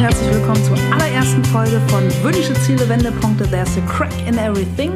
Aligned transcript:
herzlich 0.00 0.32
willkommen 0.32 0.64
zur 0.64 0.78
allerersten 0.94 1.44
Folge 1.44 1.78
von 1.88 2.02
Wünsche, 2.22 2.54
Ziele, 2.54 2.88
Wendepunkte. 2.88 3.46
There's 3.50 3.76
a 3.76 3.82
crack 3.82 4.10
in 4.26 4.38
everything. 4.38 4.92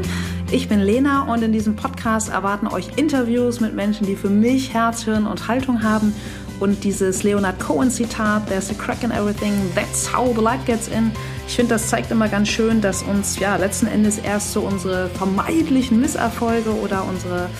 Ich 0.50 0.66
bin 0.66 0.80
Lena 0.80 1.30
und 1.30 1.42
in 1.42 1.52
diesem 1.52 1.76
Podcast 1.76 2.30
erwarten 2.30 2.68
euch 2.68 2.88
Interviews 2.96 3.60
mit 3.60 3.74
Menschen, 3.74 4.06
die 4.06 4.16
für 4.16 4.30
mich 4.30 4.72
Herz, 4.72 5.02
Hirn 5.02 5.26
und 5.26 5.46
Haltung 5.46 5.82
haben. 5.82 6.14
Und 6.58 6.84
dieses 6.84 7.22
Leonard 7.22 7.60
Cohen 7.60 7.90
Zitat, 7.90 8.46
There's 8.48 8.70
a 8.70 8.74
crack 8.74 9.02
in 9.02 9.10
everything, 9.10 9.52
that's 9.74 10.10
how 10.10 10.34
the 10.34 10.40
light 10.40 10.64
gets 10.64 10.88
in. 10.88 11.12
Ich 11.46 11.56
finde, 11.56 11.74
das 11.74 11.90
zeigt 11.90 12.10
immer 12.10 12.28
ganz 12.28 12.48
schön, 12.48 12.80
dass 12.80 13.02
uns 13.02 13.38
ja 13.38 13.56
letzten 13.56 13.88
Endes 13.88 14.16
erst 14.16 14.54
so 14.54 14.62
unsere 14.62 15.10
vermeidlichen 15.10 16.00
Misserfolge 16.00 16.70
oder 16.70 17.04
unsere 17.06 17.50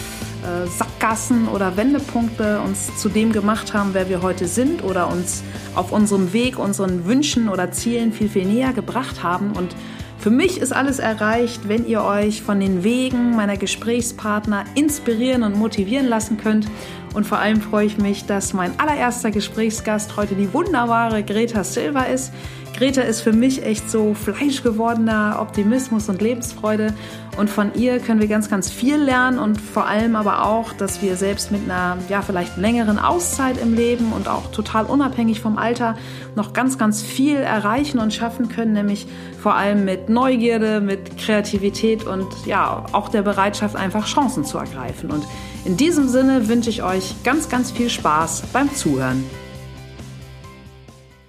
äh, 0.44 0.66
Sackgassen 0.68 1.48
oder 1.48 1.76
Wendepunkte 1.76 2.60
uns 2.60 2.96
zu 2.96 3.08
dem 3.08 3.32
gemacht 3.32 3.72
haben, 3.72 3.90
wer 3.94 4.08
wir 4.08 4.22
heute 4.22 4.46
sind 4.46 4.84
oder 4.84 5.08
uns 5.08 5.42
auf 5.74 5.90
unserem 5.90 6.32
Weg, 6.32 6.58
unseren 6.58 7.06
Wünschen 7.06 7.48
oder 7.48 7.72
Zielen 7.72 8.12
viel, 8.12 8.28
viel 8.28 8.44
näher 8.44 8.72
gebracht 8.72 9.22
haben. 9.22 9.52
Und 9.52 9.74
für 10.18 10.30
mich 10.30 10.58
ist 10.58 10.72
alles 10.72 11.00
erreicht, 11.00 11.68
wenn 11.68 11.86
ihr 11.86 12.02
euch 12.02 12.42
von 12.42 12.60
den 12.60 12.82
Wegen 12.82 13.36
meiner 13.36 13.56
Gesprächspartner 13.56 14.64
inspirieren 14.74 15.42
und 15.42 15.56
motivieren 15.56 16.06
lassen 16.06 16.38
könnt. 16.38 16.66
Und 17.14 17.26
vor 17.26 17.38
allem 17.38 17.60
freue 17.60 17.86
ich 17.86 17.98
mich, 17.98 18.24
dass 18.24 18.54
mein 18.54 18.78
allererster 18.80 19.30
Gesprächsgast 19.30 20.16
heute 20.16 20.34
die 20.34 20.52
wunderbare 20.52 21.22
Greta 21.22 21.62
Silva 21.62 22.04
ist. 22.04 22.32
Greta 22.76 23.02
ist 23.02 23.20
für 23.20 23.32
mich 23.32 23.64
echt 23.64 23.88
so 23.88 24.14
fleischgewordener 24.14 25.38
Optimismus 25.40 26.08
und 26.08 26.20
Lebensfreude. 26.20 26.92
Und 27.36 27.48
von 27.48 27.72
ihr 27.74 28.00
können 28.00 28.20
wir 28.20 28.26
ganz, 28.26 28.50
ganz 28.50 28.68
viel 28.68 28.96
lernen 28.96 29.38
und 29.38 29.60
vor 29.60 29.86
allem 29.86 30.16
aber 30.16 30.44
auch, 30.44 30.72
dass 30.72 31.00
wir 31.00 31.16
selbst 31.16 31.52
mit 31.52 31.62
einer, 31.64 31.98
ja, 32.08 32.22
vielleicht 32.22 32.56
längeren 32.56 32.98
Auszeit 32.98 33.60
im 33.60 33.74
Leben 33.74 34.12
und 34.12 34.28
auch 34.28 34.50
total 34.50 34.86
unabhängig 34.86 35.40
vom 35.40 35.56
Alter 35.56 35.96
noch 36.34 36.52
ganz, 36.52 36.76
ganz 36.76 37.02
viel 37.02 37.36
erreichen 37.36 37.98
und 38.00 38.12
schaffen 38.12 38.48
können, 38.48 38.72
nämlich 38.72 39.06
vor 39.40 39.54
allem 39.54 39.84
mit 39.84 40.08
Neugierde, 40.08 40.80
mit 40.80 41.16
Kreativität 41.16 42.04
und 42.04 42.26
ja, 42.44 42.86
auch 42.92 43.08
der 43.08 43.22
Bereitschaft, 43.22 43.76
einfach 43.76 44.06
Chancen 44.06 44.44
zu 44.44 44.58
ergreifen. 44.58 45.10
Und 45.12 45.24
in 45.64 45.76
diesem 45.76 46.08
Sinne 46.08 46.48
wünsche 46.48 46.70
ich 46.70 46.82
euch 46.82 47.14
ganz, 47.22 47.48
ganz 47.48 47.70
viel 47.70 47.88
Spaß 47.88 48.42
beim 48.52 48.72
Zuhören. 48.74 49.24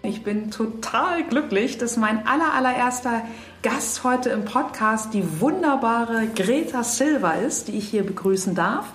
Ich 0.07 0.23
bin 0.23 0.51
total 0.51 1.23
glücklich, 1.23 1.79
dass 1.79 1.97
mein 1.97 2.27
aller, 2.27 2.53
allererster 2.53 3.23
Gast 3.63 4.03
heute 4.03 4.29
im 4.29 4.45
Podcast 4.45 5.13
die 5.15 5.41
wunderbare 5.41 6.27
Greta 6.35 6.83
Silva 6.83 7.33
ist, 7.33 7.67
die 7.67 7.77
ich 7.77 7.87
hier 7.87 8.05
begrüßen 8.05 8.53
darf. 8.53 8.85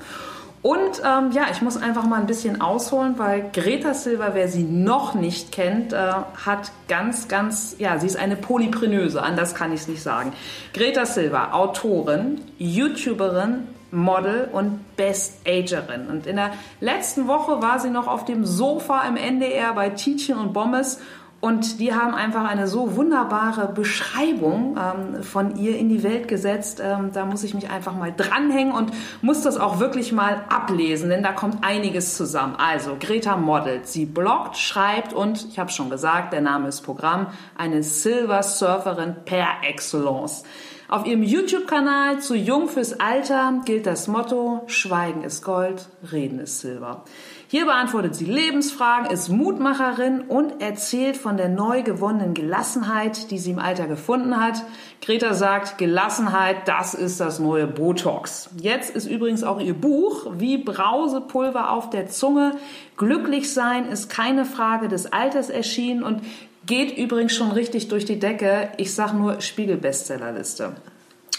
Und 0.62 1.02
ähm, 1.04 1.32
ja, 1.32 1.46
ich 1.50 1.62
muss 1.62 1.76
einfach 1.76 2.04
mal 2.04 2.20
ein 2.20 2.26
bisschen 2.26 2.60
ausholen, 2.60 3.14
weil 3.16 3.50
Greta 3.52 3.94
Silva, 3.94 4.30
wer 4.34 4.46
sie 4.46 4.62
noch 4.62 5.14
nicht 5.14 5.50
kennt, 5.52 5.92
äh, 5.92 5.96
hat 5.96 6.70
ganz, 6.86 7.28
ganz, 7.28 7.76
ja, 7.78 7.98
sie 7.98 8.06
ist 8.06 8.16
eine 8.16 8.36
Polyprenöse, 8.36 9.22
anders 9.22 9.54
kann 9.54 9.72
ich 9.72 9.80
es 9.80 9.88
nicht 9.88 10.02
sagen. 10.02 10.32
Greta 10.74 11.06
Silva, 11.06 11.52
Autorin, 11.52 12.42
YouTuberin, 12.58 13.66
Model 13.90 14.48
und 14.52 14.96
Best 14.96 15.46
Agerin. 15.46 16.08
Und 16.08 16.26
in 16.26 16.36
der 16.36 16.52
letzten 16.80 17.28
Woche 17.28 17.62
war 17.62 17.78
sie 17.78 17.90
noch 17.90 18.06
auf 18.06 18.24
dem 18.24 18.44
Sofa 18.44 19.02
im 19.08 19.16
NDR 19.16 19.72
bei 19.74 19.90
Tietjen 19.90 20.38
und 20.38 20.52
Bommes 20.52 21.00
und 21.40 21.80
die 21.80 21.94
haben 21.94 22.14
einfach 22.14 22.44
eine 22.44 22.68
so 22.68 22.96
wunderbare 22.96 23.72
Beschreibung 23.72 24.76
ähm, 24.78 25.22
von 25.22 25.56
ihr 25.56 25.78
in 25.78 25.88
die 25.88 26.02
Welt 26.02 26.28
gesetzt. 26.28 26.82
Ähm, 26.84 27.12
da 27.14 27.24
muss 27.24 27.42
ich 27.44 27.54
mich 27.54 27.70
einfach 27.70 27.94
mal 27.96 28.12
dranhängen 28.14 28.74
und 28.74 28.92
muss 29.22 29.40
das 29.40 29.56
auch 29.56 29.80
wirklich 29.80 30.12
mal 30.12 30.44
ablesen, 30.50 31.08
denn 31.08 31.22
da 31.22 31.32
kommt 31.32 31.64
einiges 31.64 32.14
zusammen. 32.14 32.56
Also 32.56 32.96
Greta 33.00 33.38
modelt, 33.38 33.86
sie 33.86 34.04
bloggt, 34.04 34.58
schreibt 34.58 35.14
und, 35.14 35.46
ich 35.48 35.58
habe 35.58 35.70
schon 35.70 35.88
gesagt, 35.88 36.34
der 36.34 36.42
Name 36.42 36.68
ist 36.68 36.82
Programm, 36.82 37.28
eine 37.56 37.82
Silver 37.82 38.42
Surferin 38.42 39.16
per 39.24 39.46
Excellence. 39.62 40.44
Auf 40.90 41.06
ihrem 41.06 41.22
YouTube-Kanal 41.22 42.18
zu 42.18 42.34
Jung 42.34 42.66
fürs 42.66 42.98
Alter 42.98 43.62
gilt 43.64 43.86
das 43.86 44.08
Motto, 44.08 44.64
Schweigen 44.66 45.22
ist 45.22 45.44
Gold, 45.44 45.88
Reden 46.10 46.40
ist 46.40 46.58
Silber. 46.58 47.04
Hier 47.46 47.66
beantwortet 47.66 48.16
sie 48.16 48.24
Lebensfragen, 48.24 49.08
ist 49.08 49.28
Mutmacherin 49.28 50.22
und 50.22 50.60
erzählt 50.60 51.16
von 51.16 51.36
der 51.36 51.48
neu 51.48 51.84
gewonnenen 51.84 52.34
Gelassenheit, 52.34 53.30
die 53.30 53.38
sie 53.38 53.52
im 53.52 53.60
Alter 53.60 53.86
gefunden 53.86 54.36
hat. 54.36 54.64
Greta 55.00 55.32
sagt, 55.34 55.78
Gelassenheit, 55.78 56.66
das 56.66 56.94
ist 56.94 57.20
das 57.20 57.38
neue 57.38 57.68
Botox. 57.68 58.50
Jetzt 58.60 58.90
ist 58.90 59.06
übrigens 59.06 59.44
auch 59.44 59.60
ihr 59.60 59.74
Buch 59.74 60.26
wie 60.38 60.58
Brausepulver 60.58 61.70
auf 61.70 61.90
der 61.90 62.08
Zunge. 62.08 62.56
Glücklich 62.96 63.54
sein 63.54 63.86
ist 63.86 64.10
keine 64.10 64.44
Frage 64.44 64.88
des 64.88 65.12
Alters 65.12 65.50
erschienen 65.50 66.02
und 66.02 66.22
Geht 66.66 66.96
übrigens 66.98 67.34
schon 67.34 67.52
richtig 67.52 67.88
durch 67.88 68.04
die 68.04 68.18
Decke. 68.18 68.70
Ich 68.76 68.94
sage 68.94 69.16
nur 69.16 69.40
Spiegel-Bestsellerliste. 69.40 70.74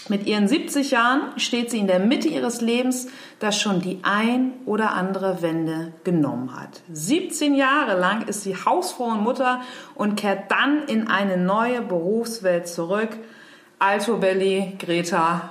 Mit 0.08 0.26
ihren 0.26 0.48
70 0.48 0.90
Jahren 0.90 1.38
steht 1.38 1.70
sie 1.70 1.78
in 1.78 1.86
der 1.86 2.00
Mitte 2.00 2.26
ihres 2.26 2.60
Lebens, 2.60 3.06
das 3.38 3.60
schon 3.60 3.80
die 3.80 4.00
ein 4.02 4.52
oder 4.66 4.94
andere 4.94 5.42
Wende 5.42 5.92
genommen 6.02 6.58
hat. 6.58 6.80
17 6.92 7.54
Jahre 7.54 7.98
lang 7.98 8.26
ist 8.26 8.42
sie 8.42 8.56
Hausfrau 8.56 9.04
und 9.04 9.22
Mutter 9.22 9.60
und 9.94 10.16
kehrt 10.16 10.50
dann 10.50 10.82
in 10.88 11.06
eine 11.06 11.36
neue 11.36 11.82
Berufswelt 11.82 12.66
zurück. 12.66 13.10
Alto 13.78 14.16
Belli, 14.16 14.76
Greta, 14.78 15.48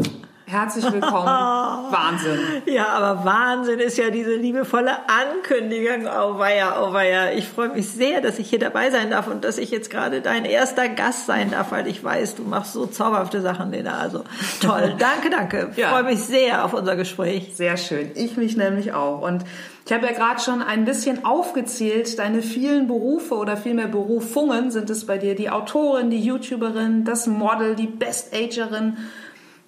Herzlich 0.51 0.83
willkommen. 0.91 1.27
Wahnsinn. 1.27 2.39
Ja, 2.65 2.89
aber 2.89 3.23
Wahnsinn 3.23 3.79
ist 3.79 3.97
ja 3.97 4.09
diese 4.09 4.35
liebevolle 4.35 4.91
Ankündigung. 5.07 6.05
Oh 6.07 6.37
weia, 6.39 6.83
oh 6.83 6.91
weia. 6.91 7.31
Ich 7.31 7.47
freue 7.47 7.69
mich 7.69 7.89
sehr, 7.89 8.19
dass 8.19 8.37
ich 8.37 8.49
hier 8.49 8.59
dabei 8.59 8.91
sein 8.91 9.11
darf 9.11 9.27
und 9.27 9.45
dass 9.45 9.57
ich 9.57 9.71
jetzt 9.71 9.89
gerade 9.89 10.19
dein 10.19 10.43
erster 10.43 10.89
Gast 10.89 11.25
sein 11.25 11.51
darf, 11.51 11.71
weil 11.71 11.87
ich 11.87 12.03
weiß, 12.03 12.35
du 12.35 12.43
machst 12.43 12.73
so 12.73 12.85
zauberhafte 12.85 13.39
Sachen, 13.39 13.71
Lena. 13.71 13.97
Also 13.99 14.25
toll. 14.61 14.93
Danke, 14.99 15.29
danke. 15.29 15.69
Ich 15.71 15.77
ja. 15.77 15.91
freue 15.91 16.03
mich 16.03 16.19
sehr 16.19 16.65
auf 16.65 16.73
unser 16.73 16.97
Gespräch. 16.97 17.53
Sehr 17.55 17.77
schön. 17.77 18.11
Ich 18.15 18.35
mich 18.35 18.57
nämlich 18.57 18.91
auch. 18.91 19.21
Und 19.21 19.45
ich 19.85 19.93
habe 19.93 20.05
ja 20.05 20.11
gerade 20.11 20.41
schon 20.41 20.61
ein 20.61 20.83
bisschen 20.83 21.23
aufgezählt, 21.23 22.19
deine 22.19 22.41
vielen 22.41 22.87
Berufe 22.87 23.35
oder 23.35 23.55
vielmehr 23.55 23.87
Berufungen 23.87 24.69
sind 24.69 24.89
es 24.89 25.05
bei 25.05 25.17
dir. 25.17 25.33
Die 25.33 25.49
Autorin, 25.49 26.09
die 26.09 26.19
YouTuberin, 26.19 27.05
das 27.05 27.25
Model, 27.25 27.75
die 27.75 27.87
Best-Agerin 27.87 28.97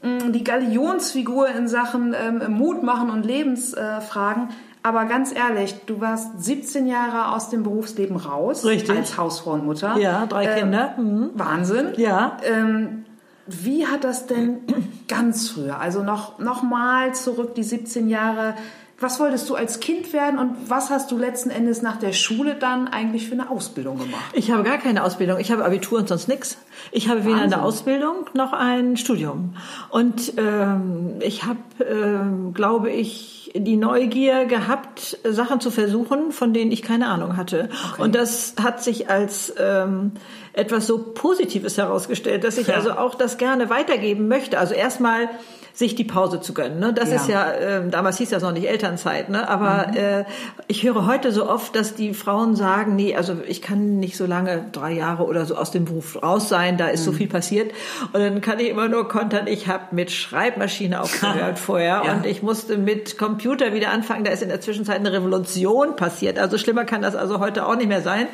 die 0.03 0.44
Galionsfigur 0.44 1.47
in 1.50 1.68
Sachen 1.68 2.14
ähm, 2.14 2.44
Mut 2.52 2.84
machen 2.84 3.09
und 3.09 3.25
Lebensfragen. 3.25 4.50
Aber 4.84 5.06
ganz 5.06 5.34
ehrlich, 5.34 5.75
du 5.86 6.02
warst 6.02 6.44
17 6.44 6.88
Jahre 6.88 7.34
aus 7.34 7.50
dem 7.50 7.64
Berufsleben 7.64 8.18
raus. 8.18 8.66
Richtig. 8.66 8.97
Als 8.97 9.18
Hausfrau 9.18 9.52
und 9.52 9.66
Mutter. 9.66 9.97
Ja, 9.97 10.25
drei 10.25 10.46
ähm, 10.46 10.59
Kinder. 10.59 10.94
Mhm. 10.97 11.30
Wahnsinn. 11.36 11.94
Ja. 11.96 12.38
Ähm, 12.44 13.06
wie 13.47 13.88
hat 13.88 14.03
das 14.03 14.28
denn 14.28 14.59
ganz 15.08 15.50
früher, 15.50 15.80
also 15.80 16.03
noch, 16.03 16.40
noch 16.40 16.64
mal 16.64 17.14
zurück, 17.14 17.56
die 17.56 17.64
17 17.64 18.09
Jahre, 18.09 18.56
was 19.03 19.19
wolltest 19.19 19.50
du 19.50 19.56
als 19.56 19.80
Kind 19.80 20.14
werden 20.14 20.40
und 20.40 20.69
was 20.69 20.90
hast 20.90 21.12
du 21.12 21.18
letzten 21.18 21.52
Endes 21.52 21.81
nach 21.81 21.97
der 21.97 22.14
Schule 22.14 22.56
dann 22.56 22.88
eigentlich 22.88 23.28
für 23.28 23.34
eine 23.34 23.52
Ausbildung 23.52 24.00
gemacht? 24.00 24.24
Ich 24.34 24.50
habe 24.50 24.64
gar 24.64 24.78
keine 24.78 25.03
Ausbildung. 25.03 25.40
Ich 25.40 25.52
habe 25.52 25.64
Abitur 25.64 26.00
und 26.00 26.08
sonst 26.08 26.28
nichts. 26.28 26.58
Ich 26.91 27.09
habe 27.09 27.25
weder 27.25 27.41
eine 27.41 27.62
Ausbildung 27.62 28.30
noch 28.34 28.53
ein 28.53 28.97
Studium. 28.97 29.56
Und 29.90 30.34
ähm, 30.38 31.18
ich 31.19 31.44
habe, 31.44 31.59
ähm, 31.88 32.53
glaube 32.53 32.90
ich, 32.91 33.52
die 33.56 33.75
Neugier 33.75 34.46
gehabt, 34.46 35.20
Sachen 35.24 35.59
zu 35.59 35.70
versuchen, 35.70 36.31
von 36.31 36.53
denen 36.53 36.72
ich 36.72 36.81
keine 36.81 37.08
Ahnung 37.09 37.38
hatte. 37.38 37.70
Okay. 37.91 38.02
Und 38.02 38.16
das 38.16 38.56
hat 38.64 38.84
sich 38.84 39.09
als 39.09 39.53
ähm, 39.59 40.14
etwas 40.53 40.88
so 40.88 40.97
Positives 40.97 41.78
herausgestellt, 41.78 42.44
dass 42.44 42.58
ich 42.58 42.68
ja. 42.68 42.75
also 42.75 42.94
auch 42.94 43.16
das 43.16 43.38
gerne 43.38 43.70
weitergeben 43.70 44.28
möchte. 44.28 44.58
Also 44.58 44.73
erstmal 44.73 45.29
sich 45.73 45.96
die 45.96 46.03
Pause 46.03 46.40
zu 46.40 46.53
gönnen. 46.53 46.79
Ne? 46.79 46.93
Das 46.93 47.09
ja. 47.09 47.16
ist 47.16 47.28
ja, 47.28 47.52
äh, 47.52 47.90
damals 47.90 48.20
hieß 48.20 48.29
das 48.29 48.43
noch 48.43 48.52
nicht 48.52 48.70
Elternzeit, 48.70 49.29
ne? 49.29 49.49
aber 49.49 49.87
mhm. 49.87 49.97
äh, 49.97 50.25
ich 50.67 50.84
höre 50.84 51.08
heute 51.08 51.31
so 51.31 51.49
oft, 51.49 51.75
dass 51.75 51.96
die 51.96 52.14
Frauen 52.14 52.55
sagen, 52.55 52.96
nee, 52.96 53.16
also 53.16 53.37
ich 53.47 53.64
kann 53.64 53.97
nicht 53.97 54.16
so 54.16 54.28
lange, 54.28 54.66
drei 54.72 54.91
Jahre 54.91 55.25
oder 55.25 55.47
so 55.47 55.55
aus 55.55 55.72
dem 55.72 55.85
Beruf 55.85 56.22
raus 56.22 56.47
sein, 56.47 56.78
da 56.78 56.90
ist 56.90 57.02
mhm. 57.02 57.05
so 57.05 57.11
viel 57.14 57.28
passiert. 57.28 57.72
Und 58.14 58.22
dann 58.22 58.41
kann 58.41 58.59
ich 58.59 58.70
immer 58.70 58.87
nur 58.87 59.08
kontern, 59.08 59.47
ich 59.47 59.67
habe 59.67 59.96
mit 59.96 60.11
Schreibmaschine 60.11 61.02
aufgehört 61.02 61.58
vorher 61.59 62.03
ja. 62.05 62.14
und 62.14 62.28
ich 62.28 62.43
musste 62.43 62.78
mit 62.78 63.17
Computer 63.17 63.73
wieder 63.73 63.90
anfangen, 63.90 64.23
da 64.26 64.31
ist 64.31 64.43
in 64.43 64.49
der 64.49 64.61
Zwischenzeit 64.61 64.97
eine 64.97 65.11
Revolution 65.11 65.96
passiert. 65.96 66.37
Also 66.37 66.59
schlimmer 66.59 66.85
kann 66.85 67.02
das 67.02 67.16
also 67.16 67.40
heute 67.40 67.66
auch 67.66 67.76
nicht 67.76 67.87
mehr 67.87 68.02
sein. 68.02 68.28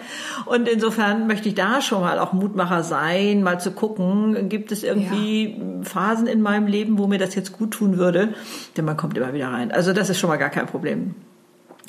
Und 0.45 0.67
insofern 0.67 1.25
möchte 1.27 1.47
ich 1.47 1.55
da 1.55 1.81
schon 1.81 2.01
mal 2.01 2.19
auch 2.19 2.33
Mutmacher 2.33 2.83
sein, 2.83 3.43
mal 3.43 3.61
zu 3.61 3.71
gucken, 3.71 4.49
gibt 4.49 4.73
es 4.73 4.83
irgendwie 4.83 5.57
ja. 5.57 5.83
Phasen 5.83 6.27
in 6.27 6.41
meinem 6.41 6.67
Leben, 6.67 6.97
wo 6.97 7.07
mir 7.07 7.17
das 7.17 7.28
das 7.29 7.35
jetzt 7.35 7.57
gut 7.57 7.71
tun 7.71 7.97
würde, 7.97 8.33
denn 8.77 8.85
man 8.85 8.97
kommt 8.97 9.17
immer 9.17 9.33
wieder 9.33 9.49
rein. 9.49 9.71
Also 9.71 9.93
das 9.93 10.09
ist 10.09 10.19
schon 10.19 10.29
mal 10.29 10.37
gar 10.37 10.49
kein 10.49 10.65
Problem. 10.65 11.15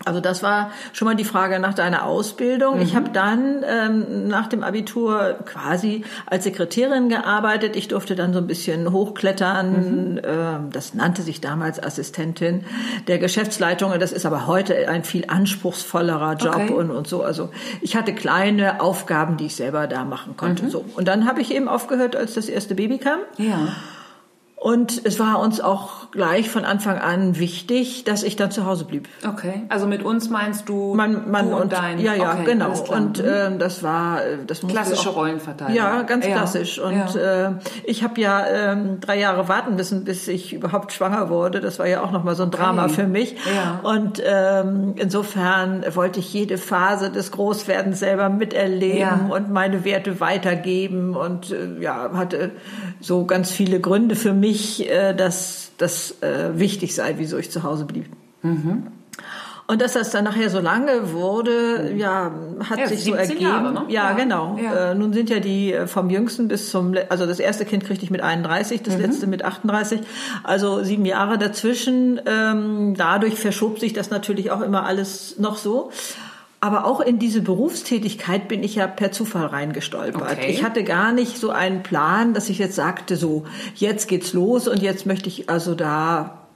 Also 0.06 0.20
das 0.20 0.42
war 0.42 0.70
schon 0.94 1.06
mal 1.06 1.14
die 1.14 1.24
Frage 1.24 1.58
nach 1.58 1.74
deiner 1.74 2.06
Ausbildung. 2.06 2.76
Mhm. 2.76 2.82
Ich 2.82 2.96
habe 2.96 3.10
dann 3.10 3.62
ähm, 3.68 4.28
nach 4.28 4.46
dem 4.46 4.62
Abitur 4.62 5.36
quasi 5.44 6.04
als 6.24 6.44
Sekretärin 6.44 7.10
gearbeitet. 7.10 7.76
Ich 7.76 7.88
durfte 7.88 8.14
dann 8.14 8.32
so 8.32 8.38
ein 8.38 8.46
bisschen 8.46 8.92
hochklettern. 8.92 10.12
Mhm. 10.12 10.20
Ähm, 10.24 10.70
das 10.72 10.94
nannte 10.94 11.20
sich 11.20 11.42
damals 11.42 11.82
Assistentin 11.82 12.64
der 13.08 13.18
Geschäftsleitung. 13.18 13.92
Das 13.98 14.12
ist 14.12 14.24
aber 14.24 14.46
heute 14.46 14.88
ein 14.88 15.04
viel 15.04 15.24
anspruchsvollerer 15.28 16.36
Job 16.36 16.54
okay. 16.54 16.72
und, 16.72 16.90
und 16.90 17.06
so. 17.06 17.22
Also 17.22 17.50
ich 17.82 17.94
hatte 17.94 18.14
kleine 18.14 18.80
Aufgaben, 18.80 19.36
die 19.36 19.46
ich 19.46 19.56
selber 19.56 19.86
da 19.86 20.04
machen 20.04 20.34
konnte. 20.34 20.64
Mhm. 20.64 20.70
So. 20.70 20.84
Und 20.96 21.08
dann 21.08 21.26
habe 21.26 21.42
ich 21.42 21.54
eben 21.54 21.68
aufgehört, 21.68 22.16
als 22.16 22.34
das 22.34 22.48
erste 22.48 22.74
Baby 22.74 22.98
kam. 22.98 23.18
Ja. 23.36 23.68
Und 24.60 25.06
es 25.06 25.18
war 25.18 25.40
uns 25.40 25.58
auch 25.58 25.99
gleich 26.12 26.50
von 26.50 26.64
Anfang 26.64 26.98
an 26.98 27.38
wichtig, 27.38 28.04
dass 28.04 28.22
ich 28.22 28.36
dann 28.36 28.50
zu 28.50 28.66
Hause 28.66 28.84
blieb. 28.84 29.08
Okay, 29.26 29.62
also 29.68 29.86
mit 29.86 30.02
uns 30.02 30.28
meinst 30.28 30.68
du, 30.68 30.94
man, 30.94 31.30
man 31.30 31.48
du 31.48 31.56
und, 31.56 31.62
und 31.62 31.72
dein... 31.72 31.98
Ja, 32.00 32.14
ja, 32.14 32.32
okay, 32.32 32.44
genau. 32.44 32.72
Und 32.88 33.20
äh, 33.20 33.56
das 33.56 33.82
war... 33.82 34.20
Das 34.46 34.60
Klassische 34.60 35.10
auch, 35.10 35.16
Rollenverteilung. 35.16 35.74
Ja, 35.74 36.02
ganz 36.02 36.26
ja. 36.26 36.32
klassisch. 36.32 36.78
Und 36.78 37.14
ja. 37.14 37.48
äh, 37.48 37.52
ich 37.84 38.02
habe 38.02 38.20
ja 38.20 38.44
äh, 38.44 38.76
drei 39.00 39.18
Jahre 39.18 39.48
warten 39.48 39.76
müssen, 39.76 40.04
bis 40.04 40.28
ich 40.28 40.52
überhaupt 40.52 40.92
schwanger 40.92 41.30
wurde. 41.30 41.60
Das 41.60 41.78
war 41.78 41.86
ja 41.86 42.02
auch 42.02 42.10
nochmal 42.10 42.34
so 42.34 42.42
ein 42.42 42.50
Drama 42.50 42.84
okay. 42.84 42.94
für 42.94 43.06
mich. 43.06 43.36
Ja. 43.54 43.80
Und 43.82 44.22
ähm, 44.24 44.94
insofern 44.96 45.84
wollte 45.94 46.20
ich 46.20 46.32
jede 46.32 46.58
Phase 46.58 47.10
des 47.10 47.30
Großwerdens 47.30 48.00
selber 48.00 48.28
miterleben 48.28 49.30
und 49.30 49.50
meine 49.50 49.84
Werte 49.84 50.20
weitergeben. 50.20 51.14
Und 51.14 51.52
äh, 51.52 51.80
ja, 51.80 52.10
hatte 52.14 52.50
so 53.00 53.24
ganz 53.24 53.50
viele 53.50 53.80
Gründe 53.80 54.16
für 54.16 54.32
mich, 54.32 54.50
mich, 54.50 54.90
äh, 54.90 55.14
dass 55.14 55.69
das 55.80 56.22
äh, 56.22 56.58
wichtig 56.58 56.94
sei, 56.94 57.14
wieso 57.16 57.38
ich 57.38 57.50
zu 57.50 57.62
Hause 57.62 57.84
blieb. 57.84 58.06
Mhm. 58.42 58.88
Und 59.70 59.80
dass 59.80 59.92
das 59.92 60.10
dann 60.10 60.24
nachher 60.24 60.50
so 60.50 60.58
lange 60.58 61.12
wurde, 61.12 61.92
ja, 61.96 62.32
hat 62.68 62.80
ja, 62.80 62.88
sich 62.88 63.04
so 63.04 63.14
ergeben. 63.14 63.40
Jahre, 63.40 63.72
ne? 63.72 63.84
ja, 63.86 64.10
ja, 64.10 64.12
genau. 64.14 64.58
Ja. 64.60 64.90
Äh, 64.90 64.94
nun 64.96 65.12
sind 65.12 65.30
ja 65.30 65.38
die 65.38 65.72
äh, 65.72 65.86
vom 65.86 66.10
Jüngsten 66.10 66.48
bis 66.48 66.70
zum, 66.70 66.96
also 67.08 67.24
das 67.24 67.38
erste 67.38 67.64
Kind 67.64 67.84
kriegte 67.84 68.04
ich 68.04 68.10
mit 68.10 68.20
31, 68.20 68.82
das 68.82 68.96
mhm. 68.96 69.02
letzte 69.02 69.28
mit 69.28 69.44
38, 69.44 70.00
also 70.42 70.82
sieben 70.82 71.04
Jahre 71.04 71.38
dazwischen. 71.38 72.20
Ähm, 72.26 72.94
dadurch 72.96 73.36
verschob 73.36 73.78
sich 73.78 73.92
das 73.92 74.10
natürlich 74.10 74.50
auch 74.50 74.60
immer 74.60 74.86
alles 74.86 75.38
noch 75.38 75.56
so. 75.56 75.92
Aber 76.62 76.84
auch 76.84 77.00
in 77.00 77.18
diese 77.18 77.40
Berufstätigkeit 77.40 78.46
bin 78.46 78.62
ich 78.62 78.74
ja 78.74 78.86
per 78.86 79.12
Zufall 79.12 79.46
reingestolpert. 79.46 80.32
Okay. 80.32 80.50
Ich 80.50 80.62
hatte 80.62 80.84
gar 80.84 81.12
nicht 81.12 81.38
so 81.38 81.50
einen 81.50 81.82
Plan, 81.82 82.34
dass 82.34 82.50
ich 82.50 82.58
jetzt 82.58 82.74
sagte, 82.74 83.16
so, 83.16 83.44
jetzt 83.74 84.08
geht's 84.08 84.34
los 84.34 84.68
und 84.68 84.82
jetzt 84.82 85.06
möchte 85.06 85.28
ich 85.28 85.48
also 85.48 85.74
da, 85.74 86.46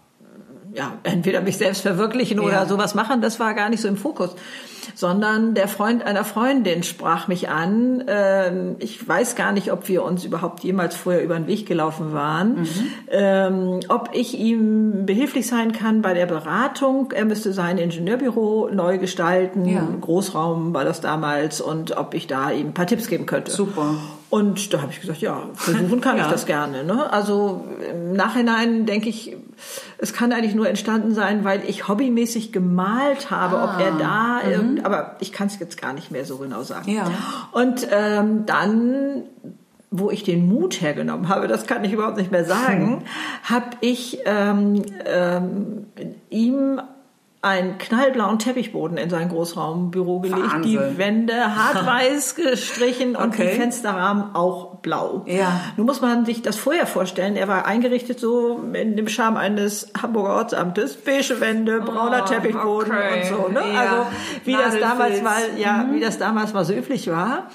ja, 0.74 0.98
entweder 1.04 1.40
mich 1.40 1.56
selbst 1.56 1.80
verwirklichen 1.80 2.36
ja. 2.38 2.44
oder 2.44 2.66
sowas 2.66 2.94
machen. 2.94 3.22
Das 3.22 3.40
war 3.40 3.54
gar 3.54 3.70
nicht 3.70 3.80
so 3.80 3.88
im 3.88 3.96
Fokus 3.96 4.36
sondern 4.94 5.54
der 5.54 5.68
Freund 5.68 6.02
einer 6.04 6.24
Freundin 6.24 6.82
sprach 6.82 7.28
mich 7.28 7.48
an. 7.48 8.04
Ähm, 8.06 8.76
ich 8.78 9.06
weiß 9.06 9.36
gar 9.36 9.52
nicht, 9.52 9.72
ob 9.72 9.88
wir 9.88 10.02
uns 10.04 10.24
überhaupt 10.24 10.64
jemals 10.64 10.96
vorher 10.96 11.22
über 11.22 11.36
den 11.36 11.46
Weg 11.46 11.66
gelaufen 11.66 12.12
waren, 12.12 12.60
mhm. 12.60 12.66
ähm, 13.10 13.80
ob 13.88 14.10
ich 14.12 14.38
ihm 14.38 15.06
behilflich 15.06 15.46
sein 15.46 15.72
kann 15.72 16.02
bei 16.02 16.14
der 16.14 16.26
Beratung. 16.26 17.12
Er 17.12 17.24
müsste 17.24 17.52
sein 17.52 17.78
Ingenieurbüro 17.78 18.70
neu 18.72 18.98
gestalten, 18.98 19.64
ja. 19.66 19.86
Großraum 20.00 20.74
war 20.74 20.84
das 20.84 21.00
damals, 21.00 21.60
und 21.60 21.96
ob 21.96 22.14
ich 22.14 22.26
da 22.26 22.50
ihm 22.50 22.68
ein 22.68 22.74
paar 22.74 22.86
Tipps 22.86 23.08
geben 23.08 23.26
könnte. 23.26 23.50
Super. 23.50 23.94
Und 24.34 24.74
da 24.74 24.82
habe 24.82 24.90
ich 24.90 25.00
gesagt, 25.00 25.20
ja, 25.20 25.44
versuchen 25.54 26.00
kann 26.00 26.16
ja. 26.16 26.24
ich 26.24 26.32
das 26.32 26.44
gerne. 26.44 26.82
Ne? 26.82 27.12
Also 27.12 27.66
im 27.88 28.14
Nachhinein 28.14 28.84
denke 28.84 29.08
ich, 29.08 29.36
es 29.98 30.12
kann 30.12 30.32
eigentlich 30.32 30.56
nur 30.56 30.68
entstanden 30.68 31.14
sein, 31.14 31.44
weil 31.44 31.62
ich 31.68 31.86
hobbymäßig 31.86 32.50
gemalt 32.50 33.30
habe, 33.30 33.58
ah. 33.58 33.64
ob 33.76 33.80
er 33.80 33.92
da 33.92 34.40
mhm. 34.60 34.80
aber 34.82 35.14
ich 35.20 35.30
kann 35.30 35.46
es 35.46 35.60
jetzt 35.60 35.80
gar 35.80 35.92
nicht 35.92 36.10
mehr 36.10 36.24
so 36.24 36.38
genau 36.38 36.64
sagen. 36.64 36.90
Ja. 36.90 37.12
Und 37.52 37.86
ähm, 37.92 38.44
dann 38.44 39.22
wo 39.92 40.10
ich 40.10 40.24
den 40.24 40.48
Mut 40.48 40.80
hergenommen 40.80 41.28
habe, 41.28 41.46
das 41.46 41.68
kann 41.68 41.84
ich 41.84 41.92
überhaupt 41.92 42.16
nicht 42.16 42.32
mehr 42.32 42.44
sagen, 42.44 42.96
hm. 42.96 43.02
habe 43.44 43.76
ich 43.80 44.18
ähm, 44.24 44.82
ähm, 45.06 45.86
ihm 46.30 46.80
einen 47.44 47.78
knallblauen 47.78 48.38
Teppichboden 48.38 48.96
in 48.96 49.10
sein 49.10 49.28
Großraumbüro 49.28 50.20
gelegt, 50.20 50.54
Wahnsinn. 50.54 50.62
die 50.62 50.98
Wände 50.98 51.34
hart 51.34 51.86
weiß 51.86 52.34
gestrichen 52.34 53.16
und 53.16 53.34
okay. 53.34 53.50
die 53.50 53.60
Fensterrahmen 53.60 54.34
auch 54.34 54.76
blau. 54.76 55.22
Ja. 55.26 55.60
Nun 55.76 55.86
muss 55.86 56.00
man 56.00 56.24
sich 56.24 56.42
das 56.42 56.56
vorher 56.56 56.86
vorstellen. 56.86 57.36
Er 57.36 57.46
war 57.46 57.66
eingerichtet 57.66 58.18
so 58.18 58.60
in 58.72 58.96
dem 58.96 59.08
Charme 59.08 59.36
eines 59.36 59.92
Hamburger 60.00 60.34
Ortsamtes, 60.36 60.96
beige 60.96 61.40
Wände, 61.40 61.80
brauner 61.80 62.24
oh, 62.24 62.28
Teppichboden 62.28 62.92
okay. 62.92 63.30
und 63.30 63.36
so. 63.36 63.48
Ne? 63.48 63.60
Ja. 63.72 63.80
Also 63.80 64.06
wie 64.44 64.52
das 64.52 64.80
damals 64.80 65.22
mal, 65.22 65.42
ja, 65.58 65.84
mhm. 65.84 65.94
wie 65.94 66.00
das 66.00 66.18
damals 66.18 66.52
mal 66.54 66.64
so 66.64 66.72
üblich 66.72 67.10
war. 67.10 67.48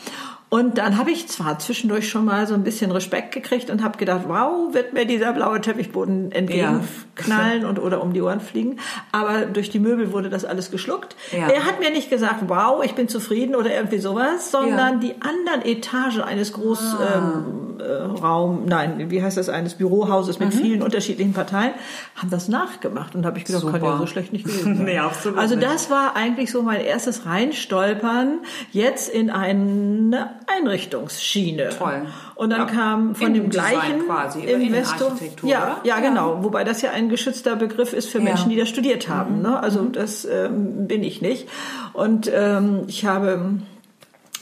Und 0.50 0.80
dann 0.80 0.98
habe 0.98 1.12
ich 1.12 1.28
zwar 1.28 1.60
zwischendurch 1.60 2.10
schon 2.10 2.26
mal 2.26 2.48
so 2.48 2.56
ein 2.56 2.64
bisschen 2.64 2.90
Respekt 2.92 3.32
gekriegt 3.32 3.70
und 3.70 3.84
habe 3.84 4.00
gedacht, 4.00 4.22
wow, 4.28 4.74
wird 4.74 4.94
mir 4.94 5.06
dieser 5.06 5.32
blaue 5.32 5.62
Teppichboden 5.62 6.32
entgegenknallen 6.32 7.62
ja. 7.62 7.70
und 7.70 7.78
oder 7.78 8.02
um 8.02 8.14
die 8.14 8.22
Ohren 8.24 8.40
fliegen. 8.40 8.78
Aber 9.12 9.46
durch 9.46 9.70
die 9.70 9.78
Möbel 9.78 10.12
wurde 10.12 10.32
das 10.32 10.46
alles 10.46 10.72
geschluckt. 10.72 11.16
Ja. 11.32 11.50
Er 11.50 11.66
hat 11.66 11.80
mir 11.80 11.92
nicht 11.92 12.10
gesagt, 12.10 12.46
wow, 12.48 12.84
ich 12.84 12.96
bin 12.96 13.08
zufrieden 13.08 13.56
oder 13.56 13.72
irgendwie 13.72 14.00
sowas, 14.00 14.50
sondern 14.50 15.02
ja. 15.02 15.10
die 15.10 15.22
anderen 15.22 15.62
Etagen 15.64 16.22
eines 16.22 16.52
Großraum, 16.54 17.78
ah. 17.80 17.84
ähm, 17.84 18.66
äh, 18.66 18.68
nein, 18.68 19.12
wie 19.12 19.22
heißt 19.22 19.38
das, 19.38 19.50
eines 19.50 19.76
Bürohauses 19.76 20.40
mit 20.40 20.52
mhm. 20.52 20.58
vielen 20.58 20.82
unterschiedlichen 20.82 21.34
Parteien, 21.34 21.74
haben 22.16 22.32
das 22.32 22.48
nachgemacht. 22.48 23.14
Und 23.14 23.24
habe 23.24 23.38
ich 23.38 23.46
gedacht, 23.46 23.62
Super. 23.62 23.80
kann 23.80 23.88
ja 23.88 23.98
so 24.00 24.08
schlecht 24.08 24.34
nicht 24.34 24.46
gewesen 24.46 24.76
sein. 24.78 24.86
nee, 24.86 24.98
absolut 24.98 25.38
also 25.38 25.54
nicht. 25.56 25.68
das 25.68 25.92
war 25.92 26.16
eigentlich 26.16 26.50
so 26.50 26.64
mein 26.64 26.82
erstes 26.82 27.28
Reinstolpern 27.28 28.40
jetzt 28.72 29.10
in 29.10 29.30
eine 29.30 30.39
Einrichtungsschiene. 30.48 31.70
Toll. 31.78 32.06
Und 32.36 32.52
dann 32.52 32.62
ja. 32.62 32.66
kam 32.66 33.16
von 33.16 33.34
dem 33.34 33.50
gleichen 33.50 34.06
quasi, 34.06 34.42
Investor. 34.42 35.18
Ja, 35.44 35.80
ja, 35.84 36.00
genau. 36.00 36.44
Wobei 36.44 36.64
das 36.64 36.82
ja 36.82 36.92
ein 36.92 37.10
geschützter 37.10 37.56
Begriff 37.56 37.94
ist 37.94 38.10
für 38.10 38.20
Menschen, 38.20 38.50
ja. 38.52 38.56
die 38.56 38.62
das 38.62 38.70
studiert 38.70 39.10
haben. 39.10 39.38
Mhm. 39.38 39.42
Ne? 39.44 39.60
Also 39.62 39.84
das 39.86 40.26
ähm, 40.26 40.88
bin 40.88 41.04
ich 41.04 41.22
nicht. 41.22 41.48
Und 41.94 42.30
ähm, 42.34 42.84
ich 42.88 43.06
habe 43.06 43.60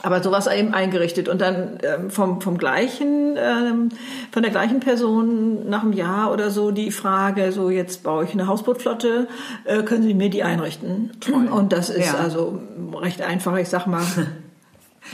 aber 0.02 0.22
sowas 0.22 0.46
eben 0.46 0.74
eingerichtet 0.74 1.28
und 1.28 1.40
dann 1.40 1.78
ähm, 1.82 2.10
vom 2.10 2.40
vom 2.40 2.56
gleichen 2.56 3.36
ähm, 3.36 3.88
von 4.30 4.42
der 4.42 4.52
gleichen 4.52 4.80
Person 4.80 5.68
nach 5.68 5.82
einem 5.82 5.92
Jahr 5.92 6.32
oder 6.32 6.50
so 6.50 6.70
die 6.70 6.90
Frage 6.90 7.50
so 7.52 7.70
jetzt 7.70 8.04
baue 8.04 8.24
ich 8.24 8.32
eine 8.32 8.46
Hausbootflotte 8.46 9.26
äh, 9.64 9.82
können 9.82 10.02
Sie 10.02 10.14
mir 10.14 10.30
die 10.30 10.42
einrichten 10.42 11.10
Toll. 11.20 11.48
und 11.48 11.72
das 11.72 11.90
ist 11.90 12.12
Ja. 12.12 12.18
also 12.18 12.60
recht 12.94 13.22
einfach 13.22 13.56
ich 13.56 13.68
sag 13.68 13.86
mal 13.86 14.04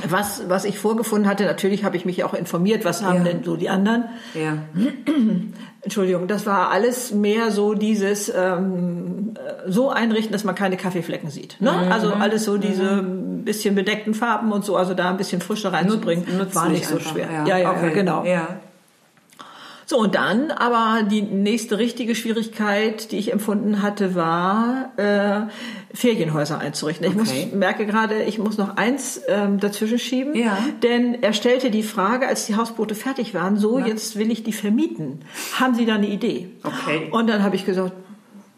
was, 0.08 0.42
was 0.48 0.64
ich 0.64 0.78
vorgefunden 0.78 1.28
hatte, 1.28 1.44
natürlich 1.44 1.84
habe 1.84 1.96
ich 1.96 2.04
mich 2.04 2.24
auch 2.24 2.34
informiert, 2.34 2.84
was 2.84 3.02
haben 3.02 3.18
Ja. 3.18 3.24
denn 3.24 3.44
so 3.44 3.56
die 3.56 3.68
anderen. 3.68 4.04
Ja. 4.34 4.58
Entschuldigung, 5.82 6.26
das 6.28 6.46
war 6.46 6.70
alles 6.70 7.12
mehr 7.12 7.50
so 7.50 7.74
dieses 7.74 8.32
ähm, 8.34 9.34
äh, 9.36 9.70
so 9.70 9.90
einrichten, 9.90 10.32
dass 10.32 10.44
man 10.44 10.54
keine 10.54 10.76
Kaffeeflecken 10.76 11.28
sieht. 11.30 11.60
Ne? 11.60 11.72
Mhm. 11.72 11.92
Also 11.92 12.12
alles 12.12 12.44
so 12.44 12.56
diese 12.56 13.02
bisschen 13.02 13.74
bedeckten 13.74 14.14
Farben 14.14 14.50
und 14.52 14.64
so, 14.64 14.76
also 14.76 14.94
da 14.94 15.10
ein 15.10 15.18
bisschen 15.18 15.42
Frische 15.42 15.72
reinzubringen, 15.72 16.24
Nutz- 16.38 16.54
war 16.54 16.68
nicht 16.70 16.86
so 16.86 16.96
einfach, 16.96 17.12
schwer. 17.12 17.28
Ja, 17.30 17.46
ja, 17.46 17.58
ja, 17.58 17.70
okay. 17.72 17.90
genau. 17.92 18.24
Ja. 18.24 18.60
So, 19.86 19.98
und 19.98 20.14
dann 20.14 20.50
aber 20.50 21.02
die 21.02 21.20
nächste 21.22 21.78
richtige 21.78 22.14
Schwierigkeit, 22.14 23.12
die 23.12 23.18
ich 23.18 23.32
empfunden 23.32 23.82
hatte, 23.82 24.14
war, 24.14 24.92
äh, 24.96 25.42
Ferienhäuser 25.94 26.58
einzurichten. 26.58 27.06
Ich 27.06 27.12
Okay. 27.18 27.44
muss, 27.46 27.54
merke 27.54 27.84
gerade, 27.86 28.22
ich 28.22 28.38
muss 28.38 28.56
noch 28.58 28.76
eins 28.76 29.20
ähm, 29.28 29.60
dazwischen 29.60 29.98
schieben, 29.98 30.34
Ja. 30.34 30.56
denn 30.82 31.22
er 31.22 31.32
stellte 31.34 31.70
die 31.70 31.82
Frage, 31.82 32.26
als 32.26 32.46
die 32.46 32.56
Hausboote 32.56 32.94
fertig 32.94 33.34
waren, 33.34 33.56
so, 33.58 33.78
jetzt 33.78 34.18
will 34.18 34.30
ich 34.30 34.42
die 34.42 34.52
vermieten. 34.52 35.20
Haben 35.58 35.74
Sie 35.74 35.84
da 35.86 35.94
eine 35.96 36.08
Idee? 36.08 36.48
Okay. 36.62 37.08
Und 37.10 37.28
dann 37.28 37.42
habe 37.42 37.56
ich 37.56 37.66
gesagt, 37.66 37.92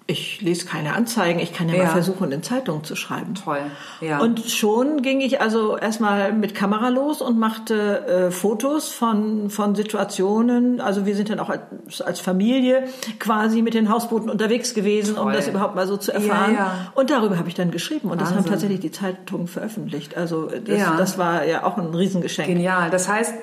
ich 0.08 0.40
lese 0.40 0.66
keine 0.66 0.94
Anzeigen, 0.94 1.40
ich 1.40 1.52
kann 1.52 1.68
ja, 1.68 1.74
Ja. 1.74 1.84
mal 1.84 1.90
versuchen, 1.90 2.30
in 2.30 2.42
Zeitungen 2.42 2.84
zu 2.84 2.94
schreiben. 2.94 3.34
Toll. 3.34 3.58
Ja. 4.00 4.20
Und 4.20 4.40
schon 4.48 5.02
ging 5.02 5.20
ich 5.20 5.40
also 5.40 5.76
erstmal 5.76 6.32
mit 6.32 6.54
Kamera 6.54 6.90
los 6.90 7.20
und 7.20 7.38
machte 7.40 8.06
äh, 8.06 8.30
Fotos 8.30 8.90
von, 8.90 9.50
von 9.50 9.74
Situationen. 9.74 10.80
Also 10.80 11.06
wir 11.06 11.16
sind 11.16 11.30
dann 11.30 11.40
auch 11.40 11.50
als, 11.50 12.00
als 12.02 12.20
Familie 12.20 12.84
quasi 13.18 13.62
mit 13.62 13.74
den 13.74 13.88
Hausbooten 13.88 14.30
unterwegs 14.30 14.74
gewesen, 14.74 15.16
um 15.16 15.24
Toll. 15.24 15.32
das 15.32 15.48
überhaupt 15.48 15.74
mal 15.74 15.88
so 15.88 15.96
zu 15.96 16.12
erfahren. 16.12 16.54
Ja. 16.54 16.92
Und 16.94 17.10
darüber 17.10 17.36
habe 17.36 17.48
ich 17.48 17.54
dann 17.54 17.72
geschrieben 17.72 18.10
und 18.10 18.20
das 18.20 18.28
haben 18.28 18.36
Wahnsinn. 18.36 18.52
tatsächlich 18.52 18.80
die 18.80 18.92
Zeitungen 18.92 19.48
veröffentlicht. 19.48 20.16
Also 20.16 20.46
das, 20.46 20.82
das 20.98 21.18
war 21.18 21.44
ja 21.44 21.64
auch 21.64 21.78
ein 21.78 21.92
Riesengeschenk. 21.92 22.46
Genial. 22.48 22.90
Das 22.90 23.08
heißt, 23.08 23.34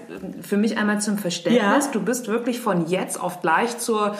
für 0.41 0.55
mich 0.55 0.77
einmal 0.77 1.01
zum 1.01 1.17
Verständnis, 1.17 1.91
du 1.91 1.99
bist 2.01 2.29
wirklich 2.29 2.61
von 2.61 2.87
jetzt 2.87 3.19
auf 3.19 3.41
gleich 3.41 3.77
zur, 3.79 4.15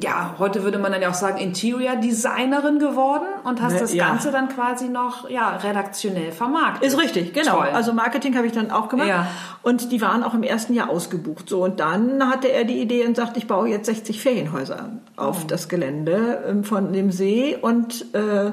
ja, 0.00 0.34
heute 0.40 0.64
würde 0.64 0.78
man 0.78 0.90
dann 0.90 1.00
ja 1.02 1.10
auch 1.10 1.14
sagen, 1.14 1.38
Interior 1.38 1.94
Designerin 1.96 2.80
geworden 2.80 3.26
und 3.44 3.62
hast 3.62 3.74
Ne, 3.74 3.78
das 3.78 3.94
ja. 3.94 4.08
Ganze 4.08 4.32
dann 4.32 4.48
quasi 4.48 4.88
noch, 4.88 5.30
ja, 5.30 5.56
redaktionell 5.56 6.32
vermarktet. 6.32 6.82
Ist 6.82 6.98
richtig, 6.98 7.32
genau. 7.32 7.58
Toll. 7.58 7.68
Also 7.72 7.92
Marketing 7.92 8.36
habe 8.36 8.46
ich 8.46 8.52
dann 8.52 8.72
auch 8.72 8.88
gemacht. 8.88 9.06
Ja. 9.08 9.28
Und 9.62 9.92
die 9.92 10.00
waren 10.00 10.24
auch 10.24 10.34
im 10.34 10.42
ersten 10.42 10.74
Jahr 10.74 10.90
ausgebucht. 10.90 11.48
So 11.48 11.62
und 11.62 11.78
dann 11.78 12.28
hatte 12.28 12.48
er 12.48 12.64
die 12.64 12.80
Idee 12.80 13.06
und 13.06 13.14
sagt, 13.16 13.36
ich 13.36 13.46
baue 13.46 13.68
jetzt 13.68 13.86
60 13.86 14.20
Ferienhäuser 14.20 14.90
auf 15.16 15.44
Oh. 15.44 15.46
das 15.46 15.68
Gelände 15.68 16.42
ähm, 16.48 16.64
von 16.64 16.92
dem 16.92 17.12
See 17.12 17.56
und 17.60 18.04
äh, 18.14 18.50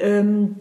ähm, 0.00 0.56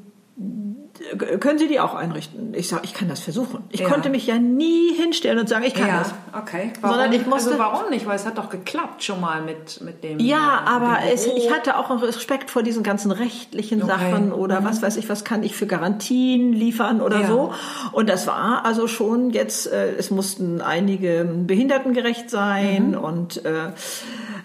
können 1.40 1.60
Sie 1.60 1.68
die 1.68 1.80
auch 1.80 1.94
einrichten? 1.96 2.54
Ich 2.54 2.68
sage, 2.70 2.82
ich 2.86 2.94
kann 2.94 3.08
das 3.10 3.20
versuchen. 3.20 3.64
Ich 3.70 3.82
Ja. 3.82 3.90
konnte 3.90 4.10
mich 4.10 4.26
ja 4.28 4.38
nie 4.38 4.94
hinstellen 4.94 5.38
und 5.40 5.50
sagen, 5.50 5.64
ich 5.66 5.74
kann 5.74 5.88
Ja, 5.88 6.00
das. 6.00 6.14
okay. 6.42 6.72
Sondern 6.82 7.12
ich 7.14 7.26
musste- 7.26 7.52
also 7.52 7.60
warum 7.60 7.90
nicht? 7.90 8.06
Weil 8.06 8.16
es 8.16 8.26
hat 8.26 8.38
doch 8.38 8.50
geklappt 8.50 9.04
schon 9.04 9.20
mal 9.22 9.42
mit, 9.42 9.82
mit 9.82 10.04
dem. 10.04 10.20
Ja, 10.20 10.64
äh, 10.66 10.70
aber 10.70 10.98
dem 11.06 11.14
es, 11.14 11.26
ich 11.28 11.52
hatte 11.52 11.78
auch 11.78 11.90
Respekt 12.02 12.50
vor 12.50 12.64
diesen 12.64 12.84
ganzen 12.84 13.12
rechtlichen 13.12 13.84
Okay. 13.84 13.92
Sachen 13.92 14.32
oder 14.32 14.64
was 14.64 14.82
weiß 14.82 14.98
ich, 14.98 15.10
was 15.10 15.24
kann 15.24 15.44
ich 15.44 15.56
für 15.56 15.68
Garantien 15.68 16.54
liefern 16.54 17.02
oder 17.02 17.22
Ja. 17.22 17.28
so. 17.28 17.54
Und 17.92 18.10
das 18.10 18.26
war 18.28 18.66
also 18.66 18.88
schon 18.88 19.32
jetzt, 19.32 19.72
äh, 19.72 19.92
es 19.98 20.10
mussten 20.12 20.62
einige 20.62 21.26
behindertengerecht 21.46 22.30
sein 22.30 22.96
und 22.96 23.44
äh, 23.46 23.72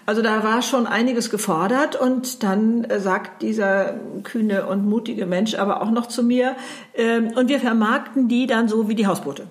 also 0.05 0.21
da 0.21 0.43
war 0.43 0.61
schon 0.61 0.87
einiges 0.87 1.29
gefordert 1.29 1.95
und 1.95 2.43
dann 2.43 2.83
äh, 2.83 2.99
sagt 2.99 3.41
dieser 3.43 3.93
kühne 4.23 4.65
und 4.65 4.85
mutige 4.87 5.25
Mensch 5.25 5.53
aber 5.55 5.81
auch 5.81 5.91
noch 5.91 6.07
zu 6.07 6.23
mir, 6.23 6.48
ähm, 6.95 7.31
und 7.35 7.47
wir 7.49 7.59
vermarkten 7.59 8.27
die 8.27 8.47
dann 8.47 8.67
so 8.67 8.87
wie 8.89 8.95
die 8.95 9.07
Hausboote. 9.07 9.47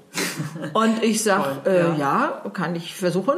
Und 0.72 1.02
ich 1.02 1.22
sag, 1.22 1.64
Toll, 1.64 1.72
äh, 1.72 1.80
ja. 1.98 2.32
ja, 2.44 2.50
kann 2.52 2.74
ich 2.76 2.94
versuchen. 2.94 3.34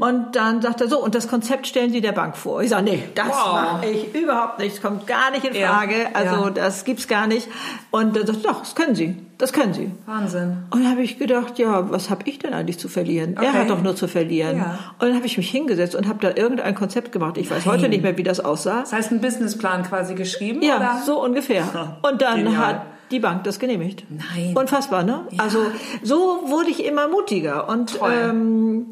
Und 0.00 0.36
dann 0.36 0.60
sagt 0.62 0.80
er 0.80 0.88
so, 0.88 1.02
und 1.02 1.14
das 1.14 1.28
Konzept 1.28 1.66
stellen 1.66 1.90
Sie 1.92 2.00
der 2.00 2.12
Bank 2.12 2.36
vor. 2.36 2.62
Ich 2.62 2.70
sage, 2.70 2.84
nee, 2.84 3.02
das 3.14 3.28
Wow. 3.28 3.52
mache 3.54 3.86
ich 3.86 4.14
überhaupt 4.14 4.58
nicht, 4.58 4.82
kommt 4.82 5.06
gar 5.06 5.30
nicht 5.30 5.44
in 5.44 5.54
Ja, 5.54 5.68
Frage. 5.68 5.94
Also 6.14 6.44
ja. 6.44 6.50
das 6.50 6.84
gibt's 6.84 7.08
gar 7.08 7.26
nicht. 7.26 7.48
Und 7.90 8.16
er 8.16 8.26
sagt, 8.26 8.44
doch, 8.44 8.60
das 8.60 8.74
können 8.74 8.94
Sie, 8.94 9.16
das 9.38 9.52
können 9.52 9.72
Sie. 9.72 9.90
Wahnsinn. 10.06 10.58
Und 10.70 10.82
dann 10.84 10.90
habe 10.90 11.02
ich 11.02 11.18
gedacht, 11.18 11.58
ja, 11.58 11.90
was 11.90 12.10
habe 12.10 12.22
ich 12.26 12.38
denn 12.38 12.52
eigentlich 12.52 12.78
zu 12.78 12.88
verlieren? 12.88 13.34
Er 13.36 13.48
Okay. 13.48 13.58
hat 13.60 13.70
doch 13.70 13.82
nur 13.82 13.96
zu 13.96 14.08
verlieren. 14.08 14.58
Ja. 14.58 14.78
Und 14.98 15.08
dann 15.08 15.14
habe 15.16 15.26
ich 15.26 15.36
mich 15.38 15.50
hingesetzt 15.50 15.94
und 15.94 16.08
habe 16.08 16.18
da 16.20 16.36
irgendein 16.40 16.74
Konzept 16.74 17.12
gemacht. 17.12 17.36
Ich 17.38 17.50
weiß 17.50 17.64
heute 17.66 17.82
Nein. 17.82 17.90
nicht 17.92 18.02
mehr, 18.02 18.16
wie 18.18 18.22
das 18.22 18.40
aussah. 18.40 18.80
Das 18.80 18.92
heißt, 18.92 19.10
einen 19.12 19.20
Businessplan 19.20 19.82
quasi 19.84 20.14
geschrieben? 20.14 20.62
Ja, 20.62 20.76
oder? 20.76 21.02
so 21.04 21.22
ungefähr. 21.22 21.98
Und 22.02 22.20
dann 22.22 22.44
Genial. 22.44 22.56
hat 22.56 22.82
die 23.10 23.20
Bank 23.20 23.44
das 23.44 23.58
genehmigt. 23.58 24.04
Nein. 24.08 24.56
Unfassbar, 24.56 25.02
ne? 25.02 25.26
Also 25.38 25.66
so 26.02 26.16
wurde 26.46 26.70
ich 26.70 26.84
immer 26.84 27.08
mutiger 27.08 27.68
und 27.68 27.98
Toll. 27.98 28.12
ähm, 28.12 28.86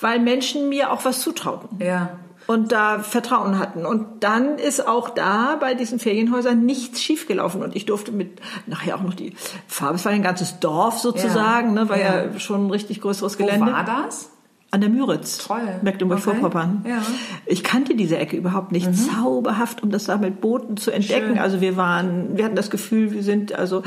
weil 0.00 0.20
Menschen 0.20 0.68
mir 0.68 0.92
auch 0.92 1.04
was 1.04 1.20
zutrauten 1.20 1.78
Ja. 1.84 2.10
und 2.46 2.70
da 2.72 2.98
Vertrauen 3.00 3.58
hatten. 3.58 3.84
Und 3.86 4.22
dann 4.24 4.58
ist 4.58 4.86
auch 4.86 5.08
da 5.10 5.56
bei 5.58 5.74
diesen 5.74 5.98
Ferienhäusern 5.98 6.64
nichts 6.64 7.02
schiefgelaufen. 7.02 7.62
Und 7.62 7.74
ich 7.74 7.86
durfte 7.86 8.12
mit 8.12 8.40
nachher 8.66 8.96
auch 8.96 9.02
noch 9.02 9.14
die 9.14 9.34
Farbe, 9.66 9.96
es 9.96 10.04
war 10.04 10.12
ein 10.12 10.22
ganzes 10.22 10.60
Dorf 10.60 10.98
sozusagen, 10.98 11.74
Ja. 11.74 11.82
ne, 11.84 11.88
war 11.88 11.98
ja. 11.98 12.24
Ja. 12.26 12.38
schon 12.38 12.66
ein 12.66 12.70
richtig 12.70 13.00
größeres 13.00 13.38
Wo 13.38 13.44
Gelände. 13.44 13.72
war 13.72 13.84
das? 13.84 14.30
An 14.72 14.80
der 14.80 14.90
Müritz, 14.90 15.38
Toll. 15.46 15.60
Mecklenburg-Vorpommern. 15.82 16.80
Okay. 16.82 16.90
Ja. 16.90 16.96
Mhm. 16.96 17.04
Ich 17.46 17.62
kannte 17.62 17.94
diese 17.94 18.18
Ecke 18.18 18.36
überhaupt 18.36 18.72
nicht. 18.72 18.88
Zauberhaft, 18.96 19.82
um 19.84 19.90
das 19.90 20.04
da 20.06 20.18
mit 20.18 20.40
Booten 20.40 20.76
zu 20.76 20.90
entdecken. 20.90 21.28
Schön. 21.28 21.38
Also 21.38 21.60
wir 21.60 21.76
waren, 21.76 22.36
wir 22.36 22.44
hatten 22.44 22.56
das 22.56 22.68
Gefühl, 22.68 23.12
wir 23.12 23.22
sind 23.22 23.54
also 23.54 23.84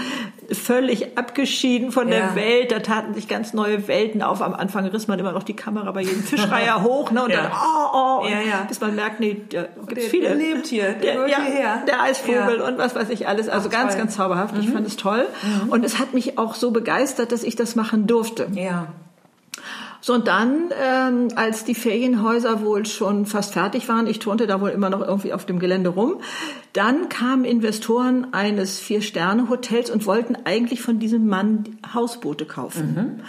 völlig 0.51 1.17
abgeschieden 1.17 1.91
von 1.91 2.07
Ja. 2.07 2.15
der 2.19 2.35
Welt. 2.35 2.71
Da 2.71 2.79
taten 2.79 3.13
sich 3.13 3.27
ganz 3.27 3.53
neue 3.53 3.89
Welten 3.89 4.21
auf. 4.23 4.41
Am 4.41 4.53
Anfang 4.53 4.85
riss 4.85 5.09
man 5.09 5.19
immer 5.19 5.33
noch 5.33 5.43
die 5.43 5.55
Kamera 5.55 5.91
bei 5.91 6.01
jedem 6.01 6.23
Fischreiher 6.23 6.81
hoch, 6.83 7.11
ne? 7.11 7.23
Und 7.25 7.31
Ja. 7.31 7.41
dann, 7.43 7.51
oh, 7.51 7.89
oh, 7.93 8.25
und 8.25 8.67
bis 8.69 8.79
man 8.79 8.95
merkt, 8.95 9.19
nee, 9.19 9.41
da 9.49 9.63
gibt's 9.85 9.95
Der- 9.95 10.03
viele. 10.09 10.27
der 10.29 10.35
lebt 10.37 10.67
hier, 10.67 10.93
der 10.93 11.25
der, 11.25 11.25
hierher. 11.25 11.83
Der 11.87 12.01
Eisvogel 12.03 12.61
und 12.61 12.77
was 12.77 12.95
weiß 12.95 13.09
ich 13.09 13.27
alles. 13.27 13.49
Also 13.49 13.67
ganz, 13.69 13.89
toll. 13.91 13.95
Mhm. 13.95 13.99
ganz 14.05 14.15
zauberhaft. 14.15 14.55
Ich 14.57 14.69
fand 14.69 14.87
es 14.87 14.95
toll. 14.95 15.25
Und 15.69 15.83
es 15.83 15.99
hat 15.99 16.13
mich 16.13 16.37
auch 16.37 16.55
so 16.55 16.71
begeistert, 16.71 17.33
dass 17.33 17.43
ich 17.43 17.57
das 17.57 17.75
machen 17.75 18.07
durfte. 18.07 18.47
Ja. 18.53 18.87
So, 20.01 20.13
und 20.13 20.27
dann, 20.27 20.69
ähm, 20.81 21.27
als 21.35 21.65
die 21.65 21.75
Ferienhäuser 21.75 22.63
wohl 22.63 22.85
schon 22.85 23.25
fast 23.25 23.53
fertig 23.53 23.89
waren, 23.89 24.07
ich 24.07 24.19
turnte 24.19 24.47
da 24.47 24.61
wohl 24.61 24.69
immer 24.69 24.89
noch 24.89 25.01
irgendwie 25.01 25.33
auf 25.33 25.45
dem 25.45 25.59
Gelände 25.59 25.89
rum, 25.89 26.15
dann 26.73 27.09
kamen 27.09 27.43
Investoren 27.45 28.27
eines 28.33 28.79
Vier-Sterne-Hotels 28.79 29.89
und 29.89 30.05
wollten 30.05 30.37
eigentlich 30.45 30.81
von 30.81 30.99
diesem 30.99 31.27
Mann 31.27 31.63
Hausboote 31.93 32.45
kaufen, 32.45 33.21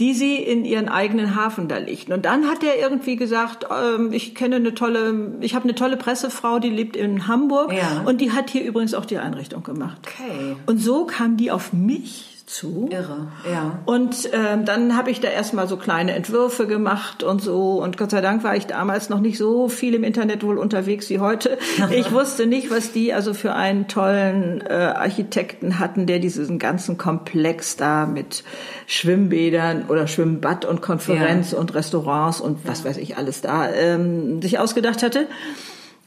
die 0.00 0.14
sie 0.14 0.36
in 0.36 0.64
ihren 0.64 0.88
eigenen 0.88 1.34
Hafen 1.36 1.68
da 1.68 1.78
legten. 1.78 2.14
Und 2.14 2.24
dann 2.24 2.46
hat 2.46 2.62
er 2.64 2.78
irgendwie 2.78 3.16
gesagt, 3.16 3.66
ähm, 3.70 4.12
ich 4.12 4.34
kenne 4.34 4.56
eine 4.56 4.74
tolle, 4.74 5.36
ich 5.40 5.54
habe 5.54 5.64
eine 5.64 5.74
tolle 5.74 5.96
Pressefrau, 5.96 6.58
die 6.58 6.70
lebt 6.70 6.96
in 6.96 7.26
Hamburg 7.28 7.72
Ja. 7.72 8.02
und 8.06 8.20
die 8.20 8.32
hat 8.32 8.48
hier 8.48 8.64
übrigens 8.64 8.94
auch 8.94 9.04
die 9.04 9.18
Einrichtung 9.18 9.62
gemacht. 9.62 9.98
Okay. 10.06 10.56
Und 10.66 10.78
so 10.78 11.04
kam 11.04 11.36
die 11.36 11.50
auf 11.50 11.72
mich 11.72 12.33
zu. 12.46 12.88
Irre. 12.90 13.28
Ja. 13.50 13.78
Und 13.86 14.28
ähm, 14.32 14.64
dann 14.64 14.96
habe 14.96 15.10
ich 15.10 15.20
da 15.20 15.28
erstmal 15.28 15.66
so 15.66 15.76
kleine 15.76 16.12
Entwürfe 16.14 16.66
gemacht 16.66 17.22
und 17.22 17.40
so. 17.40 17.82
Und 17.82 17.96
Gott 17.96 18.10
sei 18.10 18.20
Dank 18.20 18.44
war 18.44 18.54
ich 18.54 18.66
damals 18.66 19.08
noch 19.08 19.20
nicht 19.20 19.38
so 19.38 19.68
viel 19.68 19.94
im 19.94 20.04
Internet 20.04 20.42
wohl 20.42 20.58
unterwegs 20.58 21.10
wie 21.10 21.20
heute. 21.20 21.58
Ich 21.90 22.12
wusste 22.12 22.46
nicht, 22.46 22.70
was 22.70 22.92
die 22.92 23.12
also 23.12 23.34
für 23.34 23.54
einen 23.54 23.88
tollen 23.88 24.62
äh, 24.62 24.72
Architekten 24.72 25.78
hatten, 25.78 26.06
der 26.06 26.18
diesen 26.18 26.58
ganzen 26.58 26.98
Komplex 26.98 27.76
da 27.76 28.06
mit 28.06 28.42
Schwimmbädern 28.86 29.84
oder 29.88 30.06
Schwimmbad 30.06 30.64
und 30.64 30.82
Konferenz 30.82 31.52
und 31.52 31.74
Restaurants 31.74 32.40
und 32.40 32.66
was 32.66 32.84
weiß 32.84 32.96
ich 32.96 33.16
alles 33.16 33.42
da 33.42 33.70
ähm, 33.70 34.42
sich 34.42 34.58
ausgedacht 34.58 35.02
hatte 35.02 35.28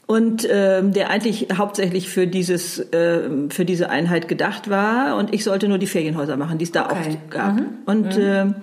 und 0.08 0.48
ähm, 0.50 0.92
der 0.92 1.10
eigentlich 1.10 1.46
hauptsächlich 1.56 2.08
für 2.08 2.26
dieses 2.26 2.84
ähm, 2.92 3.50
für 3.50 3.64
diese 3.64 3.88
Einheit 3.90 4.26
gedacht 4.26 4.68
war 4.68 5.16
und 5.16 5.32
ich 5.32 5.44
sollte 5.44 5.68
nur 5.68 5.78
die 5.78 5.86
Ferienhäuser 5.86 6.36
machen, 6.36 6.58
die 6.58 6.64
es 6.64 6.72
da 6.72 6.86
Okay. 6.90 7.18
auch 7.26 7.30
gab. 7.30 7.58
Und 7.86 8.18
ähm, 8.18 8.56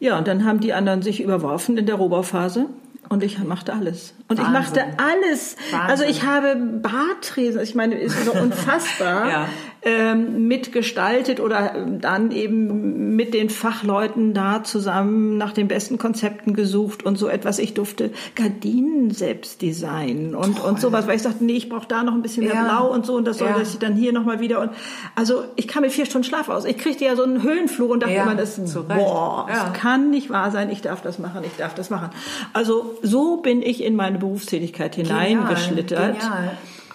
ja, 0.00 0.18
und 0.18 0.26
dann 0.26 0.44
haben 0.44 0.58
die 0.58 0.72
anderen 0.72 1.00
sich 1.02 1.22
überworfen 1.22 1.78
in 1.78 1.86
der 1.86 1.94
Rohbauphase. 1.94 2.66
Und 3.08 3.22
ich 3.22 3.38
machte 3.44 3.74
alles. 3.74 4.14
Und 4.28 4.38
ich 4.38 4.44
Wahnsinn. 4.46 4.52
machte 4.62 4.80
alles. 4.96 5.56
Wahnsinn. 5.70 5.90
Also 5.90 6.04
ich 6.04 6.24
habe 6.24 6.56
Bartresen, 6.56 7.60
ich 7.60 7.74
meine, 7.74 7.96
ist 7.96 8.24
so 8.24 8.32
unfassbar, 8.42 9.28
Ja. 9.28 9.48
Ähm, 9.84 10.46
mitgestaltet 10.46 11.40
oder 11.40 11.74
ähm, 11.74 12.00
dann 12.00 12.30
eben 12.30 13.16
mit 13.16 13.34
den 13.34 13.50
Fachleuten 13.50 14.32
da 14.32 14.62
zusammen 14.62 15.36
nach 15.38 15.52
den 15.52 15.66
besten 15.68 15.98
Konzepten 15.98 16.54
gesucht 16.54 17.02
und 17.04 17.16
so 17.18 17.26
etwas. 17.28 17.58
Ich 17.58 17.74
durfte 17.74 18.10
Gardinen 18.36 19.10
selbst 19.10 19.60
designen 19.60 20.34
und, 20.36 20.60
und 20.62 20.80
sowas, 20.80 21.06
weil 21.08 21.16
ich 21.16 21.22
sagte, 21.22 21.44
nee, 21.44 21.54
ich 21.54 21.68
brauche 21.68 21.88
da 21.88 22.04
noch 22.04 22.14
ein 22.14 22.22
bisschen 22.22 22.44
mehr 22.44 22.54
Ja. 22.54 22.64
Blau 22.64 22.92
und 22.92 23.04
so 23.06 23.14
und 23.16 23.24
das 23.26 23.38
soll 23.38 23.48
Ja. 23.48 23.58
das 23.58 23.78
dann 23.80 23.94
hier 23.94 24.12
nochmal 24.12 24.38
wieder. 24.40 24.60
Und 24.60 24.70
also 25.16 25.42
ich 25.56 25.66
kam 25.66 25.82
mit 25.82 25.90
vier 25.92 26.06
Stunden 26.06 26.24
Schlaf 26.28 26.48
aus. 26.48 26.64
Ich 26.64 26.78
kriegte 26.78 27.04
ja 27.04 27.16
so 27.16 27.24
einen 27.24 27.42
Höhenflug 27.42 27.90
und 27.90 28.04
dachte 28.04 28.14
Ja, 28.14 28.22
immer, 28.22 28.36
das, 28.36 28.60
boah, 28.88 29.46
das 29.48 29.72
kann 29.72 30.10
nicht 30.10 30.30
wahr 30.30 30.50
sein, 30.52 30.70
ich 30.70 30.80
darf 30.82 31.02
das 31.02 31.18
machen, 31.18 31.42
ich 31.44 31.56
darf 31.58 31.74
das 31.74 31.90
machen. 31.90 32.10
Also 32.52 32.94
so 33.02 33.38
bin 33.38 33.62
ich 33.62 33.82
in 33.82 33.96
meine 33.96 34.18
Berufstätigkeit 34.18 34.94
hineingeschlittert. 34.94 36.20
Genial. 36.20 36.52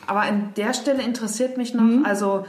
Aber 0.07 0.21
an 0.21 0.51
der 0.55 0.73
Stelle 0.73 1.03
interessiert 1.03 1.57
mich 1.57 1.73
noch, 1.73 1.83
Mhm. 1.83 2.05
also 2.05 2.45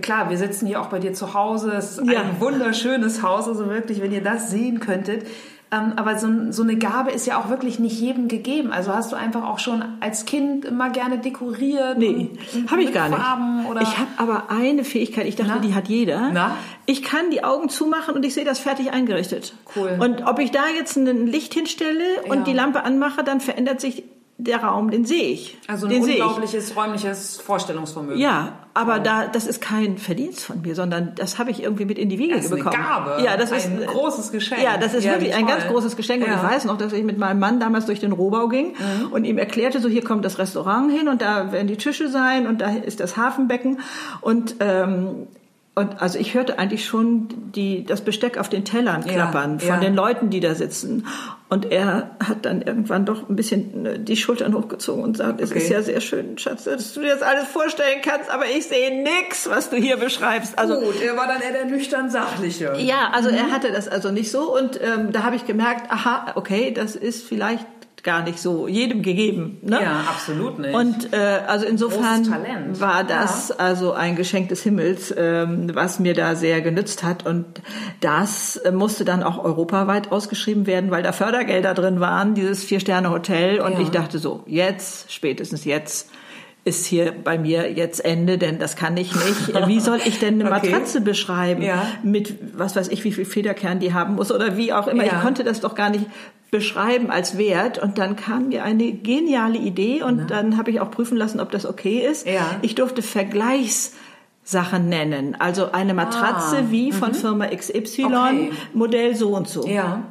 klar, 0.00 0.30
wir 0.30 0.38
sitzen 0.38 0.66
hier 0.66 0.80
auch 0.80 0.86
bei 0.86 0.98
dir 0.98 1.12
zu 1.14 1.34
Hause. 1.34 1.72
Es 1.72 1.98
ist 1.98 2.10
Ja. 2.10 2.20
ein 2.20 2.40
wunderschönes 2.40 3.22
Haus, 3.22 3.48
also 3.48 3.68
wirklich, 3.68 4.00
wenn 4.02 4.12
ihr 4.12 4.22
das 4.22 4.50
sehen 4.50 4.80
könntet. 4.80 5.26
Ähm, 5.72 5.94
aber 5.96 6.16
so, 6.16 6.28
so 6.52 6.62
eine 6.62 6.76
Gabe 6.76 7.10
ist 7.10 7.26
ja 7.26 7.40
auch 7.40 7.48
wirklich 7.48 7.80
nicht 7.80 8.00
jedem 8.00 8.28
gegeben. 8.28 8.70
Also 8.70 8.94
hast 8.94 9.10
du 9.10 9.16
einfach 9.16 9.42
auch 9.42 9.58
schon 9.58 9.84
als 9.98 10.24
Kind 10.24 10.64
immer 10.64 10.90
gerne 10.90 11.18
dekoriert? 11.18 11.98
Nee, 11.98 12.30
habe 12.70 12.84
ich 12.84 12.92
gar 12.94 13.08
nicht. 13.08 13.18
Farben 13.18 13.66
oder? 13.66 13.80
Ich 13.82 13.98
habe 13.98 14.06
aber 14.16 14.44
eine 14.48 14.84
Fähigkeit, 14.84 15.26
ich 15.26 15.34
dachte, 15.34 15.54
Na? 15.56 15.58
die 15.60 15.74
hat 15.74 15.88
jeder. 15.88 16.30
Na? 16.32 16.56
Ich 16.86 17.02
kann 17.02 17.30
die 17.32 17.42
Augen 17.42 17.68
zumachen 17.68 18.14
und 18.14 18.24
ich 18.24 18.32
sehe 18.34 18.44
das 18.44 18.60
fertig 18.60 18.92
eingerichtet. 18.92 19.54
Cool. 19.74 19.96
Und 19.98 20.24
ob 20.24 20.38
ich 20.38 20.52
da 20.52 20.60
jetzt 20.78 20.96
ein 20.96 21.26
Licht 21.26 21.52
hinstelle 21.54 22.04
Ja. 22.24 22.32
und 22.32 22.46
die 22.46 22.52
Lampe 22.52 22.84
anmache, 22.84 23.24
dann 23.24 23.40
verändert 23.40 23.80
sich 23.80 24.04
der 24.38 24.58
Raum, 24.62 24.90
den 24.90 25.06
sehe 25.06 25.22
ich. 25.30 25.56
also 25.66 25.86
ein 25.86 25.92
den 25.94 26.02
unglaubliches 26.02 26.76
räumliches 26.76 27.38
Vorstellungsvermögen. 27.40 28.20
Ja, 28.20 28.52
aber 28.74 28.98
da, 28.98 29.26
das 29.28 29.46
ist 29.46 29.62
kein 29.62 29.96
Verdienst 29.96 30.44
von 30.44 30.60
mir, 30.60 30.74
sondern 30.74 31.14
das 31.16 31.38
habe 31.38 31.50
ich 31.50 31.62
irgendwie 31.62 31.86
mit 31.86 31.98
in 31.98 32.10
die 32.10 32.18
Wiege 32.18 32.34
Das 32.34 32.44
ist 32.44 32.52
eine 32.52 32.62
bekommen. 32.62 32.82
Gabe. 32.82 33.22
Ja, 33.24 33.38
das 33.38 33.50
ist 33.50 33.66
Ein 33.66 33.86
großes 33.86 34.32
Geschenk. 34.32 34.62
Ja, 34.62 34.76
das 34.76 34.92
ist 34.92 35.04
Ja, 35.04 35.12
wirklich 35.12 35.34
ein 35.34 35.46
ganz 35.46 35.64
großes 35.66 35.96
Geschenk. 35.96 36.22
Und 36.22 36.30
Ja. 36.30 36.36
ich 36.36 36.42
weiß 36.42 36.66
noch, 36.66 36.76
dass 36.76 36.92
ich 36.92 37.02
mit 37.02 37.16
meinem 37.16 37.38
Mann 37.40 37.60
damals 37.60 37.86
durch 37.86 38.00
den 38.00 38.12
Rohbau 38.12 38.48
ging 38.48 38.74
Mhm. 38.74 39.12
und 39.12 39.24
ihm 39.24 39.38
erklärte, 39.38 39.80
so 39.80 39.88
hier 39.88 40.04
kommt 40.04 40.24
das 40.26 40.38
Restaurant 40.38 40.92
hin 40.92 41.08
und 41.08 41.22
da 41.22 41.50
werden 41.52 41.66
die 41.68 41.76
Tische 41.78 42.08
sein 42.10 42.46
und 42.46 42.60
da 42.60 42.68
ist 42.76 43.00
das 43.00 43.16
Hafenbecken 43.16 43.80
und 44.20 44.56
ähm, 44.60 45.28
und 45.78 46.00
also 46.00 46.18
ich 46.18 46.32
hörte 46.34 46.58
eigentlich 46.58 46.84
schon 46.86 47.28
die, 47.54 47.84
das 47.84 48.00
Besteck 48.00 48.38
auf 48.38 48.48
den 48.48 48.64
Tellern 48.64 49.02
Ja, 49.06 49.12
klappern 49.12 49.60
von 49.60 49.68
ja. 49.68 49.76
den 49.80 49.94
Leuten, 49.94 50.30
die 50.30 50.40
da 50.40 50.54
sitzen. 50.54 51.06
Und 51.50 51.70
er 51.70 52.10
hat 52.18 52.44
dann 52.46 52.62
irgendwann 52.62 53.04
doch 53.04 53.28
ein 53.28 53.36
bisschen 53.36 53.86
äh, 53.86 53.98
die 54.00 54.16
Schultern 54.16 54.54
hochgezogen 54.54 55.04
und 55.04 55.16
sagt, 55.18 55.40
es 55.40 55.50
Okay. 55.50 55.60
ist 55.60 55.68
ja 55.68 55.82
sehr 55.82 56.00
schön, 56.00 56.38
Schatz, 56.38 56.64
dass 56.64 56.94
du 56.94 57.02
dir 57.02 57.10
das 57.12 57.22
alles 57.22 57.44
vorstellen 57.46 58.00
kannst, 58.02 58.30
aber 58.30 58.46
ich 58.46 58.66
sehe 58.66 59.02
nix, 59.02 59.48
was 59.48 59.70
du 59.70 59.76
hier 59.76 59.96
beschreibst. 59.98 60.58
Also 60.58 60.80
Gut, 60.80 61.00
er 61.00 61.16
war 61.16 61.28
dann 61.28 61.40
eher 61.42 61.52
der 61.52 61.66
nüchtern 61.66 62.08
Sachliche. 62.10 62.72
ja, 62.78 63.10
also 63.12 63.28
er 63.28 63.50
hatte 63.52 63.70
das 63.70 63.86
also 63.86 64.10
nicht 64.10 64.30
so 64.32 64.56
und 64.58 64.80
ähm, 64.82 65.12
da 65.12 65.22
habe 65.24 65.36
ich 65.36 65.46
gemerkt, 65.46 65.92
aha, 65.92 66.32
okay, 66.36 66.72
das 66.72 66.96
ist 66.96 67.22
vielleicht 67.24 67.66
gar 68.06 68.22
nicht 68.22 68.38
so 68.38 68.68
jedem 68.68 69.02
gegeben. 69.02 69.58
Ne? 69.62 69.80
Ja, 69.82 70.04
absolut 70.08 70.58
nicht. 70.58 70.74
Und 70.74 71.12
äh, 71.12 71.40
also 71.46 71.66
insofern 71.66 72.26
war 72.80 73.04
das 73.04 73.50
also 73.50 73.92
ein 73.92 74.16
Geschenk 74.16 74.48
des 74.48 74.62
Himmels, 74.62 75.12
ähm, 75.16 75.74
was 75.74 75.98
mir 75.98 76.14
da 76.14 76.34
sehr 76.36 76.62
genützt 76.62 77.02
hat. 77.02 77.26
Und 77.26 77.44
das 78.00 78.56
äh, 78.56 78.70
musste 78.72 79.04
dann 79.04 79.22
auch 79.22 79.44
europaweit 79.44 80.12
ausgeschrieben 80.12 80.66
werden, 80.66 80.90
weil 80.90 81.02
da 81.02 81.12
Fördergelder 81.12 81.74
drin 81.74 82.00
waren, 82.00 82.34
dieses 82.34 82.64
Vier-Sterne-Hotel. 82.64 83.60
Und 83.60 83.72
Ja. 83.72 83.80
ich 83.80 83.90
dachte 83.90 84.18
so, 84.18 84.44
jetzt, 84.46 85.12
spätestens 85.12 85.64
jetzt, 85.66 86.08
ist 86.64 86.84
hier 86.86 87.12
bei 87.12 87.38
mir 87.38 87.70
jetzt 87.72 88.04
Ende, 88.04 88.38
denn 88.38 88.58
das 88.58 88.74
kann 88.74 88.96
ich 88.96 89.14
nicht. 89.14 89.54
Wie 89.68 89.78
soll 89.78 90.00
ich 90.04 90.18
denn 90.18 90.40
eine 90.40 90.50
Okay. 90.52 90.70
Matratze 90.70 91.00
beschreiben? 91.00 91.62
Ja. 91.62 91.86
Mit 92.02 92.34
was 92.58 92.74
weiß 92.74 92.88
ich, 92.88 93.04
wie 93.04 93.12
viel 93.12 93.24
Federkern 93.24 93.78
die 93.78 93.94
haben 93.94 94.16
muss 94.16 94.32
oder 94.32 94.56
wie 94.56 94.72
auch 94.72 94.88
immer. 94.88 95.04
Ja. 95.04 95.12
Ich 95.16 95.20
konnte 95.22 95.44
das 95.44 95.60
doch 95.60 95.76
gar 95.76 95.90
nicht 95.90 96.06
beschreiben 96.50 97.10
als 97.10 97.38
Wert. 97.38 97.78
Und 97.78 97.98
dann 97.98 98.16
kam 98.16 98.48
mir 98.48 98.64
eine 98.64 98.92
geniale 98.92 99.58
Idee 99.58 100.02
und 100.02 100.30
dann 100.30 100.56
habe 100.56 100.70
ich 100.70 100.80
auch 100.80 100.90
prüfen 100.90 101.16
lassen, 101.16 101.40
ob 101.40 101.50
das 101.50 101.66
okay 101.66 101.98
ist. 101.98 102.26
Ja. 102.26 102.56
Ich 102.62 102.74
durfte 102.74 103.02
Vergleichssachen 103.02 104.88
nennen. 104.88 105.36
Also 105.38 105.72
eine 105.72 105.94
Matratze 105.94 106.58
Ah, 106.58 106.64
wie 106.70 106.92
von 106.92 107.14
Firma 107.14 107.46
XY, 107.48 108.04
Okay. 108.04 108.50
Modell 108.74 109.14
so 109.16 109.34
und 109.34 109.48
so. 109.48 109.66
Ja. 109.66 110.02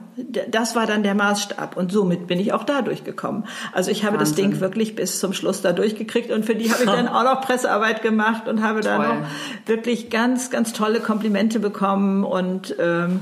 Das 0.49 0.77
war 0.77 0.85
dann 0.85 1.03
der 1.03 1.13
Maßstab 1.13 1.75
und 1.75 1.91
somit 1.91 2.25
bin 2.27 2.39
ich 2.39 2.53
auch 2.53 2.63
da 2.63 2.81
durchgekommen. 2.81 3.43
Also 3.73 3.91
ich 3.91 4.05
habe 4.05 4.17
das 4.17 4.29
Wahnsinn. 4.29 4.51
Ding 4.51 4.59
wirklich 4.61 4.95
bis 4.95 5.19
zum 5.19 5.33
Schluss 5.33 5.61
da 5.61 5.73
durchgekriegt 5.73 6.31
und 6.31 6.45
für 6.45 6.55
die 6.55 6.71
habe 6.71 6.83
ich 6.85 6.89
dann 6.89 7.09
auch 7.09 7.23
noch 7.25 7.41
Pressearbeit 7.41 8.01
gemacht 8.01 8.47
und 8.47 8.63
habe 8.63 8.79
dann 8.79 9.01
Toll. 9.01 9.19
noch 9.19 9.27
wirklich 9.65 10.09
ganz, 10.09 10.51
ganz 10.51 10.71
tolle 10.71 11.01
Komplimente 11.01 11.59
bekommen 11.59 12.23
und 12.23 12.73
ähm, 12.79 13.19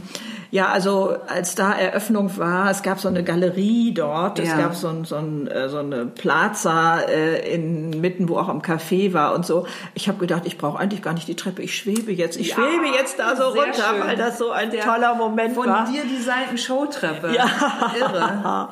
ja, 0.53 0.67
also 0.67 1.15
als 1.27 1.55
da 1.55 1.73
Eröffnung 1.73 2.37
war, 2.37 2.69
es 2.69 2.83
gab 2.83 2.99
so 2.99 3.07
eine 3.07 3.23
Galerie 3.23 3.91
dort, 3.91 4.37
es 4.37 4.49
Ja. 4.49 4.57
gab 4.57 4.75
so, 4.75 4.87
ein, 4.87 5.03
so, 5.03 5.15
ein, 5.15 5.47
äh, 5.47 5.67
so 5.67 5.79
eine 5.79 6.05
Plaza 6.05 6.99
äh, 6.99 7.55
inmitten, 7.55 8.29
wo 8.29 8.37
auch 8.37 8.49
am 8.49 8.61
Café 8.61 9.13
war 9.13 9.33
und 9.33 9.47
so. 9.47 9.65
Ich 9.95 10.07
habe 10.07 10.19
gedacht, 10.19 10.43
ich 10.45 10.59
brauche 10.59 10.77
eigentlich 10.79 11.01
gar 11.01 11.15
nicht 11.15 11.27
die 11.27 11.35
Treppe, 11.35 11.63
ich 11.63 11.75
schwebe 11.75 12.11
jetzt, 12.11 12.37
ich 12.39 12.49
Ja, 12.49 12.55
schwebe 12.57 12.85
jetzt 12.95 13.17
da 13.17 13.35
so 13.35 13.45
runter, 13.45 13.73
schön. 13.73 14.07
weil 14.07 14.15
das 14.15 14.37
so 14.37 14.51
ein 14.51 14.69
Der 14.69 14.81
toller 14.83 15.15
Moment 15.15 15.55
von 15.55 15.65
war. 15.65 15.87
dir 15.91 16.03
designten 16.03 16.59
Showtreppe. 16.59 17.33
Ja. 17.35 17.45
Irre, 17.99 18.17
irre. 18.19 18.69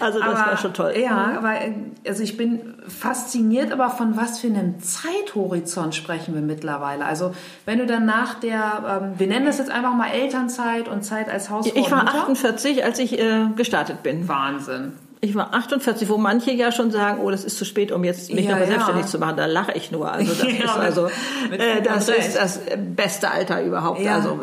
Also 0.00 0.20
das 0.20 0.34
war 0.34 0.56
schon 0.56 0.72
toll. 0.72 0.94
Ja, 0.96 1.34
aber 1.36 1.60
äh, 1.60 1.72
also 2.06 2.22
ich 2.22 2.38
bin 2.38 2.76
fasziniert, 2.88 3.72
aber 3.72 3.90
von 3.90 4.16
was 4.16 4.40
für 4.40 4.48
einem 4.48 4.80
Zeithorizont 4.80 5.94
sprechen 5.94 6.34
wir 6.34 6.42
mittlerweile? 6.42 7.04
Also 7.04 7.34
wenn 7.64 7.78
du 7.78 7.86
dann 7.86 8.06
nach 8.06 8.34
der, 8.34 9.00
ähm, 9.02 9.18
wir 9.18 9.26
nennen 9.26 9.46
das 9.46 9.58
jetzt 9.58 9.70
einfach 9.70 9.94
mal 9.94 10.08
Elternzeit 10.08 10.88
und 10.88 11.02
Zeit 11.02 11.28
als 11.28 11.50
Hausfrau 11.50 11.78
Ich 11.78 11.90
war 11.90 12.00
und 12.00 12.06
Mutter. 12.06 12.22
48, 12.22 12.84
als 12.84 12.98
ich 12.98 13.18
äh, 13.18 13.46
gestartet 13.56 14.02
bin. 14.02 14.28
Wahnsinn. 14.28 14.92
Ich 15.20 15.34
war 15.34 15.52
48, 15.52 16.08
wo 16.08 16.16
manche 16.16 16.52
ja 16.52 16.70
schon 16.70 16.90
sagen, 16.92 17.20
oh, 17.20 17.30
das 17.30 17.44
ist 17.44 17.58
zu 17.58 17.64
spät, 17.64 17.90
um 17.90 18.04
jetzt 18.04 18.32
mich 18.32 18.44
Ja, 18.44 18.52
nochmal 18.52 18.62
ja. 18.62 18.66
selbstständig 18.68 19.06
zu 19.06 19.18
machen. 19.18 19.36
Da 19.36 19.46
lache 19.46 19.72
ich 19.72 19.90
nur. 19.90 20.10
Also 20.12 20.32
das 20.32 20.52
Ja, 20.58 20.64
ist 20.64 20.76
also, 20.76 21.06
äh, 21.50 21.82
das 21.82 22.08
ist 22.08 22.36
das 22.36 22.60
beste 22.94 23.30
Alter 23.30 23.62
überhaupt. 23.64 24.00
Ja. 24.00 24.14
Also 24.14 24.38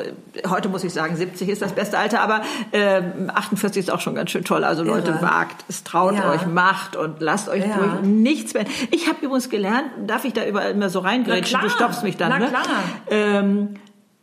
heute 0.50 0.68
muss 0.68 0.84
ich 0.84 0.92
sagen, 0.92 1.16
70 1.16 1.48
ist 1.48 1.62
das 1.62 1.72
beste 1.72 1.98
Alter, 1.98 2.20
aber 2.22 2.42
äh, 2.72 3.02
48 3.34 3.80
ist 3.80 3.90
auch 3.92 4.02
schon 4.02 4.16
ganz 4.16 4.32
schön 4.32 4.44
toll. 4.44 4.66
Also 4.66 4.84
Leute, 4.84 5.12
Irre. 5.12 5.22
wagt 5.22 5.64
es, 5.70 5.84
traut 5.86 6.14
euch, 6.14 6.46
macht 6.46 6.96
und 6.98 7.22
lasst 7.22 7.48
euch 7.48 7.64
durch 7.64 8.02
nichts 8.02 8.54
mehr. 8.54 8.66
Ich 8.92 9.08
habe 9.08 9.18
übrigens 9.26 9.50
gelernt, 9.50 9.86
darf 10.06 10.26
ich 10.26 10.34
da 10.34 10.46
überall 10.46 10.72
immer 10.72 10.90
so 10.90 11.00
reingrätschen? 11.00 11.60
Du 11.62 11.70
stoppst 11.70 12.04
mich 12.04 12.18
dann, 12.18 12.30
Na 12.30 12.40
ne? 12.40 12.48
klar. 12.48 12.64
Ähm, 13.10 13.76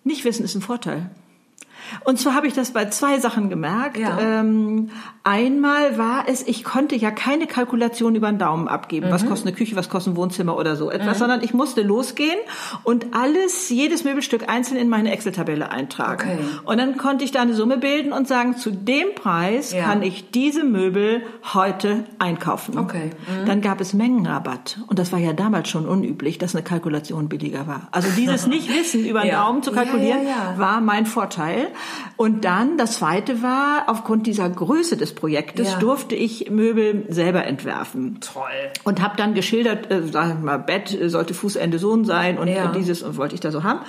nicht 0.04 0.24
wissen 0.24 0.44
ist 0.44 0.54
ein 0.54 0.62
Vorteil. 0.62 1.08
Und 2.04 2.18
zwar 2.18 2.34
habe 2.34 2.46
ich 2.46 2.54
das 2.54 2.72
bei 2.72 2.86
zwei 2.86 3.18
Sachen 3.18 3.50
gemerkt. 3.50 3.96
Ja. 3.98 4.18
Ähm, 4.20 4.90
einmal 5.24 5.98
war 5.98 6.24
es, 6.28 6.46
ich 6.46 6.64
konnte 6.64 6.96
ja 6.96 7.10
keine 7.10 7.46
Kalkulation 7.46 8.14
über 8.14 8.28
den 8.30 8.38
Daumen 8.38 8.68
abgeben. 8.68 9.08
Mhm. 9.08 9.12
Was 9.12 9.26
kostet 9.26 9.48
eine 9.48 9.56
Küche, 9.56 9.76
was 9.76 9.88
kostet 9.88 10.14
ein 10.14 10.16
Wohnzimmer 10.16 10.56
oder 10.56 10.76
so 10.76 10.90
etwas, 10.90 11.18
sondern 11.18 11.42
ich 11.42 11.54
musste 11.54 11.82
losgehen 11.82 12.38
und 12.84 13.06
alles, 13.14 13.68
jedes 13.68 14.04
Möbelstück 14.04 14.48
einzeln 14.48 14.76
in 14.78 14.88
meine 14.88 15.12
Excel-Tabelle 15.12 15.70
eintragen. 15.70 16.12
Okay. 16.14 16.38
Und 16.64 16.78
dann 16.78 16.96
konnte 16.96 17.24
ich 17.24 17.30
da 17.30 17.42
eine 17.42 17.54
Summe 17.54 17.76
bilden 17.78 18.12
und 18.12 18.26
sagen, 18.28 18.56
zu 18.56 18.70
dem 18.70 19.14
Preis 19.14 19.72
Ja. 19.72 19.84
kann 19.84 20.02
ich 20.02 20.30
diese 20.30 20.64
Möbel 20.64 21.22
heute 21.54 22.04
einkaufen. 22.18 22.78
Okay. 22.78 23.10
Mhm. 23.28 23.46
Dann 23.46 23.60
gab 23.60 23.80
es 23.80 23.92
Mengenrabatt. 23.94 24.78
Und 24.88 24.98
das 24.98 25.12
war 25.12 25.18
ja 25.18 25.32
damals 25.32 25.68
schon 25.68 25.86
unüblich, 25.86 26.38
dass 26.38 26.54
eine 26.54 26.64
Kalkulation 26.64 27.28
billiger 27.28 27.66
war. 27.66 27.88
Also 27.92 28.08
dieses 28.16 28.46
Nicht-Wissen 28.52 29.04
über 29.04 29.20
den 29.22 29.28
Ja. 29.30 29.44
Daumen 29.44 29.62
zu 29.62 29.72
kalkulieren, 29.72 30.26
ja. 30.26 30.54
war 30.58 30.80
mein 30.80 31.06
Vorteil. 31.06 31.68
Und 32.16 32.44
dann, 32.44 32.76
das 32.78 32.98
zweite 32.98 33.42
war, 33.42 33.84
aufgrund 33.88 34.26
dieser 34.26 34.48
Größe 34.48 34.96
des 34.96 35.14
Projektes 35.14 35.72
Ja. 35.72 35.78
durfte 35.78 36.14
ich 36.14 36.50
Möbel 36.50 37.06
selber 37.08 37.44
entwerfen. 37.44 38.18
Toll. 38.20 38.44
Und 38.84 39.02
habe 39.02 39.16
dann 39.16 39.34
geschildert, 39.34 39.90
äh, 39.90 40.02
sagen 40.06 40.38
wir 40.40 40.44
mal, 40.44 40.58
Bett 40.58 40.96
sollte 41.06 41.34
Fußende 41.34 41.78
so 41.78 41.90
und 41.90 42.04
sein 42.04 42.38
und 42.38 42.48
Ja. 42.48 42.68
dieses 42.72 43.02
und 43.02 43.16
wollte 43.16 43.34
ich 43.34 43.40
da 43.40 43.50
so 43.50 43.64
haben. 43.64 43.80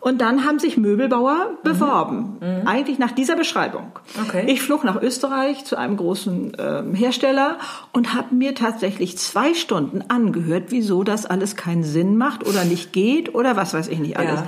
Und 0.00 0.20
dann 0.20 0.44
haben 0.44 0.58
sich 0.58 0.76
Möbelbauer 0.76 1.52
beworben, 1.62 2.36
eigentlich 2.66 2.98
nach 2.98 3.12
dieser 3.12 3.36
Beschreibung. 3.36 3.86
Mhm. 4.16 4.22
Okay. 4.28 4.44
Ich 4.48 4.60
flog 4.60 4.84
nach 4.84 5.00
Österreich 5.00 5.64
zu 5.64 5.76
einem 5.76 5.96
großen 5.96 6.52
ähm, 6.58 6.94
Hersteller 6.94 7.56
und 7.92 8.12
habe 8.12 8.34
mir 8.34 8.54
tatsächlich 8.54 9.16
zwei 9.16 9.54
Stunden 9.54 10.02
angehört, 10.08 10.64
wieso 10.68 11.04
das 11.04 11.24
alles 11.24 11.56
keinen 11.56 11.84
Sinn 11.84 12.18
macht 12.18 12.46
oder 12.46 12.64
nicht 12.66 12.92
geht 12.92 13.34
oder 13.34 13.56
was 13.56 13.72
weiß 13.72 13.88
ich 13.88 13.98
nicht 13.98 14.18
alles. 14.18 14.40
Ja. 14.40 14.46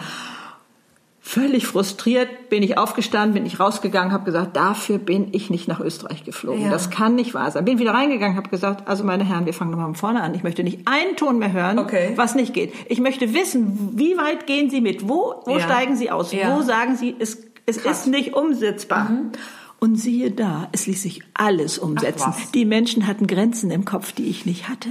Völlig 1.28 1.66
frustriert 1.66 2.50
bin 2.50 2.62
ich 2.62 2.78
aufgestanden, 2.78 3.34
bin 3.34 3.44
ich 3.46 3.58
rausgegangen, 3.58 4.12
habe 4.12 4.24
gesagt, 4.24 4.54
dafür 4.56 4.98
bin 4.98 5.30
ich 5.32 5.50
nicht 5.50 5.66
nach 5.66 5.80
Österreich 5.80 6.22
geflogen. 6.22 6.62
Ja. 6.62 6.70
Das 6.70 6.88
kann 6.88 7.16
nicht 7.16 7.34
wahr 7.34 7.50
sein. 7.50 7.64
Bin 7.64 7.80
wieder 7.80 7.92
reingegangen, 7.94 8.36
habe 8.36 8.48
gesagt, 8.48 8.86
also 8.86 9.02
meine 9.02 9.24
Herren, 9.24 9.44
wir 9.44 9.52
fangen 9.52 9.72
nochmal 9.72 9.86
von 9.86 9.96
vorne 9.96 10.22
an. 10.22 10.36
Ich 10.36 10.44
möchte 10.44 10.62
nicht 10.62 10.86
einen 10.86 11.16
Ton 11.16 11.40
mehr 11.40 11.50
hören, 11.52 11.80
Okay. 11.80 12.12
was 12.14 12.36
nicht 12.36 12.54
geht. 12.54 12.72
Ich 12.88 13.00
möchte 13.00 13.34
wissen, 13.34 13.94
wie 13.96 14.16
weit 14.16 14.46
gehen 14.46 14.70
Sie 14.70 14.80
mit? 14.80 15.08
Wo, 15.08 15.42
wo 15.46 15.56
Ja. 15.58 15.64
steigen 15.64 15.96
Sie 15.96 16.12
aus? 16.12 16.32
Wo 16.32 16.62
sagen 16.62 16.94
Sie, 16.94 17.16
es, 17.18 17.38
es 17.66 17.82
Krass. 17.82 18.02
ist 18.02 18.06
nicht 18.06 18.34
umsetzbar? 18.34 19.10
Und 19.78 19.96
siehe 19.96 20.30
da, 20.30 20.68
es 20.72 20.86
ließ 20.86 21.02
sich 21.02 21.22
alles 21.34 21.78
umsetzen. 21.78 22.28
was. 22.28 22.50
Die 22.52 22.64
Menschen 22.64 23.06
hatten 23.06 23.26
Grenzen 23.26 23.70
im 23.70 23.84
Kopf, 23.84 24.10
die 24.12 24.24
ich 24.24 24.46
nicht 24.46 24.70
hatte. 24.70 24.88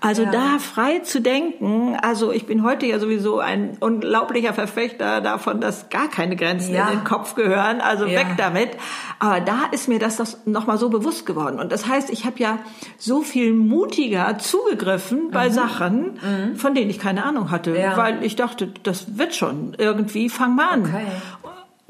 Also 0.00 0.22
Ja. 0.22 0.30
da 0.30 0.58
frei 0.60 1.00
zu 1.00 1.20
denken, 1.20 1.96
also 2.00 2.30
ich 2.30 2.46
bin 2.46 2.62
heute 2.62 2.86
ja 2.86 3.00
sowieso 3.00 3.40
ein 3.40 3.76
unglaublicher 3.80 4.54
Verfechter 4.54 5.20
davon, 5.20 5.60
dass 5.60 5.90
gar 5.90 6.06
keine 6.08 6.36
Grenzen 6.36 6.74
Ja. 6.74 6.88
in 6.90 6.98
den 7.00 7.04
Kopf 7.04 7.34
gehören, 7.34 7.80
also 7.80 8.06
Ja. 8.06 8.20
weg 8.20 8.28
damit. 8.36 8.70
Aber 9.18 9.40
da 9.40 9.64
ist 9.72 9.88
mir 9.88 9.98
das, 9.98 10.16
das 10.16 10.46
nochmal 10.46 10.78
so 10.78 10.90
bewusst 10.90 11.26
geworden. 11.26 11.58
Und 11.58 11.72
das 11.72 11.88
heißt, 11.88 12.10
ich 12.10 12.24
habe 12.24 12.38
ja 12.38 12.60
so 12.98 13.22
viel 13.22 13.52
mutiger 13.52 14.38
zugegriffen 14.38 15.32
bei 15.32 15.50
Sachen, 15.50 16.18
von 16.56 16.74
denen 16.76 16.88
ich 16.88 17.00
keine 17.00 17.24
Ahnung 17.24 17.50
hatte, 17.50 17.70
Mhm. 17.70 17.76
Ja. 17.76 17.96
weil 17.96 18.22
ich 18.24 18.36
dachte, 18.36 18.68
das 18.84 19.18
wird 19.18 19.34
schon 19.34 19.74
irgendwie, 19.76 20.28
fang 20.28 20.54
mal 20.54 20.68
an. 20.68 20.82
Okay. 20.82 21.06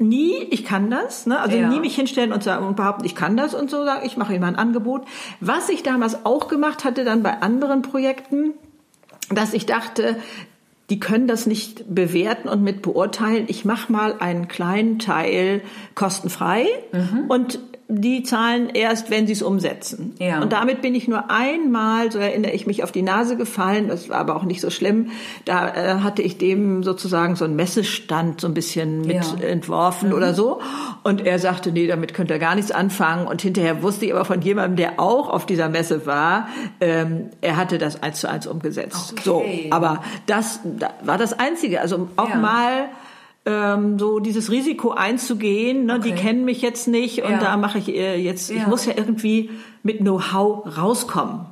Nie, 0.01 0.47
ich 0.49 0.63
kann 0.63 0.89
das, 0.89 1.25
ne? 1.25 1.39
also 1.39 1.57
Ja. 1.57 1.67
nie 1.67 1.81
mich 1.81 1.95
hinstellen 1.95 2.31
und 2.31 2.41
sagen 2.41 2.65
und 2.65 2.77
behaupten, 2.77 3.03
ich 3.05 3.15
kann 3.15 3.35
das 3.35 3.53
und 3.53 3.69
so 3.69 3.83
sagen, 3.83 4.05
ich 4.05 4.15
mache 4.15 4.39
mal 4.39 4.47
ein 4.47 4.55
Angebot. 4.55 5.03
Was 5.41 5.67
ich 5.67 5.83
damals 5.83 6.25
auch 6.25 6.47
gemacht 6.47 6.85
hatte, 6.85 7.03
dann 7.03 7.21
bei 7.21 7.41
anderen 7.41 7.81
Projekten, 7.81 8.53
dass 9.29 9.53
ich 9.53 9.65
dachte, 9.65 10.15
die 10.89 10.99
können 11.01 11.27
das 11.27 11.45
nicht 11.45 11.83
bewerten 11.93 12.47
und 12.47 12.63
mit 12.63 12.81
beurteilen. 12.81 13.45
Ich 13.49 13.65
mache 13.65 13.91
mal 13.91 14.15
einen 14.19 14.47
kleinen 14.47 14.99
Teil 14.99 15.61
kostenfrei 15.95 16.65
Mhm. 16.93 17.25
und 17.27 17.59
die 17.91 18.21
zahlen 18.21 18.69
erst, 18.69 19.09
wenn 19.09 19.25
sie 19.25 19.33
es 19.33 19.41
umsetzen. 19.41 20.13
Ja. 20.19 20.41
Und 20.41 20.53
damit 20.53 20.83
bin 20.83 20.93
ich 20.93 21.07
nur 21.07 21.31
einmal, 21.31 22.11
so 22.11 22.19
erinnere 22.19 22.51
ich 22.51 22.67
mich, 22.67 22.83
auf 22.83 22.91
die 22.91 23.01
Nase 23.01 23.35
gefallen. 23.35 23.87
Das 23.87 24.09
war 24.09 24.17
aber 24.17 24.35
auch 24.35 24.43
nicht 24.43 24.61
so 24.61 24.69
schlimm. 24.69 25.09
Da 25.45 25.73
äh, 25.73 25.99
hatte 26.01 26.21
ich 26.21 26.37
dem 26.37 26.83
sozusagen 26.83 27.35
so 27.35 27.45
einen 27.45 27.55
Messestand 27.55 28.41
so 28.41 28.47
ein 28.47 28.53
bisschen 28.53 29.01
mit 29.01 29.23
Ja. 29.41 29.47
entworfen 29.47 30.13
oder 30.13 30.35
so. 30.35 30.61
Und 31.03 31.25
er 31.25 31.39
sagte, 31.39 31.71
nee, 31.71 31.87
damit 31.87 32.13
könnt 32.13 32.29
ihr 32.29 32.37
gar 32.37 32.53
nichts 32.53 32.69
anfangen. 32.69 33.25
Und 33.25 33.41
hinterher 33.41 33.81
wusste 33.81 34.05
ich 34.05 34.13
aber 34.13 34.23
von 34.23 34.41
jemandem, 34.43 34.75
der 34.75 34.99
auch 34.99 35.27
auf 35.27 35.47
dieser 35.47 35.67
Messe 35.67 36.05
war, 36.05 36.47
ähm, 36.81 37.31
er 37.41 37.57
hatte 37.57 37.79
das 37.79 38.03
eins 38.03 38.19
zu 38.19 38.29
eins 38.29 38.45
umgesetzt. 38.45 39.13
Okay. 39.13 39.21
So, 39.25 39.43
aber 39.71 40.03
das 40.27 40.59
da 40.63 40.91
war 41.03 41.17
das 41.17 41.33
Einzige. 41.39 41.81
Also 41.81 42.07
auch 42.17 42.29
Ja. 42.29 42.35
mal 42.35 42.85
ähm, 43.49 43.97
so 43.97 44.19
dieses 44.19 44.51
Risiko 44.51 44.91
einzugehen. 44.91 45.85
Ne? 45.85 45.99
Die 45.99 46.11
Okay. 46.11 46.21
kennen 46.21 46.45
mich 46.45 46.61
jetzt 46.61 46.87
nicht 46.87 47.23
und 47.23 47.31
Ja. 47.31 47.39
da 47.39 47.57
mache 47.57 47.79
ich 47.79 47.89
äh, 47.89 48.15
jetzt. 48.21 48.49
Ich 48.51 48.57
Ja. 48.61 48.67
muss 48.67 48.85
ja 48.85 48.93
irgendwie 48.95 49.49
mit 49.83 49.99
Know-how 49.99 50.77
rauskommen. 50.77 51.45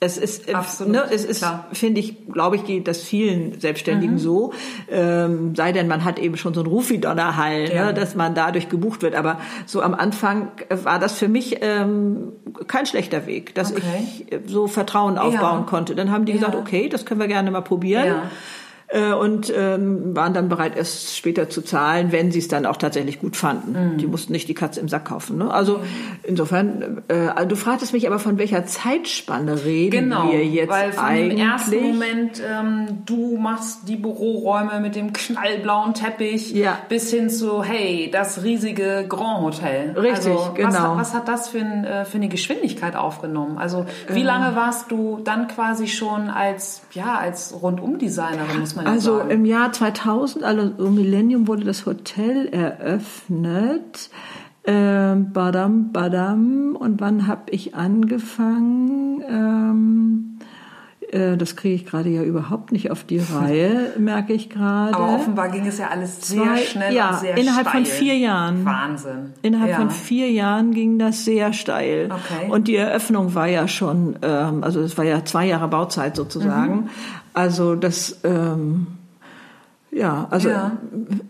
Es 0.00 0.16
ist, 0.16 0.48
äh, 0.48 0.54
Absolut, 0.54 0.92
ne, 0.92 1.02
es 1.10 1.24
ist, 1.24 1.44
finde 1.72 1.98
ich, 1.98 2.28
glaube 2.32 2.54
ich, 2.54 2.64
geht 2.64 2.86
das 2.86 3.02
vielen 3.02 3.58
Selbstständigen 3.58 4.14
Mhm. 4.14 4.18
so. 4.20 4.52
Ähm, 4.88 5.56
sei 5.56 5.72
denn, 5.72 5.88
man 5.88 6.04
hat 6.04 6.20
eben 6.20 6.36
schon 6.36 6.54
so 6.54 6.60
einen 6.60 6.68
Ruf 6.68 6.90
wie 6.90 6.98
Donnerhall, 6.98 7.68
Ja. 7.72 7.86
ne, 7.86 7.94
dass 7.94 8.14
man 8.14 8.36
dadurch 8.36 8.68
gebucht 8.68 9.02
wird. 9.02 9.16
Aber 9.16 9.40
so 9.66 9.82
am 9.82 9.94
Anfang 9.94 10.52
war 10.84 11.00
das 11.00 11.14
für 11.18 11.26
mich 11.26 11.58
ähm, 11.62 12.30
kein 12.68 12.86
schlechter 12.86 13.26
Weg, 13.26 13.56
dass 13.56 13.72
Okay. 13.72 13.82
ich 14.04 14.32
äh, 14.32 14.38
so 14.46 14.68
Vertrauen 14.68 15.18
aufbauen 15.18 15.66
konnte. 15.66 15.96
Dann 15.96 16.12
haben 16.12 16.26
die 16.26 16.32
Ja. 16.32 16.38
gesagt, 16.38 16.54
okay, 16.54 16.88
das 16.88 17.04
können 17.04 17.18
wir 17.18 17.26
gerne 17.26 17.50
mal 17.50 17.62
probieren. 17.62 18.06
Äh, 18.90 19.12
und 19.12 19.52
ähm, 19.54 20.16
waren 20.16 20.32
dann 20.32 20.48
bereit, 20.48 20.72
es 20.74 21.14
später 21.14 21.50
zu 21.50 21.60
zahlen, 21.60 22.10
wenn 22.10 22.32
sie 22.32 22.38
es 22.38 22.48
dann 22.48 22.64
auch 22.64 22.76
tatsächlich 22.76 23.20
gut 23.20 23.36
fanden. 23.36 23.72
Mhm. 23.72 23.98
Die 23.98 24.06
mussten 24.06 24.32
nicht 24.32 24.48
die 24.48 24.54
Katze 24.54 24.80
im 24.80 24.88
Sack 24.88 25.06
kaufen. 25.06 25.36
Ne? 25.36 25.50
Also 25.50 25.80
insofern, 26.22 27.02
äh, 27.08 27.46
du 27.46 27.54
fragtest 27.54 27.92
mich 27.92 28.06
aber 28.06 28.18
von 28.18 28.38
welcher 28.38 28.64
Zeitspanne 28.64 29.64
reden 29.64 30.04
genau, 30.04 30.32
wir 30.32 30.42
jetzt 30.42 30.70
weil 30.70 30.92
von 30.92 31.04
eigentlich? 31.04 31.38
Im 31.38 31.46
ersten 31.46 31.82
Moment, 31.82 32.42
ähm, 32.42 32.86
du 33.04 33.36
machst 33.36 33.88
die 33.88 33.96
Büroräume 33.96 34.80
mit 34.80 34.96
dem 34.96 35.12
knallblauen 35.12 35.92
Teppich 35.92 36.52
ja. 36.52 36.78
bis 36.88 37.10
hin 37.10 37.28
zu, 37.28 37.62
hey, 37.62 38.08
das 38.10 38.42
riesige 38.42 39.04
Grand 39.06 39.42
Hotel. 39.42 39.90
Richtig, 39.98 40.32
also, 40.32 40.52
genau. 40.54 40.70
Was 40.70 40.78
hat, 40.78 40.96
was 40.96 41.14
hat 41.14 41.28
das 41.28 41.48
für, 41.48 41.60
ein, 41.60 41.84
äh, 41.84 42.04
für 42.06 42.16
eine 42.16 42.28
Geschwindigkeit 42.28 42.96
aufgenommen? 42.96 43.58
Also 43.58 43.84
wie 44.08 44.20
ähm. 44.20 44.26
lange 44.26 44.56
warst 44.56 44.90
du 44.90 45.20
dann 45.22 45.46
quasi 45.48 45.88
schon 45.88 46.30
als, 46.30 46.80
ja, 46.92 47.18
als 47.18 47.54
Rundumdesignerin, 47.60 48.60
muss 48.60 48.77
man 48.77 48.77
ja 48.82 48.90
also, 48.90 49.18
sagen? 49.18 49.30
Im 49.30 49.44
Jahr 49.44 49.72
2000, 49.72 50.44
also 50.44 50.72
um 50.78 50.94
Millennium 50.94 51.46
wurde 51.46 51.64
das 51.64 51.86
Hotel 51.86 52.46
eröffnet. 52.46 54.10
Ähm, 54.64 55.32
badam, 55.32 55.92
badam. 55.92 56.76
Und 56.76 57.00
wann 57.00 57.26
habe 57.26 57.50
ich 57.50 57.74
angefangen? 57.74 59.22
Ähm, 59.28 60.24
äh, 60.24 60.27
das 61.10 61.56
kriege 61.56 61.74
ich 61.74 61.86
gerade 61.86 62.10
ja 62.10 62.22
überhaupt 62.22 62.70
nicht 62.72 62.90
auf 62.90 63.04
die 63.04 63.18
Reihe, 63.18 63.94
merke 63.98 64.32
ich 64.32 64.50
gerade. 64.50 64.94
Aber 64.94 65.14
offenbar 65.14 65.48
ging 65.48 65.66
es 65.66 65.78
ja 65.78 65.88
alles 65.88 66.28
sehr 66.28 66.42
Zwei, 66.42 66.58
schnell 66.58 66.94
ja, 66.94 67.10
und 67.10 67.20
sehr 67.20 67.36
innerhalb 67.36 67.68
steil. 67.68 67.84
von 67.84 67.92
vier 67.92 68.16
Jahren. 68.18 68.64
Wahnsinn. 68.64 69.32
Innerhalb 69.42 69.70
ja. 69.70 69.76
von 69.76 69.90
vier 69.90 70.30
Jahren 70.30 70.72
ging 70.72 70.98
das 70.98 71.24
sehr 71.24 71.52
steil. 71.52 72.10
Okay. 72.10 72.50
Und 72.50 72.68
die 72.68 72.76
Eröffnung 72.76 73.34
war 73.34 73.46
ja 73.46 73.68
schon, 73.68 74.16
ähm, 74.22 74.62
also 74.62 74.80
es 74.80 74.98
war 74.98 75.04
ja 75.04 75.24
zwei 75.24 75.46
Jahre 75.46 75.68
Bauzeit 75.68 76.16
sozusagen. 76.16 76.74
Mhm. 76.74 76.88
Also 77.32 77.74
das 77.74 78.20
ähm, 78.24 78.88
ja, 79.90 80.26
also 80.30 80.50
Ja. 80.50 80.72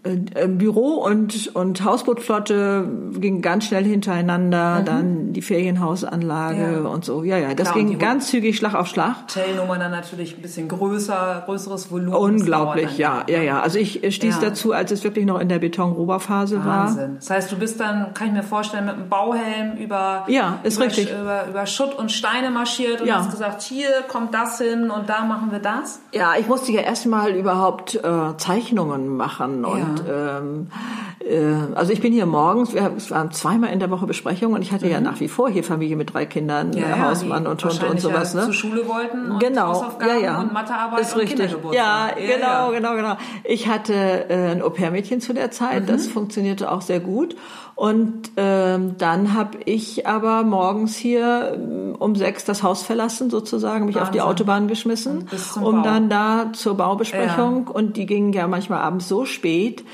Äh, 0.04 0.44
äh, 0.44 0.48
Büro 0.48 0.94
und 1.04 1.50
und 1.54 1.84
Hausbootflotte 1.84 2.88
ging 3.18 3.42
ganz 3.42 3.66
schnell 3.66 3.84
hintereinander, 3.84 4.82
dann 4.84 5.32
die 5.32 5.42
Ferienhausanlage 5.42 6.58
Mhm. 6.78 6.84
Ja. 6.84 6.90
und 6.90 7.04
so. 7.04 7.22
Ja, 7.24 7.38
ja, 7.38 7.54
das 7.54 7.72
Klar, 7.72 7.84
ging 7.84 7.98
ganz 7.98 8.28
zügig 8.28 8.56
Schlag 8.56 8.74
auf 8.74 8.86
Schlag. 8.86 9.16
Hotelnummer 9.22 9.78
dann 9.78 9.90
natürlich 9.90 10.36
ein 10.36 10.42
bisschen 10.42 10.68
größer, 10.68 11.42
größeres 11.46 11.90
Volumen. 11.90 12.14
Unglaublich, 12.14 12.98
ja, 12.98 13.24
ja, 13.28 13.42
ja. 13.42 13.60
Also 13.60 13.78
ich 13.78 14.00
stieß 14.14 14.36
Ja. 14.36 14.48
dazu, 14.48 14.72
als 14.72 14.90
es 14.90 15.04
wirklich 15.04 15.26
noch 15.26 15.40
in 15.40 15.48
der 15.48 15.58
Betonroberphase 15.58 16.58
war. 16.64 16.86
Wahnsinn. 16.86 17.16
Das 17.16 17.30
heißt, 17.30 17.52
du 17.52 17.56
bist 17.56 17.80
dann, 17.80 18.14
kann 18.14 18.28
ich 18.28 18.32
mir 18.34 18.42
vorstellen, 18.42 18.86
mit 18.86 18.94
einem 18.94 19.08
Bauhelm 19.08 19.76
über, 19.78 20.24
Ja, 20.28 20.58
ist 20.62 20.76
über, 20.76 20.86
richtig. 20.86 21.10
Über, 21.12 21.46
über 21.48 21.66
Schutt 21.66 21.94
und 21.98 22.10
Steine 22.12 22.50
marschiert 22.50 23.00
und 23.00 23.06
Ja. 23.08 23.16
hast 23.18 23.30
gesagt, 23.30 23.62
hier 23.62 23.88
kommt 24.08 24.34
das 24.34 24.58
hin 24.58 24.90
und 24.90 25.08
da 25.08 25.24
machen 25.24 25.50
wir 25.50 25.58
das. 25.60 26.00
Ja, 26.12 26.32
ich 26.38 26.46
musste 26.48 26.72
ja 26.72 26.80
erstmal 26.82 27.30
überhaupt 27.32 27.94
äh, 27.96 28.36
Zeichnungen 28.36 29.16
machen 29.16 29.64
und 29.64 29.87
ähm, 30.08 30.68
äh, 31.20 31.74
also 31.74 31.92
ich 31.92 32.00
bin 32.00 32.12
hier 32.12 32.26
morgens, 32.26 32.74
wir, 32.74 32.92
waren 33.10 33.30
zweimal 33.32 33.70
in 33.72 33.78
der 33.78 33.90
Woche 33.90 34.06
Besprechungen 34.06 34.54
und 34.54 34.62
ich 34.62 34.72
hatte 34.72 34.88
ja 34.88 35.00
nach 35.00 35.20
wie 35.20 35.28
vor 35.28 35.48
hier 35.48 35.64
Familie 35.64 35.96
mit 35.96 36.12
drei 36.14 36.26
Kindern, 36.26 36.72
äh, 36.76 36.82
Hausmann 37.00 37.44
die 37.44 37.50
und 37.50 37.64
Hund 37.64 37.82
und 37.84 38.00
sowas. 38.00 38.34
Ja 38.34 38.40
Ne? 38.40 38.44
zur 38.46 38.54
Schule 38.54 38.88
wollten 38.88 39.30
und 39.32 39.40
genau, 39.40 39.68
Hausaufgaben 39.68 40.14
ja, 40.14 40.20
ja. 40.20 40.40
und 40.40 40.52
Mathearbeit 40.52 41.00
ist 41.00 41.12
und 41.14 41.20
richtig. 41.20 41.38
Kindergeburtstag. 41.38 42.16
Ja, 42.18 42.36
genau, 42.36 42.70
genau, 42.72 42.94
genau. 42.94 43.16
Ich 43.44 43.68
hatte 43.68 43.94
äh, 43.94 44.52
ein 44.52 44.62
Au-pair-Mädchen 44.62 45.20
zu 45.20 45.32
der 45.34 45.50
Zeit, 45.50 45.82
Mhm. 45.82 45.86
das 45.86 46.06
funktionierte 46.06 46.70
auch 46.70 46.82
sehr 46.82 47.00
gut. 47.00 47.36
Und 47.78 48.32
ähm, 48.36 48.96
dann 48.98 49.34
habe 49.34 49.58
ich 49.64 50.04
aber 50.04 50.42
morgens 50.42 50.96
hier 50.96 51.52
ähm, 51.54 51.94
um 51.96 52.16
sechs 52.16 52.44
das 52.44 52.64
Haus 52.64 52.82
verlassen, 52.82 53.30
sozusagen, 53.30 53.86
mich 53.86 54.00
auf 54.00 54.10
die 54.10 54.18
Wahnsinn. 54.18 54.30
Autobahn 54.32 54.66
geschmissen, 54.66 55.28
um 55.62 55.76
Bau. 55.76 55.82
dann 55.82 56.08
da 56.08 56.50
zur 56.52 56.76
Baubesprechung. 56.76 57.68
Und 57.68 57.96
die 57.96 58.06
ging 58.06 58.32
ja 58.32 58.48
manchmal 58.48 58.80
abends 58.80 59.06
so 59.06 59.24
spät, 59.26 59.84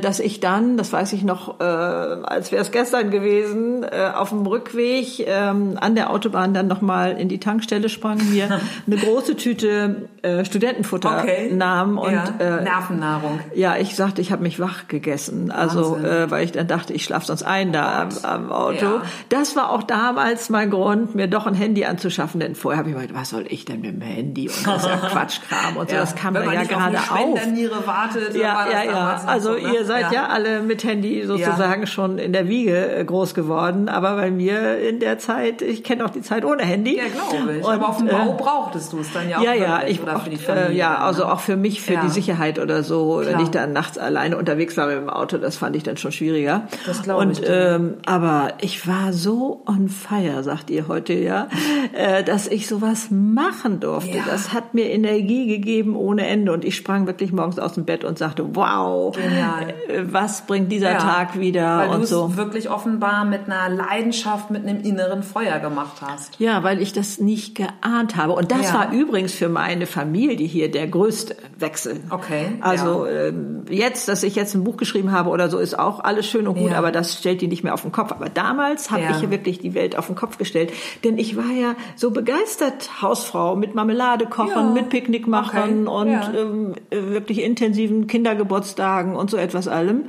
dass 0.00 0.18
ich 0.18 0.40
dann, 0.40 0.76
das 0.76 0.92
weiß 0.92 1.12
ich 1.12 1.22
noch, 1.22 1.60
äh, 1.60 1.62
als 1.62 2.50
wäre 2.50 2.62
es 2.62 2.72
gestern 2.72 3.10
gewesen, 3.10 3.84
äh, 3.84 4.10
auf 4.14 4.30
dem 4.30 4.44
Rückweg 4.46 5.24
ähm, 5.26 5.78
an 5.80 5.94
der 5.94 6.10
Autobahn 6.10 6.52
dann 6.54 6.66
nochmal 6.66 7.12
in 7.20 7.28
die 7.28 7.38
Tankstelle 7.38 7.88
sprang, 7.88 8.18
mir 8.30 8.48
eine 8.86 8.96
große 8.96 9.36
Tüte 9.36 10.08
äh, 10.22 10.44
Studentenfutter 10.44 11.18
Okay. 11.20 11.52
nahm 11.52 11.98
und 11.98 12.12
ja. 12.12 12.24
äh, 12.40 12.62
Nervennahrung. 12.62 13.38
ja, 13.54 13.76
ich 13.76 13.94
sagte, 13.94 14.20
ich 14.20 14.32
habe 14.32 14.42
mich 14.42 14.58
wach 14.58 14.88
gegessen. 14.88 15.50
Also, 15.52 15.92
Wahnsinn. 15.96 16.04
äh, 16.10 16.30
weil 16.30 16.44
ich 16.44 16.52
dann 16.52 16.66
dachte, 16.66 16.92
ich 16.92 17.04
schlafe 17.04 17.26
sonst 17.26 17.42
ein 17.44 17.72
da 17.72 18.02
am, 18.02 18.08
am 18.22 18.52
Auto. 18.52 18.84
Ja. 18.86 19.02
Das 19.28 19.54
war 19.56 19.70
auch 19.70 19.82
damals 19.84 20.50
mein 20.50 20.70
Grund, 20.70 21.14
mir 21.14 21.28
doch 21.28 21.46
ein 21.46 21.54
Handy 21.54 21.84
anzuschaffen. 21.84 22.40
Denn 22.40 22.54
vorher 22.54 22.78
habe 22.80 22.90
ich 22.90 22.94
mir 22.96 23.02
gedacht, 23.02 23.20
was 23.20 23.30
soll 23.30 23.44
ich 23.48 23.64
denn 23.66 23.80
mit 23.82 23.92
dem 23.94 24.00
Handy? 24.00 24.48
Und 24.48 24.66
das 24.66 24.82
ist 24.82 24.88
ja 24.88 24.96
Quatschkram 24.96 25.76
und 25.76 25.90
so. 25.90 25.96
Das 25.96 26.14
kam 26.16 26.34
Wenn 26.34 26.42
mir 26.42 26.46
man 26.46 26.54
ja 26.56 26.64
gerade 26.64 26.98
auf 26.98 27.10
auf. 27.12 27.16
eine 27.18 27.36
Spenderniere 27.38 27.86
wartet, 27.86 28.34
dann 28.34 28.40
war 28.40 28.40
Ja, 28.42 28.64
das 28.64 28.72
ja, 28.74 28.82
ja. 28.90 29.22
Also 29.26 29.52
so, 29.52 29.59
ne? 29.62 29.74
ihr 29.74 29.84
seid 29.84 30.12
ja. 30.12 30.26
alle 30.28 30.62
mit 30.62 30.84
Handy 30.84 31.24
sozusagen 31.24 31.86
schon 31.86 32.18
in 32.18 32.32
der 32.32 32.48
Wiege 32.48 32.96
äh, 32.96 33.04
groß 33.04 33.34
geworden. 33.34 33.88
Aber 33.88 34.16
bei 34.16 34.30
mir 34.30 34.78
in 34.78 35.00
der 35.00 35.18
Zeit, 35.18 35.62
ich 35.62 35.84
kenne 35.84 36.04
auch 36.04 36.10
die 36.10 36.22
Zeit 36.22 36.44
ohne 36.44 36.62
Handy. 36.62 36.96
Ja, 36.96 37.04
glaube 37.08 37.56
ich. 37.58 37.64
Und, 37.64 37.72
Aber 37.72 37.88
auf 37.88 37.98
dem 37.98 38.08
Bau 38.08 38.32
äh, 38.32 38.36
brauchtest 38.36 38.92
du 38.92 39.00
es 39.00 39.12
dann 39.12 39.28
ja 39.28 39.38
auch 39.38 39.42
ja, 39.42 39.54
ja, 39.54 39.82
ich 39.86 40.02
oder 40.02 40.18
für 40.20 40.30
die 40.30 40.36
Familie. 40.36 40.68
äh, 40.70 40.76
ja, 40.76 40.98
also 40.98 41.24
ne? 41.24 41.32
auch 41.32 41.40
für 41.40 41.56
mich, 41.56 41.80
für 41.80 41.94
Ja. 41.94 42.02
die 42.02 42.08
Sicherheit 42.08 42.58
oder 42.58 42.82
so, 42.82 43.20
wenn 43.20 43.28
Klar. 43.28 43.42
ich 43.42 43.48
dann 43.50 43.72
nachts 43.72 43.98
alleine 43.98 44.36
unterwegs 44.36 44.76
war 44.76 44.86
mit 44.86 44.96
dem 44.96 45.10
Auto, 45.10 45.38
das 45.38 45.56
fand 45.56 45.76
ich 45.76 45.82
dann 45.82 45.96
schon 45.96 46.12
schwieriger. 46.12 46.68
Das 46.86 47.02
glaube 47.02 47.30
ich 47.32 47.40
ähm, 47.46 47.94
aber 48.06 48.54
ich 48.60 48.86
war 48.86 49.12
so 49.12 49.62
on 49.66 49.88
fire, 49.88 50.42
sagt 50.42 50.70
ihr 50.70 50.88
heute 50.88 51.12
ja, 51.14 51.48
äh, 51.92 52.22
dass 52.24 52.46
ich 52.46 52.66
sowas 52.68 53.08
machen 53.10 53.80
durfte. 53.80 54.16
Ja. 54.18 54.24
Das 54.28 54.52
hat 54.52 54.74
mir 54.74 54.90
Energie 54.90 55.46
gegeben 55.46 55.96
ohne 55.96 56.26
Ende 56.26 56.52
und 56.52 56.64
ich 56.64 56.76
sprang 56.76 57.06
wirklich 57.06 57.32
morgens 57.32 57.58
aus 57.58 57.74
dem 57.74 57.84
Bett 57.84 58.04
und 58.04 58.18
sagte, 58.18 58.54
wow, 58.54 59.14
Genial. 59.14 59.49
Äh, 59.58 60.04
was 60.12 60.46
bringt 60.46 60.70
dieser 60.72 60.92
Ja, 60.92 60.98
Tag 60.98 61.38
wieder 61.38 61.78
Weil 61.78 61.88
du 61.88 61.94
und 61.94 62.02
es 62.02 62.10
so. 62.10 62.36
wirklich 62.36 62.70
offenbar 62.70 63.24
mit 63.24 63.42
einer 63.46 63.68
Leidenschaft, 63.74 64.50
mit 64.50 64.66
einem 64.66 64.80
inneren 64.82 65.22
Feuer 65.22 65.58
gemacht 65.58 65.96
hast. 66.00 66.38
Ja, 66.40 66.62
weil 66.62 66.80
ich 66.80 66.92
das 66.92 67.20
nicht 67.20 67.54
geahnt 67.54 68.16
habe. 68.16 68.32
Und 68.34 68.50
das 68.52 68.68
Ja. 68.72 68.74
war 68.78 68.92
übrigens 68.92 69.32
für 69.34 69.48
meine 69.48 69.86
Familie 69.86 70.46
hier 70.46 70.70
der 70.70 70.86
größte 70.86 71.36
Wechsel. 71.58 72.00
Okay, 72.10 72.46
Also 72.60 73.06
ähm, 73.06 73.64
jetzt, 73.68 74.08
dass 74.08 74.22
ich 74.22 74.34
jetzt 74.36 74.54
ein 74.54 74.64
Buch 74.64 74.76
geschrieben 74.76 75.12
habe 75.12 75.30
oder 75.30 75.48
so, 75.50 75.58
ist 75.58 75.78
auch 75.78 76.00
alles 76.02 76.26
schön 76.26 76.46
und 76.46 76.56
gut, 76.56 76.70
Ja. 76.72 76.78
aber 76.78 76.92
das 76.92 77.18
stellt 77.18 77.40
die 77.40 77.48
nicht 77.48 77.64
mehr 77.64 77.74
auf 77.74 77.82
den 77.82 77.92
Kopf. 77.92 78.12
Aber 78.12 78.28
damals 78.28 78.90
habe 78.90 79.02
Ja. 79.02 79.10
ich 79.10 79.16
hier 79.18 79.30
wirklich 79.30 79.58
die 79.58 79.74
Welt 79.74 79.96
auf 79.96 80.06
den 80.06 80.16
Kopf 80.16 80.38
gestellt. 80.38 80.72
Denn 81.04 81.18
ich 81.18 81.36
war 81.36 81.50
ja 81.58 81.74
so 81.96 82.10
begeistert 82.10 83.02
Hausfrau 83.02 83.56
mit 83.56 83.74
Marmelade 83.74 84.26
kochen, 84.26 84.50
Ja. 84.50 84.62
mit 84.72 84.88
Picknick 84.90 85.26
machen 85.26 85.86
Okay, 85.88 86.02
und 86.02 86.10
ja. 86.12 86.32
ähm, 86.36 86.74
äh, 86.90 87.12
wirklich 87.12 87.42
intensiven 87.42 88.06
Kindergeburtstagen 88.06 89.16
und 89.16 89.30
so 89.30 89.36
etwas 89.40 89.68
allem. 89.68 90.04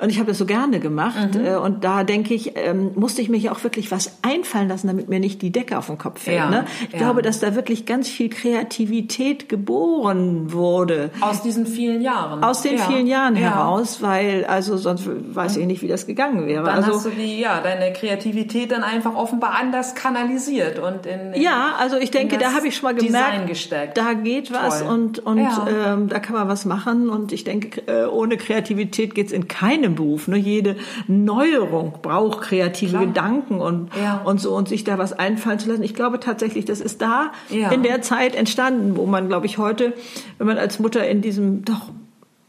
Und 0.00 0.10
ich 0.10 0.18
habe 0.18 0.28
das 0.28 0.38
so 0.38 0.46
gerne 0.46 0.80
gemacht. 0.80 1.34
Mhm. 1.34 1.44
äh, 1.44 1.56
Und 1.56 1.84
da 1.84 2.04
denke 2.04 2.34
ich, 2.34 2.56
ähm, 2.56 2.92
musste 2.94 3.22
ich 3.22 3.28
mir 3.28 3.38
ja 3.38 3.52
auch 3.52 3.62
wirklich 3.64 3.90
was 3.90 4.18
einfallen 4.22 4.68
lassen, 4.68 4.86
damit 4.86 5.08
mir 5.08 5.20
nicht 5.20 5.42
die 5.42 5.50
Decke 5.50 5.78
auf 5.78 5.86
den 5.86 5.98
Kopf 5.98 6.22
fällt. 6.22 6.38
Ja, 6.38 6.50
Ne? 6.50 6.64
Ich 6.86 6.92
ja. 6.92 6.98
glaube, 6.98 7.22
dass 7.22 7.40
da 7.40 7.54
wirklich 7.54 7.86
ganz 7.86 8.08
viel 8.08 8.28
Kreativität 8.28 9.48
geboren 9.48 10.52
wurde. 10.52 11.10
Aus 11.20 11.42
diesen 11.42 11.66
vielen 11.66 12.02
Jahren. 12.02 12.42
Aus 12.42 12.62
den 12.62 12.78
ja. 12.78 12.84
vielen 12.84 13.06
Jahren 13.06 13.36
ja. 13.36 13.54
heraus, 13.54 14.02
weil, 14.02 14.44
also 14.44 14.76
sonst 14.76 15.08
weiß 15.08 15.56
ich 15.56 15.66
nicht, 15.66 15.82
wie 15.82 15.88
das 15.88 16.06
gegangen 16.06 16.46
wäre. 16.46 16.64
Dann 16.64 16.76
also, 16.76 16.94
hast 16.94 17.06
du 17.06 17.10
die, 17.10 17.40
ja, 17.40 17.60
deine 17.60 17.92
Kreativität 17.92 18.72
dann 18.72 18.82
einfach 18.82 19.14
offenbar 19.14 19.54
anders 19.58 19.94
kanalisiert 19.94 20.78
und 20.78 21.06
in, 21.06 21.32
in 21.34 21.42
ja, 21.42 21.74
also 21.78 21.96
ich 21.96 22.10
denke, 22.10 22.38
da 22.38 22.52
habe 22.54 22.68
ich 22.68 22.76
schon 22.76 22.92
mal 22.92 22.94
gemerkt, 22.94 23.96
da 23.96 24.12
geht 24.14 24.52
was 24.52 24.80
Toll. 24.80 24.88
und, 24.88 25.18
und 25.20 25.38
ähm, 25.38 26.08
da 26.08 26.18
kann 26.18 26.34
man 26.34 26.48
was 26.48 26.64
machen. 26.64 27.08
Und 27.08 27.32
ich 27.32 27.44
denke, 27.44 27.82
äh, 27.86 28.06
ohne 28.06 28.36
Kreativität 28.36 29.14
geht's 29.14 29.32
in 29.32 29.48
keinem 29.48 29.89
Beruf. 29.94 30.28
Ne? 30.28 30.36
Jede 30.36 30.76
Neuerung 31.06 31.94
braucht 32.02 32.42
kreative 32.42 32.90
Klar. 32.92 33.06
Gedanken 33.06 33.60
und, 33.60 33.90
Ja. 34.00 34.20
und 34.24 34.40
so 34.40 34.54
und 34.56 34.68
sich 34.68 34.84
da 34.84 34.98
was 34.98 35.12
einfallen 35.12 35.58
zu 35.58 35.68
lassen. 35.68 35.82
Ich 35.82 35.94
glaube 35.94 36.20
tatsächlich, 36.20 36.64
das 36.64 36.80
ist 36.80 37.02
da 37.02 37.32
Ja. 37.48 37.70
in 37.70 37.82
der 37.82 38.02
Zeit 38.02 38.34
entstanden, 38.34 38.96
wo 38.96 39.06
man, 39.06 39.28
glaube 39.28 39.46
ich, 39.46 39.58
heute, 39.58 39.92
wenn 40.38 40.46
man 40.46 40.58
als 40.58 40.78
Mutter 40.78 41.06
in 41.08 41.20
diesem, 41.22 41.64
doch, 41.64 41.90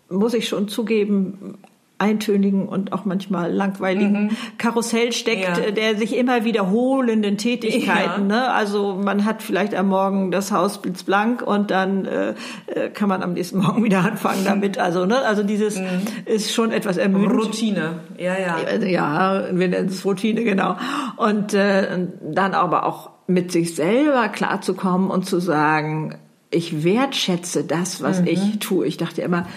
muss 0.09 0.33
ich 0.33 0.47
schon 0.47 0.67
zugeben, 0.67 1.55
eintönigen 2.01 2.67
und 2.67 2.91
auch 2.91 3.05
manchmal 3.05 3.53
langweiligen 3.53 4.35
Karussell 4.57 5.13
steckt, 5.13 5.57
Mhm. 5.57 5.63
Ja. 5.63 5.71
der 5.71 5.95
sich 5.95 6.17
immer 6.17 6.43
wiederholenden 6.43 7.37
Tätigkeiten. 7.37 8.29
Ja. 8.29 8.35
Ne? 8.41 8.51
Also 8.51 8.99
man 9.01 9.23
hat 9.25 9.41
vielleicht 9.41 9.75
am 9.75 9.87
Morgen 9.87 10.31
das 10.31 10.51
Haus 10.51 10.81
blitzblank 10.81 11.41
und 11.41 11.71
dann 11.71 12.05
äh, 12.05 12.33
äh, 12.67 12.89
kann 12.89 13.07
man 13.07 13.21
am 13.23 13.33
nächsten 13.33 13.59
Morgen 13.63 13.83
wieder 13.83 13.99
anfangen 13.99 14.43
damit. 14.43 14.77
Also 14.77 15.05
ne, 15.05 15.19
also 15.19 15.43
dieses 15.43 15.79
ist 16.25 16.51
schon 16.53 16.71
etwas 16.71 16.97
ermüdend. 16.97 17.31
Routine. 17.33 17.99
Ja, 18.17 18.33
ja. 18.37 18.57
Also, 18.67 18.87
ja, 18.87 19.43
wir 19.51 19.67
nennen 19.67 19.87
es 19.89 20.03
Routine, 20.03 20.43
genau. 20.43 20.75
Und 21.17 21.53
äh, 21.53 21.87
dann 22.21 22.53
aber 22.53 22.85
auch 22.85 23.11
mit 23.27 23.51
sich 23.51 23.75
selber 23.75 24.27
klarzukommen 24.29 25.09
und 25.09 25.25
zu 25.25 25.39
sagen, 25.39 26.15
ich 26.53 26.83
wertschätze 26.83 27.63
das, 27.63 28.03
was 28.03 28.19
mhm. 28.19 28.27
ich 28.27 28.59
tue. 28.59 28.85
Ich 28.85 28.97
dachte 28.97 29.21
immer, 29.21 29.47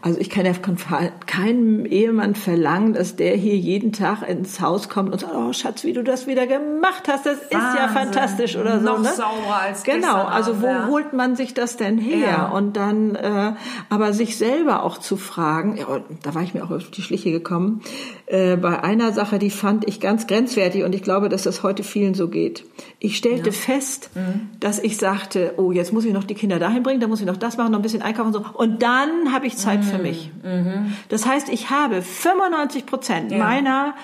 also 0.00 0.18
ich 0.18 0.28
kann 0.28 0.44
ja 0.44 0.52
von 0.54 0.76
keinem 1.26 1.86
Ehemann 1.86 2.34
verlangen, 2.34 2.94
dass 2.94 3.14
der 3.14 3.36
hier 3.36 3.56
jeden 3.56 3.92
Tag 3.92 4.28
ins 4.28 4.60
Haus 4.60 4.88
kommt 4.88 5.12
und 5.12 5.20
sagt, 5.20 5.32
oh 5.32 5.52
Schatz, 5.52 5.84
wie 5.84 5.92
du 5.92 6.02
das 6.02 6.26
wieder 6.26 6.48
gemacht 6.48 7.06
hast, 7.06 7.26
das 7.26 7.38
Wahnsinn. 7.38 7.58
ist 7.60 7.74
ja 7.76 7.88
fantastisch 7.88 8.56
oder 8.56 8.80
so. 8.80 8.86
Noch 8.86 9.02
ne? 9.02 9.12
saurer 9.12 9.60
als 9.62 9.84
Genau, 9.84 10.24
also 10.24 10.60
wo 10.60 10.66
ja. 10.66 10.88
holt 10.88 11.12
man 11.12 11.36
sich 11.36 11.54
das 11.54 11.76
denn 11.76 11.98
her? 11.98 12.18
Ja. 12.18 12.48
Und 12.48 12.76
dann, 12.76 13.14
äh, 13.14 13.52
aber 13.88 14.12
sich 14.12 14.36
selber 14.36 14.82
auch 14.82 14.98
zu 14.98 15.16
fragen, 15.16 15.76
ja, 15.76 16.00
da 16.24 16.34
war 16.34 16.42
ich 16.42 16.54
mir 16.54 16.64
auch 16.64 16.72
auf 16.72 16.90
die 16.90 17.02
Schliche 17.02 17.30
gekommen, 17.30 17.82
äh, 18.26 18.56
bei 18.56 18.82
einer 18.82 19.12
Sache, 19.12 19.38
die 19.38 19.50
fand 19.50 19.86
ich 19.86 20.00
ganz 20.00 20.26
grenzwertig 20.26 20.82
und 20.82 20.92
ich 20.92 21.04
glaube, 21.04 21.28
dass 21.28 21.44
das 21.44 21.62
heute 21.62 21.84
vielen 21.84 22.14
so 22.14 22.26
geht. 22.26 22.64
Ich 23.04 23.16
stellte 23.16 23.50
ja. 23.50 23.52
fest, 23.52 24.10
mhm. 24.14 24.50
dass 24.60 24.78
ich 24.78 24.96
sagte, 24.96 25.54
oh, 25.56 25.72
jetzt 25.72 25.92
muss 25.92 26.04
ich 26.04 26.12
noch 26.12 26.22
die 26.22 26.34
Kinder 26.34 26.60
dahin 26.60 26.84
bringen, 26.84 27.00
dann 27.00 27.10
muss 27.10 27.18
ich 27.18 27.26
noch 27.26 27.36
das 27.36 27.56
machen, 27.56 27.72
noch 27.72 27.80
ein 27.80 27.82
bisschen 27.82 28.00
einkaufen 28.00 28.28
und 28.28 28.44
so. 28.44 28.44
Und 28.54 28.80
dann 28.80 29.32
habe 29.32 29.48
ich 29.48 29.56
Zeit 29.56 29.80
mhm. 29.80 29.84
für 29.84 29.98
mich. 29.98 30.30
Mhm. 30.44 30.94
Das 31.08 31.26
heißt, 31.26 31.48
ich 31.48 31.70
habe 31.70 32.00
95 32.00 32.86
Prozent 32.86 33.32
ja. 33.32 33.38
meiner 33.38 33.96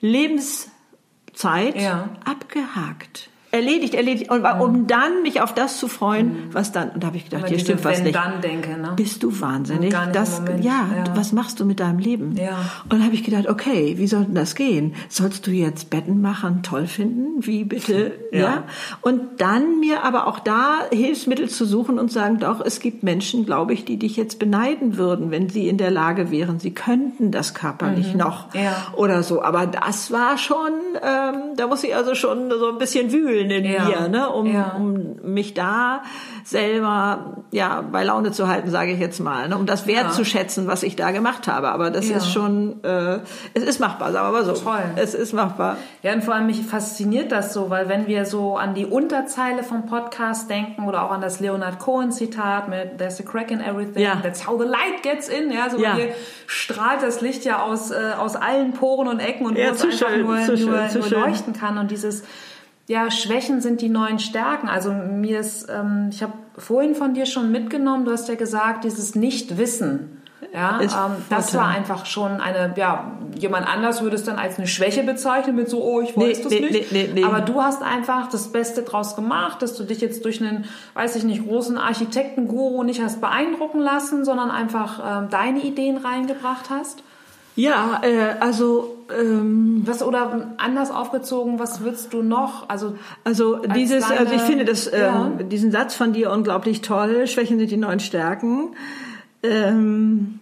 Lebenszeit 0.00 1.78
ja. 1.78 2.08
abgehakt 2.24 3.28
erledigt, 3.50 3.94
erledigt. 3.94 4.30
Und 4.30 4.44
um 4.44 4.72
mhm. 4.72 4.86
dann 4.86 5.22
mich 5.22 5.40
auf 5.40 5.54
das 5.54 5.78
zu 5.78 5.88
freuen, 5.88 6.26
mhm. 6.26 6.54
was 6.54 6.72
dann. 6.72 6.90
Und 6.90 7.02
da 7.02 7.08
habe 7.08 7.16
ich 7.16 7.24
gedacht, 7.24 7.48
hier 7.48 7.58
stimmt 7.58 7.84
was 7.84 8.02
nicht. 8.02 8.14
Dann 8.14 8.40
denke, 8.40 8.76
ne? 8.78 8.92
Bist 8.96 9.22
du 9.22 9.40
wahnsinnig? 9.40 9.94
das, 10.12 10.42
ja, 10.60 10.86
ja, 10.94 11.04
was 11.14 11.32
machst 11.32 11.58
du 11.60 11.64
mit 11.64 11.80
deinem 11.80 11.98
Leben? 11.98 12.36
Ja. 12.36 12.58
Und 12.84 12.92
dann 12.92 13.04
habe 13.04 13.14
ich 13.14 13.24
gedacht, 13.24 13.48
okay, 13.48 13.94
wie 13.96 14.06
soll 14.06 14.24
denn 14.24 14.34
das 14.34 14.54
gehen? 14.54 14.94
Sollst 15.08 15.46
du 15.46 15.50
jetzt 15.50 15.90
Betten 15.90 16.20
machen 16.20 16.62
toll 16.62 16.86
finden? 16.86 17.46
Wie 17.46 17.64
bitte? 17.64 18.12
ja. 18.32 18.38
ja. 18.38 18.64
Und 19.00 19.40
dann 19.40 19.80
mir 19.80 20.04
aber 20.04 20.26
auch 20.26 20.40
da 20.40 20.80
Hilfsmittel 20.90 21.48
zu 21.48 21.64
suchen 21.64 21.98
und 21.98 22.12
sagen, 22.12 22.38
doch, 22.38 22.60
es 22.60 22.80
gibt 22.80 23.02
Menschen, 23.02 23.46
glaube 23.46 23.72
ich, 23.72 23.84
die 23.84 23.96
dich 23.96 24.16
jetzt 24.16 24.38
beneiden 24.38 24.98
würden, 24.98 25.30
wenn 25.30 25.48
sie 25.48 25.68
in 25.68 25.78
der 25.78 25.90
Lage 25.90 26.30
wären, 26.30 26.58
sie 26.60 26.72
könnten 26.72 27.30
das 27.30 27.54
körperlich 27.54 28.12
mhm. 28.12 28.18
noch 28.18 28.54
ja. 28.54 28.92
oder 28.96 29.22
so. 29.22 29.42
Aber 29.42 29.66
das 29.66 30.10
war 30.10 30.36
schon, 30.36 30.72
ähm, 31.02 31.56
da 31.56 31.66
muss 31.66 31.82
ich 31.82 31.94
also 31.94 32.14
schon 32.14 32.50
so 32.50 32.68
ein 32.68 32.78
bisschen 32.78 33.10
wühlen 33.12 33.37
fühlen 33.38 33.50
in 33.50 33.64
ja. 33.64 33.84
mir, 33.84 34.08
ne? 34.08 34.30
um, 34.30 34.46
ja. 34.46 34.74
um 34.76 35.16
mich 35.22 35.54
da 35.54 36.02
selber 36.44 37.36
ja 37.50 37.82
bei 37.82 38.04
Laune 38.04 38.32
zu 38.32 38.48
halten, 38.48 38.70
sage 38.70 38.92
ich 38.92 38.98
jetzt 38.98 39.20
mal, 39.20 39.48
ne? 39.48 39.56
um 39.56 39.66
das 39.66 39.86
wertzuschätzen, 39.86 40.66
was 40.66 40.82
ich 40.82 40.96
da 40.96 41.10
gemacht 41.10 41.46
habe. 41.46 41.68
Aber 41.68 41.90
das 41.90 42.06
ist 42.06 42.30
schon, 42.30 42.82
äh, 42.84 43.18
es 43.54 43.62
ist 43.62 43.80
machbar, 43.80 44.12
sagen 44.12 44.28
wir 44.28 44.32
mal 44.32 44.44
so. 44.44 44.52
Toll. 44.52 44.82
Es 44.96 45.14
ist 45.14 45.32
machbar. 45.32 45.76
Ja, 46.02 46.12
und 46.12 46.24
vor 46.24 46.34
allem 46.34 46.46
mich 46.46 46.62
fasziniert 46.62 47.32
das 47.32 47.52
so, 47.52 47.70
weil 47.70 47.88
wenn 47.88 48.06
wir 48.06 48.24
so 48.24 48.56
an 48.56 48.74
die 48.74 48.86
Unterzeile 48.86 49.62
vom 49.62 49.86
Podcast 49.86 50.50
denken 50.50 50.86
oder 50.86 51.04
auch 51.04 51.10
an 51.10 51.20
das 51.20 51.40
Leonard 51.40 51.78
Cohen 51.78 52.12
Zitat 52.12 52.68
mit 52.68 52.98
There's 52.98 53.20
a 53.20 53.22
crack 53.22 53.50
in 53.50 53.60
everything, 53.60 54.02
ja. 54.02 54.16
that's 54.22 54.46
how 54.46 54.58
the 54.58 54.66
light 54.66 55.02
gets 55.02 55.28
in, 55.28 55.50
ja, 55.50 55.68
so 55.70 55.78
ja. 55.78 55.94
hier 55.94 56.08
strahlt 56.46 57.02
das 57.02 57.20
Licht 57.20 57.44
ja 57.44 57.62
aus, 57.62 57.90
äh, 57.90 58.12
aus 58.18 58.36
allen 58.36 58.72
Poren 58.72 59.08
und 59.08 59.20
Ecken 59.20 59.46
und 59.46 59.56
ja, 59.56 59.68
wo 59.68 59.72
es 59.72 59.82
einfach 59.84 60.08
schön, 60.08 60.22
nur, 60.22 60.38
schön, 60.38 60.64
nur, 60.64 60.88
nur 60.88 61.10
leuchten 61.10 61.52
kann 61.52 61.78
und 61.78 61.90
dieses 61.90 62.24
ja, 62.88 63.10
Schwächen 63.10 63.60
sind 63.60 63.82
die 63.82 63.90
neuen 63.90 64.18
Stärken. 64.18 64.66
Also 64.66 64.90
mir 64.90 65.40
ist, 65.40 65.68
ähm, 65.68 66.08
ich 66.10 66.22
habe 66.22 66.32
vorhin 66.56 66.94
von 66.94 67.12
dir 67.12 67.26
schon 67.26 67.52
mitgenommen, 67.52 68.06
du 68.06 68.10
hast 68.10 68.28
ja 68.28 68.34
gesagt, 68.34 68.84
dieses 68.84 69.14
Nichtwissen. 69.14 70.22
Ja, 70.54 70.80
ähm, 70.80 71.22
das 71.28 71.54
war 71.54 71.66
einfach 71.66 72.06
schon 72.06 72.40
eine, 72.40 72.72
ja, 72.76 73.12
jemand 73.36 73.68
anders 73.68 74.00
würde 74.00 74.16
es 74.16 74.24
dann 74.24 74.36
als 74.36 74.56
eine 74.56 74.66
Schwäche 74.66 75.02
bezeichnen 75.02 75.54
mit 75.54 75.68
so, 75.68 75.84
oh, 75.84 76.00
ich 76.00 76.16
weiß 76.16 76.38
nee, 76.38 76.42
das 76.42 76.50
nee, 76.52 76.60
nicht. 76.60 76.92
Nee, 76.92 77.10
nee, 77.12 77.24
Aber 77.24 77.42
du 77.42 77.60
hast 77.60 77.82
einfach 77.82 78.30
das 78.30 78.50
Beste 78.52 78.82
draus 78.82 79.14
gemacht, 79.14 79.60
dass 79.60 79.74
du 79.74 79.84
dich 79.84 80.00
jetzt 80.00 80.24
durch 80.24 80.40
einen, 80.40 80.64
weiß 80.94 81.16
ich 81.16 81.24
nicht, 81.24 81.46
großen 81.46 81.76
Architektenguru 81.76 82.84
nicht 82.84 83.02
hast 83.02 83.20
beeindrucken 83.20 83.80
lassen, 83.80 84.24
sondern 84.24 84.50
einfach 84.50 85.24
ähm, 85.24 85.28
deine 85.28 85.60
Ideen 85.60 85.98
reingebracht 85.98 86.70
hast. 86.70 87.02
Ja, 87.54 88.00
äh, 88.02 88.40
also 88.40 88.97
ähm, 89.16 89.82
was 89.84 90.02
oder 90.02 90.54
anders 90.58 90.90
aufgezogen, 90.90 91.58
was 91.58 91.80
würdest 91.82 92.12
du 92.12 92.22
noch? 92.22 92.68
Also 92.68 92.96
also 93.24 93.56
dieses, 93.56 94.06
deine, 94.06 94.20
also 94.20 94.34
ich 94.34 94.42
finde 94.42 94.64
das 94.64 94.90
ja. 94.90 95.26
ähm, 95.26 95.48
diesen 95.48 95.70
Satz 95.70 95.94
von 95.94 96.12
dir 96.12 96.30
unglaublich 96.30 96.80
toll. 96.80 97.26
Schwächen 97.26 97.58
sind 97.58 97.70
die 97.70 97.76
neuen 97.76 98.00
Stärken. 98.00 98.70
Ähm, 99.42 100.40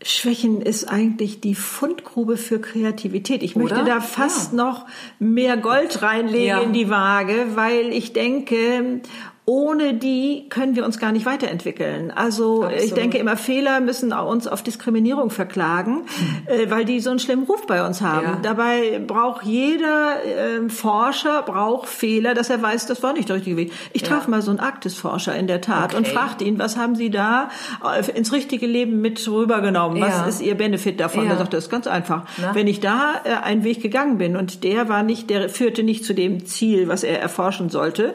Schwächen 0.00 0.62
ist 0.62 0.84
eigentlich 0.84 1.40
die 1.40 1.56
Fundgrube 1.56 2.36
für 2.36 2.60
Kreativität. 2.60 3.42
Ich 3.42 3.56
möchte 3.56 3.84
da 3.84 4.00
fast 4.00 4.52
ja. 4.52 4.56
noch 4.56 4.86
mehr 5.18 5.56
Gold 5.56 6.02
reinlegen 6.02 6.46
ja. 6.46 6.60
in 6.60 6.72
die 6.72 6.88
Waage, 6.88 7.56
weil 7.56 7.92
ich 7.92 8.12
denke, 8.12 9.00
ohne 9.48 9.94
die 9.94 10.44
können 10.50 10.76
wir 10.76 10.84
uns 10.84 10.98
gar 10.98 11.10
nicht 11.10 11.24
weiterentwickeln. 11.24 12.10
Also 12.10 12.64
Absolut. 12.64 12.84
ich 12.84 12.92
denke 12.92 13.16
immer, 13.16 13.34
Fehler 13.38 13.80
müssen 13.80 14.12
uns 14.12 14.46
auf 14.46 14.62
Diskriminierung 14.62 15.30
verklagen, 15.30 16.02
mhm. 16.02 16.70
weil 16.70 16.84
die 16.84 17.00
so 17.00 17.08
einen 17.08 17.18
schlimmen 17.18 17.44
Ruf 17.44 17.66
bei 17.66 17.82
uns 17.86 18.02
haben. 18.02 18.26
Ja. 18.26 18.38
Dabei 18.42 19.00
braucht 19.06 19.44
jeder 19.44 20.16
äh, 20.22 20.68
Forscher 20.68 21.40
braucht 21.40 21.88
Fehler, 21.88 22.34
dass 22.34 22.50
er 22.50 22.60
weiß, 22.60 22.84
das 22.88 23.02
war 23.02 23.14
nicht 23.14 23.30
der 23.30 23.36
richtige 23.36 23.56
Weg. 23.56 23.72
Ich 23.94 24.02
ja. 24.02 24.08
traf 24.08 24.28
mal 24.28 24.42
so 24.42 24.50
einen 24.50 24.60
Arktisforscher 24.60 25.34
in 25.34 25.46
der 25.46 25.62
Tat 25.62 25.94
okay. 25.94 25.96
und 25.96 26.08
fragte 26.08 26.44
ihn, 26.44 26.58
was 26.58 26.76
haben 26.76 26.94
Sie 26.94 27.08
da 27.08 27.48
äh, 27.82 28.10
ins 28.10 28.32
richtige 28.32 28.66
Leben 28.66 29.00
mit 29.00 29.26
rübergenommen? 29.26 29.96
Ja. 29.96 30.08
Was 30.08 30.28
ist 30.28 30.42
Ihr 30.42 30.56
Benefit 30.56 31.00
davon? 31.00 31.24
Ja. 31.24 31.30
Er 31.30 31.38
sagte, 31.38 31.56
das 31.56 31.64
ist 31.64 31.70
ganz 31.70 31.86
einfach. 31.86 32.24
Na? 32.36 32.54
Wenn 32.54 32.66
ich 32.66 32.80
da 32.80 33.14
äh, 33.24 33.30
einen 33.42 33.64
Weg 33.64 33.80
gegangen 33.80 34.18
bin 34.18 34.36
und 34.36 34.62
der 34.62 34.90
war 34.90 35.02
nicht, 35.02 35.30
der 35.30 35.48
führte 35.48 35.84
nicht 35.84 36.04
zu 36.04 36.12
dem 36.12 36.44
Ziel, 36.44 36.88
was 36.88 37.02
er 37.02 37.18
erforschen 37.18 37.70
sollte, 37.70 38.14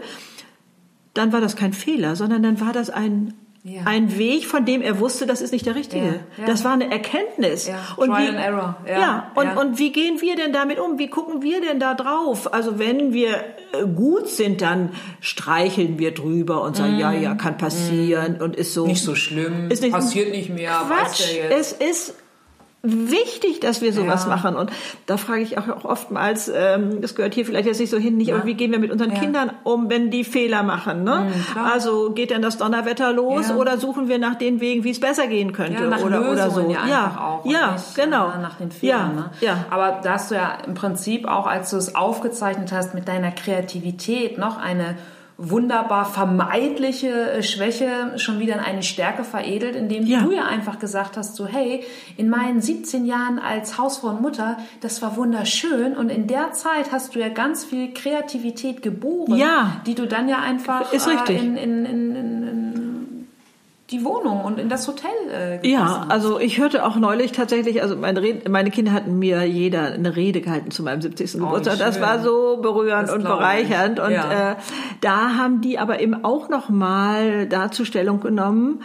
dann 1.13 1.31
war 1.31 1.41
das 1.41 1.55
kein 1.55 1.73
Fehler, 1.73 2.15
sondern 2.15 2.43
dann 2.43 2.59
war 2.59 2.73
das 2.73 2.89
ein 2.89 3.33
ja. 3.65 3.83
Ein 3.85 4.17
Weg, 4.17 4.45
von 4.45 4.65
dem 4.65 4.81
er 4.81 4.99
wusste, 4.99 5.25
das 5.25 5.39
ist 5.39 5.53
nicht 5.53 5.65
der 5.65 5.75
richtige. 5.75 6.19
Ja. 6.37 6.45
Das 6.45 6.65
war 6.65 6.73
eine 6.73 6.91
Erkenntnis. 6.91 7.69
Ja. 7.69 7.75
Und 7.95 8.09
Trial 8.09 8.23
wie, 8.23 8.27
and 8.27 8.37
Error. 8.37 8.77
Ja. 8.85 9.31
Und, 9.35 9.55
und 9.55 9.79
wie 9.79 9.93
gehen 9.93 10.19
wir 10.19 10.35
denn 10.35 10.51
damit 10.51 10.79
um? 10.79 10.99
Wie 10.99 11.07
gucken 11.07 11.41
wir 11.41 11.61
denn 11.61 11.79
da 11.79 11.93
drauf? 11.93 12.53
Also 12.53 12.77
wenn 12.77 13.13
wir 13.13 13.37
äh, 13.71 13.85
gut 13.95 14.27
sind, 14.27 14.61
dann 14.61 14.89
streicheln 15.21 15.97
wir 15.97 16.13
drüber 16.13 16.61
und 16.61 16.75
sagen, 16.75 16.97
mm. 16.97 16.99
ja, 16.99 17.13
ja, 17.13 17.35
kann 17.35 17.57
passieren 17.57 18.39
mm. 18.39 18.43
und 18.43 18.57
ist 18.57 18.73
so. 18.73 18.85
Nicht 18.85 19.01
so 19.01 19.15
schlimm. 19.15 19.71
Ist 19.71 19.81
nicht, 19.81 19.93
passiert 19.93 20.31
nicht 20.31 20.49
mehr. 20.49 20.83
Quatsch. 20.85 21.23
Es 21.49 21.71
ist 21.71 22.15
wichtig, 22.83 23.61
dass 23.61 23.81
wir 23.81 23.93
sowas 23.93 24.25
ja. 24.25 24.29
machen. 24.29 24.57
Und 24.57 24.69
da 25.05 25.15
frage 25.15 25.41
ich 25.41 25.57
auch 25.57 25.85
oftmals, 25.85 26.51
ähm, 26.53 27.01
das 27.01 27.15
gehört 27.15 27.33
hier 27.33 27.45
vielleicht 27.45 27.65
jetzt 27.65 27.79
nicht 27.79 27.89
so 27.89 27.97
hin, 27.97 28.17
nicht, 28.17 28.27
ja. 28.27 28.35
aber 28.35 28.45
wie 28.45 28.55
gehen 28.55 28.73
wir 28.73 28.79
mit 28.79 28.91
unseren 28.91 29.11
ja. 29.11 29.19
Kindern 29.19 29.51
um, 29.63 29.89
wenn 29.89 30.11
die 30.11 30.25
Fehler 30.25 30.63
machen? 30.63 31.05
Ne? 31.05 31.29
Mhm, 31.29 31.63
also 31.63 32.11
geht 32.11 32.29
denn 32.29 32.41
das 32.41 32.57
Donnerwetter 32.57 33.13
los 33.13 33.51
oder 33.51 33.77
suchen 33.77 34.09
wir 34.09 34.19
nach 34.19 34.35
den 34.35 34.59
Wegen, 34.59 34.83
wie 34.83 34.91
es 34.91 34.99
besser 34.99 35.27
gehen 35.27 35.53
könnte 35.53 35.87
oder, 35.87 36.29
oder 36.29 36.51
so? 36.51 36.69
Ja, 36.69 37.41
ja, 37.45 37.71
nicht, 37.71 37.95
genau. 37.95 38.27
Nach 38.41 38.55
den 38.55 38.71
Fehlern. 38.71 39.15
Ne? 39.15 39.29
ja. 39.39 39.65
Aber 39.69 40.01
da 40.03 40.13
hast 40.13 40.31
du 40.31 40.35
ja 40.35 40.57
im 40.67 40.73
Prinzip 40.73 41.25
auch, 41.25 41.47
als 41.47 41.69
du 41.69 41.77
es 41.77 41.95
aufgezeichnet 41.95 42.73
hast, 42.73 42.93
mit 42.93 43.07
deiner 43.07 43.31
Kreativität 43.31 44.37
noch 44.37 44.57
eine 44.57 44.97
wunderbar 45.37 46.05
vermeidliche 46.05 47.31
äh, 47.31 47.43
Schwäche 47.43 48.13
schon 48.17 48.39
wieder 48.39 48.53
in 48.53 48.59
eine 48.59 48.83
Stärke 48.83 49.23
veredelt, 49.23 49.75
indem 49.75 50.05
ja. 50.05 50.21
du 50.21 50.31
ja 50.31 50.45
einfach 50.45 50.79
gesagt 50.79 51.17
hast, 51.17 51.35
so 51.35 51.47
hey, 51.47 51.83
in 52.17 52.29
meinen 52.29 52.61
17 52.61 53.05
Jahren 53.05 53.39
als 53.39 53.77
Hausfrau 53.77 54.09
und 54.09 54.21
Mutter, 54.21 54.57
das 54.81 55.01
war 55.01 55.17
wunderschön 55.17 55.95
und 55.97 56.09
in 56.09 56.27
der 56.27 56.51
Zeit 56.51 56.91
hast 56.91 57.15
du 57.15 57.19
ja 57.19 57.29
ganz 57.29 57.65
viel 57.65 57.93
Kreativität 57.93 58.81
geboren, 58.81 59.35
ja. 59.35 59.81
die 59.87 59.95
du 59.95 60.07
dann 60.07 60.29
ja 60.29 60.39
einfach 60.39 60.93
Ist 60.93 61.07
richtig. 61.07 61.39
Äh, 61.39 61.45
in, 61.45 61.57
in, 61.57 61.85
in, 61.85 62.15
in 62.15 62.82
die 63.93 64.03
Wohnung 64.03 64.43
und 64.43 64.59
in 64.59 64.67
das 64.67 64.87
Hotel 64.87 65.11
äh, 65.31 65.69
Ja, 65.69 66.05
also 66.09 66.39
ich 66.39 66.57
hörte 66.57 66.85
auch 66.85 66.95
neulich 66.95 67.31
tatsächlich, 67.31 67.81
also 67.81 67.95
meine, 67.95 68.21
Rede, 68.21 68.49
meine 68.49 68.71
Kinder 68.71 68.91
hatten 68.91 69.19
mir 69.19 69.43
jeder 69.45 69.93
eine 69.93 70.15
Rede 70.15 70.41
gehalten 70.41 70.71
zu 70.71 70.83
meinem 70.83 71.01
70. 71.01 71.35
Oh, 71.35 71.45
Geburtstag. 71.45 71.77
Das 71.77 72.01
war 72.01 72.19
so 72.21 72.57
berührend 72.61 73.09
das 73.09 73.15
und 73.15 73.23
bereichernd. 73.23 73.99
Ich. 73.99 74.05
Und 74.05 74.11
ja. 74.11 74.51
äh, 74.51 74.55
da 75.01 75.35
haben 75.37 75.61
die 75.61 75.77
aber 75.77 76.01
eben 76.01 76.25
auch 76.25 76.49
noch 76.49 76.69
mal 76.69 77.47
dazu 77.47 77.85
Stellung 77.85 78.19
genommen, 78.19 78.81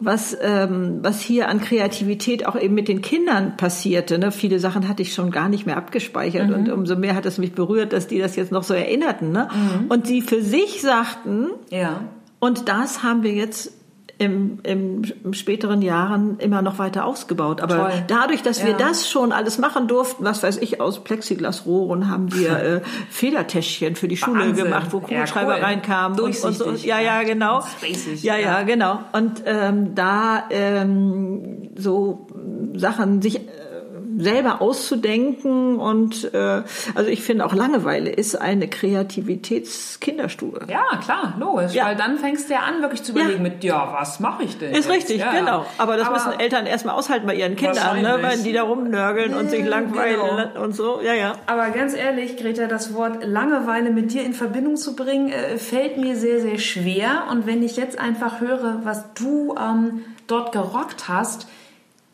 was, 0.00 0.36
ähm, 0.40 0.98
was 1.02 1.20
hier 1.20 1.48
an 1.48 1.60
Kreativität 1.60 2.46
auch 2.46 2.56
eben 2.56 2.74
mit 2.74 2.88
den 2.88 3.00
Kindern 3.00 3.56
passierte. 3.56 4.18
Ne? 4.18 4.30
Viele 4.30 4.58
Sachen 4.58 4.88
hatte 4.88 5.02
ich 5.02 5.14
schon 5.14 5.30
gar 5.30 5.48
nicht 5.48 5.66
mehr 5.66 5.76
abgespeichert 5.76 6.48
mhm. 6.48 6.54
und 6.54 6.70
umso 6.70 6.96
mehr 6.96 7.14
hat 7.14 7.26
es 7.26 7.38
mich 7.38 7.52
berührt, 7.52 7.92
dass 7.92 8.06
die 8.06 8.18
das 8.18 8.36
jetzt 8.36 8.52
noch 8.52 8.62
so 8.62 8.74
erinnerten. 8.74 9.32
Ne? 9.32 9.48
Mhm. 9.52 9.86
Und 9.88 10.06
sie 10.06 10.22
für 10.22 10.42
sich 10.42 10.82
sagten, 10.82 11.48
ja. 11.70 12.00
und 12.38 12.68
das 12.68 13.02
haben 13.02 13.22
wir 13.22 13.32
jetzt 13.32 13.77
im, 14.18 14.58
im, 14.64 15.02
im 15.24 15.32
späteren 15.32 15.80
Jahren 15.80 16.38
immer 16.40 16.60
noch 16.60 16.78
weiter 16.78 17.04
ausgebaut. 17.04 17.60
Aber 17.60 17.76
Toll. 17.76 18.04
dadurch, 18.08 18.42
dass 18.42 18.60
ja. 18.60 18.66
wir 18.66 18.74
das 18.74 19.08
schon 19.08 19.30
alles 19.30 19.58
machen 19.58 19.86
durften, 19.86 20.24
was 20.24 20.42
weiß 20.42 20.58
ich, 20.58 20.80
aus 20.80 21.04
Plexiglasrohren 21.04 22.10
haben 22.10 22.34
wir 22.34 22.50
äh, 22.62 22.80
Federtäschchen 23.10 23.94
für 23.94 24.08
die 24.08 24.16
Schule 24.16 24.40
Wahnsinn. 24.40 24.64
gemacht, 24.64 24.88
wo 24.90 25.00
Kugelschreiber 25.00 25.52
ja, 25.52 25.58
cool. 25.58 25.64
reinkamen 25.64 26.20
und, 26.20 26.44
und 26.44 26.52
so. 26.52 26.70
Ja, 26.72 27.00
ja, 27.00 27.22
genau. 27.22 27.62
Ja, 28.22 28.36
ja, 28.36 28.62
genau. 28.62 29.00
Und 29.12 29.42
ähm, 29.46 29.94
da 29.94 30.44
ähm, 30.50 31.70
so 31.76 32.26
Sachen 32.74 33.22
sich 33.22 33.40
selber 34.18 34.60
auszudenken 34.60 35.78
und 35.78 36.32
äh, 36.34 36.62
also 36.94 37.08
ich 37.08 37.22
finde 37.22 37.46
auch 37.46 37.54
Langeweile 37.54 38.10
ist 38.10 38.34
eine 38.40 38.68
Kreativitätskinderstube. 38.68 40.66
Ja, 40.68 40.84
klar, 41.02 41.34
logisch. 41.38 41.72
Ja. 41.72 41.86
Weil 41.86 41.96
dann 41.96 42.18
fängst 42.18 42.48
du 42.48 42.54
ja 42.54 42.60
an, 42.60 42.82
wirklich 42.82 43.02
zu 43.02 43.12
überlegen 43.12 43.44
ja. 43.44 43.50
mit, 43.50 43.64
ja, 43.64 43.92
was 43.92 44.20
mache 44.20 44.42
ich 44.42 44.58
denn? 44.58 44.72
Ist 44.72 44.86
jetzt? 44.86 44.90
richtig, 44.90 45.18
ja, 45.18 45.32
genau. 45.32 45.66
Aber 45.78 45.96
das 45.96 46.08
Aber 46.08 46.16
müssen 46.16 46.40
Eltern 46.40 46.66
erstmal 46.66 46.96
aushalten 46.96 47.26
bei 47.26 47.34
ihren 47.34 47.56
Kindern, 47.56 48.02
ne? 48.02 48.18
weil 48.20 48.38
die 48.38 48.52
da 48.52 48.62
rumnörgeln 48.62 49.34
und 49.34 49.50
sich 49.50 49.64
langweilen 49.64 50.20
genau. 50.20 50.64
und 50.64 50.74
so. 50.74 51.00
Ja, 51.02 51.14
ja. 51.14 51.34
Aber 51.46 51.70
ganz 51.70 51.94
ehrlich, 51.94 52.36
Greta, 52.36 52.66
das 52.66 52.94
Wort 52.94 53.24
Langeweile 53.24 53.90
mit 53.90 54.12
dir 54.12 54.24
in 54.24 54.34
Verbindung 54.34 54.76
zu 54.76 54.96
bringen, 54.96 55.30
äh, 55.30 55.58
fällt 55.58 55.96
mir 55.96 56.16
sehr, 56.16 56.40
sehr 56.40 56.58
schwer. 56.58 57.24
Und 57.30 57.46
wenn 57.46 57.62
ich 57.62 57.76
jetzt 57.76 57.98
einfach 57.98 58.40
höre, 58.40 58.80
was 58.82 59.12
du 59.14 59.54
ähm, 59.56 60.04
dort 60.26 60.52
gerockt 60.52 61.08
hast, 61.08 61.46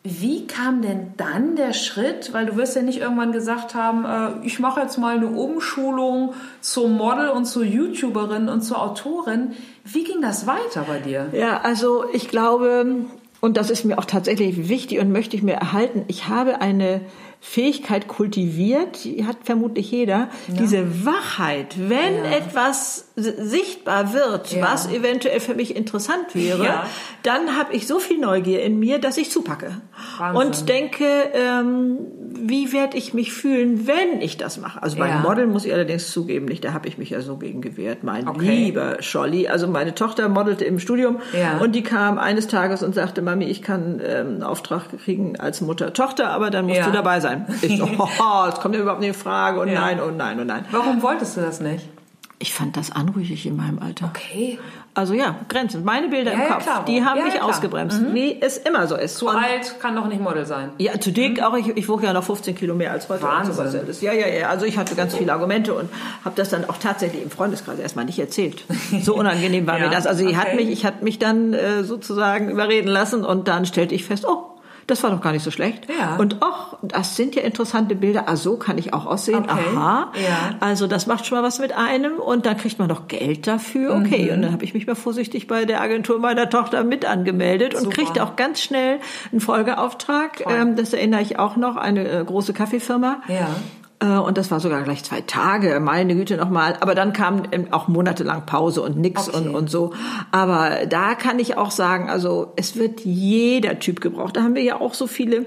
wie 0.06 0.46
kam 0.46 0.82
denn 0.82 1.14
dann 1.16 1.56
der 1.56 1.72
Schritt? 1.72 2.34
Weil 2.34 2.44
du 2.44 2.56
wirst 2.56 2.76
ja 2.76 2.82
nicht 2.82 3.00
irgendwann 3.00 3.32
gesagt 3.32 3.74
haben, 3.74 4.04
äh, 4.04 4.46
ich 4.46 4.58
mache 4.58 4.80
jetzt 4.80 4.98
mal 4.98 5.16
eine 5.16 5.28
Umschulung 5.28 6.34
zur 6.60 6.88
Model 6.88 7.30
und 7.30 7.46
zur 7.46 7.64
YouTuberin 7.64 8.50
und 8.50 8.60
zur 8.60 8.82
Autorin. 8.82 9.52
Wie 9.82 10.04
ging 10.04 10.20
das 10.20 10.46
weiter 10.46 10.84
bei 10.86 10.98
dir? 10.98 11.28
Ja, 11.32 11.62
also 11.62 12.04
ich 12.12 12.28
glaube, 12.28 13.06
und 13.40 13.56
das 13.56 13.70
ist 13.70 13.86
mir 13.86 13.98
auch 13.98 14.04
tatsächlich 14.04 14.68
wichtig 14.68 15.00
und 15.00 15.10
möchte 15.10 15.36
ich 15.36 15.42
mir 15.42 15.54
erhalten, 15.54 16.04
ich 16.08 16.28
habe 16.28 16.60
eine 16.60 17.00
Fähigkeit 17.46 18.08
kultiviert, 18.08 19.04
die 19.04 19.26
hat 19.26 19.36
vermutlich 19.44 19.90
jeder, 19.90 20.28
ja. 20.48 20.54
diese 20.58 21.04
Wachheit, 21.04 21.76
wenn 21.76 22.24
ja. 22.24 22.38
etwas 22.38 23.12
sichtbar 23.16 24.14
wird, 24.14 24.50
ja. 24.52 24.62
was 24.62 24.90
eventuell 24.90 25.38
für 25.40 25.54
mich 25.54 25.76
interessant 25.76 26.34
wäre, 26.34 26.84
dann 27.22 27.56
habe 27.56 27.74
ich 27.74 27.86
so 27.86 27.98
viel 27.98 28.18
Neugier 28.18 28.62
in 28.62 28.78
mir, 28.78 28.98
dass 28.98 29.18
ich 29.18 29.30
zupacke 29.30 29.82
Wahnsinn. 30.16 30.42
und 30.42 30.68
denke, 30.70 31.04
ähm, 31.34 31.98
wie 32.34 32.72
werde 32.72 32.96
ich 32.96 33.12
mich 33.12 33.32
fühlen, 33.32 33.86
wenn 33.86 34.22
ich 34.22 34.38
das 34.38 34.58
mache? 34.58 34.82
Also 34.82 34.96
beim 34.96 35.20
Model 35.22 35.46
muss 35.46 35.66
ich 35.66 35.72
allerdings 35.72 36.10
zugeben, 36.10 36.46
nicht, 36.46 36.64
da 36.64 36.72
habe 36.72 36.88
ich 36.88 36.96
mich 36.96 37.10
ja 37.10 37.20
so 37.20 37.36
gegen 37.36 37.60
gewehrt. 37.60 38.04
Mein 38.04 38.26
okay. 38.26 38.64
lieber 38.64 38.96
Scholli, 39.00 39.48
also 39.48 39.68
meine 39.68 39.94
Tochter 39.94 40.30
modelte 40.30 40.64
im 40.64 40.80
Studium 40.80 41.18
und 41.60 41.74
die 41.74 41.82
kam 41.82 42.18
eines 42.18 42.48
Tages 42.48 42.82
und 42.82 42.94
sagte, 42.94 43.20
Mami, 43.20 43.44
ich 43.44 43.60
kann 43.60 44.00
ähm, 44.02 44.26
einen 44.26 44.42
Auftrag 44.42 44.84
kriegen 45.04 45.38
als 45.38 45.60
Mutter-Tochter, 45.60 46.30
aber 46.30 46.50
dann 46.50 46.66
musst 46.66 46.86
du 46.86 46.90
dabei 46.90 47.20
sein 47.20 47.33
sein. 47.34 47.58
Ich 47.62 47.78
so, 47.78 47.84
oh, 47.98 48.46
das 48.46 48.60
kommt 48.60 48.74
mir 48.74 48.80
überhaupt 48.80 49.00
nicht 49.00 49.08
in 49.08 49.14
Frage 49.14 49.60
und 49.60 49.68
ja. 49.68 49.80
nein 49.80 50.00
und 50.00 50.16
nein 50.16 50.40
und 50.40 50.46
nein. 50.46 50.64
Warum 50.70 51.02
wolltest 51.02 51.36
du 51.36 51.40
das 51.40 51.60
nicht? 51.60 51.88
Ich 52.38 52.52
fand 52.52 52.76
das 52.76 52.92
anrüchig 52.92 53.46
in 53.46 53.56
meinem 53.56 53.78
Alter. 53.78 54.10
Okay. 54.14 54.58
Also 54.92 55.14
ja, 55.14 55.36
Grenzen. 55.48 55.82
Meine 55.82 56.08
Bilder 56.08 56.32
ja, 56.32 56.38
im 56.40 56.52
Kopf, 56.52 56.66
ja, 56.66 56.82
die 56.86 57.04
haben 57.04 57.18
ja, 57.18 57.24
mich 57.24 57.40
ausgebremst. 57.40 58.00
Mhm. 58.00 58.14
Wie 58.14 58.40
es 58.40 58.58
immer 58.58 58.86
so 58.86 58.96
ist. 58.96 59.16
Zu 59.16 59.28
und 59.28 59.36
alt 59.36 59.80
kann 59.80 59.96
doch 59.96 60.06
nicht 60.06 60.20
Model 60.20 60.44
sein. 60.44 60.70
Ja, 60.78 61.00
zu 61.00 61.10
dick 61.10 61.38
mhm. 61.38 61.44
auch. 61.44 61.56
Ich, 61.56 61.68
ich 61.68 61.88
wog 61.88 62.02
ja 62.02 62.12
noch 62.12 62.22
15 62.22 62.54
Kilo 62.54 62.74
mehr 62.74 62.92
als 62.92 63.08
heute. 63.08 63.22
Wahnsinn. 63.22 63.86
Ja, 64.00 64.12
ja, 64.12 64.28
ja. 64.28 64.48
Also 64.50 64.66
ich 64.66 64.78
hatte 64.78 64.94
ganz 64.94 65.16
viele 65.16 65.32
Argumente 65.32 65.74
und 65.74 65.88
habe 66.24 66.36
das 66.36 66.50
dann 66.50 66.68
auch 66.68 66.76
tatsächlich 66.76 67.22
im 67.22 67.30
Freundeskreis 67.30 67.78
erstmal 67.78 68.04
nicht 68.04 68.18
erzählt. 68.18 68.64
So 69.00 69.14
unangenehm 69.16 69.66
war 69.66 69.78
mir 69.78 69.90
das. 69.90 70.06
Also 70.06 70.22
ich 70.22 70.36
okay. 70.36 70.36
hat 70.36 70.54
mich, 70.54 70.70
ich 70.70 70.84
hat 70.84 71.02
mich 71.02 71.18
dann 71.18 71.54
äh, 71.54 71.82
sozusagen 71.82 72.50
überreden 72.50 72.88
lassen 72.88 73.24
und 73.24 73.48
dann 73.48 73.66
stellte 73.66 73.94
ich 73.94 74.04
fest, 74.04 74.26
oh, 74.28 74.53
das 74.86 75.02
war 75.02 75.10
doch 75.10 75.20
gar 75.20 75.32
nicht 75.32 75.42
so 75.42 75.50
schlecht. 75.50 75.86
Ja. 75.88 76.16
Und 76.16 76.38
ach, 76.40 76.74
das 76.82 77.16
sind 77.16 77.34
ja 77.34 77.42
interessante 77.42 77.94
Bilder. 77.94 78.24
Ah, 78.26 78.36
so 78.36 78.56
kann 78.56 78.78
ich 78.78 78.92
auch 78.92 79.06
aussehen. 79.06 79.44
Okay. 79.44 79.64
Aha. 79.74 80.12
Ja. 80.14 80.56
Also 80.60 80.86
das 80.86 81.06
macht 81.06 81.26
schon 81.26 81.38
mal 81.38 81.44
was 81.44 81.58
mit 81.58 81.72
einem 81.72 82.14
und 82.14 82.46
dann 82.46 82.56
kriegt 82.56 82.78
man 82.78 82.88
doch 82.88 83.08
Geld 83.08 83.46
dafür. 83.46 83.94
Okay. 83.96 84.26
Mhm. 84.26 84.34
Und 84.34 84.42
dann 84.42 84.52
habe 84.52 84.64
ich 84.64 84.74
mich 84.74 84.86
mal 84.86 84.96
vorsichtig 84.96 85.46
bei 85.46 85.64
der 85.64 85.80
Agentur 85.80 86.18
meiner 86.18 86.50
Tochter 86.50 86.84
mit 86.84 87.04
angemeldet 87.04 87.74
und 87.74 87.92
kriegte 87.92 88.22
auch 88.22 88.36
ganz 88.36 88.60
schnell 88.60 88.98
einen 89.32 89.40
Folgeauftrag. 89.40 90.44
Ähm, 90.46 90.76
das 90.76 90.92
erinnere 90.92 91.22
ich 91.22 91.38
auch 91.38 91.56
noch, 91.56 91.76
eine 91.76 92.08
äh, 92.08 92.24
große 92.24 92.52
Kaffeefirma. 92.52 93.22
Ja. 93.28 93.48
Äh, 94.00 94.06
und 94.06 94.38
das 94.38 94.50
war 94.50 94.60
sogar 94.60 94.82
gleich 94.82 95.04
zwei 95.04 95.20
Tage, 95.20 95.78
meine 95.80 96.14
Güte 96.14 96.36
nochmal. 96.36 96.76
Aber 96.80 96.94
dann 96.94 97.12
kam 97.12 97.42
auch 97.70 97.88
monatelang 97.88 98.46
Pause 98.46 98.82
und 98.82 98.98
nix 98.98 99.28
okay. 99.28 99.38
und, 99.38 99.54
und 99.54 99.70
so. 99.70 99.92
Aber 100.30 100.86
da 100.88 101.14
kann 101.14 101.38
ich 101.38 101.56
auch 101.56 101.70
sagen, 101.70 102.10
also 102.10 102.52
es 102.56 102.76
wird 102.76 103.00
jeder 103.00 103.78
Typ 103.78 104.00
gebraucht. 104.00 104.36
Da 104.36 104.42
haben 104.42 104.54
wir 104.54 104.62
ja 104.62 104.80
auch 104.80 104.94
so 104.94 105.06
viele 105.06 105.46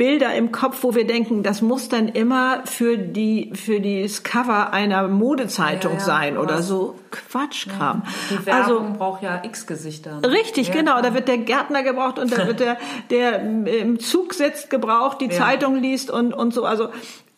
Bilder 0.00 0.34
im 0.34 0.50
Kopf, 0.50 0.78
wo 0.82 0.94
wir 0.94 1.06
denken, 1.06 1.42
das 1.42 1.60
muss 1.60 1.90
dann 1.90 2.08
immer 2.08 2.62
für 2.64 2.96
die 2.96 3.52
für 3.54 3.80
das 3.80 4.22
Cover 4.22 4.72
einer 4.72 5.06
Modezeitung 5.08 5.92
ja, 5.92 5.98
ja, 5.98 6.04
sein 6.04 6.38
oder 6.38 6.62
so 6.62 6.98
Quatschkram. 7.10 8.04
Ja. 8.06 8.12
Die 8.30 8.46
Werbung 8.46 8.86
also, 8.86 8.98
braucht 8.98 9.22
ja 9.22 9.42
X 9.44 9.66
Gesichter. 9.66 10.22
Ne? 10.22 10.30
Richtig, 10.30 10.72
genau. 10.72 11.02
Da 11.02 11.12
wird 11.12 11.28
der 11.28 11.36
Gärtner 11.36 11.82
gebraucht 11.82 12.18
und 12.18 12.32
da 12.32 12.46
wird 12.46 12.60
der 12.60 12.78
der 13.10 13.42
im 13.42 14.00
Zug 14.00 14.32
sitzt 14.32 14.70
gebraucht, 14.70 15.20
die 15.20 15.28
Zeitung 15.28 15.76
liest 15.76 16.10
und 16.10 16.32
und 16.32 16.54
so. 16.54 16.64
Also 16.64 16.88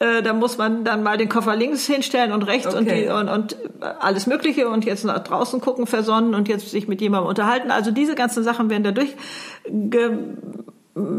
äh, 0.03 0.21
da 0.23 0.33
muss 0.33 0.59
man 0.59 0.85
dann 0.85 1.05
mal 1.05 1.17
den 1.17 1.29
Koffer 1.29 1.55
links 1.55 1.87
hinstellen 1.87 2.33
und 2.33 2.43
rechts 2.43 2.75
okay. 2.75 2.79
und, 2.79 2.91
die, 2.91 3.09
und, 3.09 3.29
und 3.29 3.57
alles 4.01 4.27
Mögliche 4.27 4.69
und 4.69 4.85
jetzt 4.85 5.05
nach 5.05 5.21
draußen 5.21 5.61
gucken, 5.61 5.87
versonnen 5.87 6.35
und 6.35 6.49
jetzt 6.49 6.69
sich 6.71 6.88
mit 6.88 7.01
jemandem 7.01 7.29
unterhalten. 7.29 7.71
Also 7.71 7.93
diese 7.93 8.17
ganzen 8.17 8.43
Sachen 8.43 8.69
werden 8.69 8.83
dadurch 8.83 9.15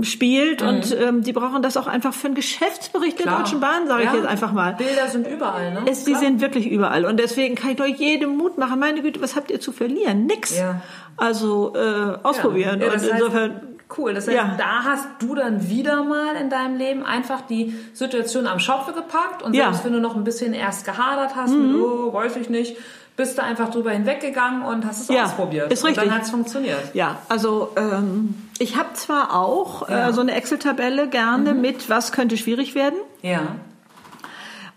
spielt 0.01 0.61
mhm. 0.61 0.67
und 0.67 0.97
ähm, 0.99 1.23
die 1.23 1.33
brauchen 1.33 1.61
das 1.63 1.77
auch 1.77 1.87
einfach 1.87 2.13
für 2.13 2.27
einen 2.27 2.35
Geschäftsbericht 2.35 3.17
Klar. 3.17 3.37
der 3.37 3.43
Deutschen 3.43 3.59
Bahn, 3.59 3.87
sage 3.87 4.03
ja. 4.03 4.09
ich 4.09 4.17
jetzt 4.17 4.27
einfach 4.27 4.51
mal. 4.51 4.73
Bilder 4.73 5.07
sind 5.07 5.27
überall, 5.27 5.73
ne? 5.73 5.81
Es, 5.89 6.03
die 6.03 6.13
sind 6.13 6.41
wirklich 6.41 6.69
überall 6.69 7.05
und 7.05 7.17
deswegen 7.17 7.55
kann 7.55 7.71
ich 7.71 7.77
doch 7.77 7.85
jedem 7.85 8.37
Mut 8.37 8.57
machen. 8.57 8.79
Meine 8.79 9.01
Güte, 9.01 9.21
was 9.21 9.35
habt 9.35 9.49
ihr 9.49 9.59
zu 9.59 9.71
verlieren? 9.71 10.25
Nix. 10.25 10.59
Ja. 10.59 10.81
Also 11.17 11.73
äh, 11.75 12.17
ausprobieren 12.21 12.81
ja. 12.81 12.87
und 12.87 13.01
insofern 13.01 13.72
Cool. 13.97 14.13
Das 14.13 14.27
heißt, 14.27 14.35
ja. 14.35 14.55
da 14.57 14.83
hast 14.83 15.07
du 15.19 15.35
dann 15.35 15.69
wieder 15.69 16.03
mal 16.03 16.35
in 16.35 16.49
deinem 16.49 16.77
Leben 16.77 17.03
einfach 17.05 17.41
die 17.41 17.75
Situation 17.93 18.47
am 18.47 18.59
Schopfe 18.59 18.93
gepackt 18.93 19.43
und 19.43 19.53
selbst 19.55 19.85
wenn 19.85 19.93
du 19.93 19.99
noch 19.99 20.15
ein 20.15 20.23
bisschen 20.23 20.53
erst 20.53 20.85
gehadert 20.85 21.35
hast, 21.35 21.51
mhm. 21.51 21.73
mit, 21.73 21.81
oh, 21.81 22.13
weiß 22.13 22.35
ich 22.37 22.49
nicht, 22.49 22.77
bist 23.15 23.37
du 23.37 23.43
einfach 23.43 23.69
drüber 23.69 23.91
hinweggegangen 23.91 24.63
und 24.63 24.85
hast 24.85 25.01
es 25.01 25.07
ja, 25.07 25.25
ausprobiert. 25.25 25.71
Ist 25.71 25.83
richtig. 25.85 26.03
Und 26.03 26.09
dann 26.09 26.17
hat 26.17 26.23
es 26.23 26.31
funktioniert. 26.31 26.95
Ja, 26.95 27.19
also 27.29 27.69
ähm, 27.75 28.35
ich 28.57 28.75
habe 28.75 28.93
zwar 28.93 29.35
auch 29.35 29.87
äh, 29.87 29.91
ja. 29.91 30.09
äh, 30.09 30.13
so 30.13 30.21
eine 30.21 30.33
Excel-Tabelle 30.33 31.07
gerne 31.09 31.53
mhm. 31.53 31.61
mit, 31.61 31.89
was 31.89 32.11
könnte 32.11 32.37
schwierig 32.37 32.73
werden. 32.73 32.97
Ja. 33.21 33.55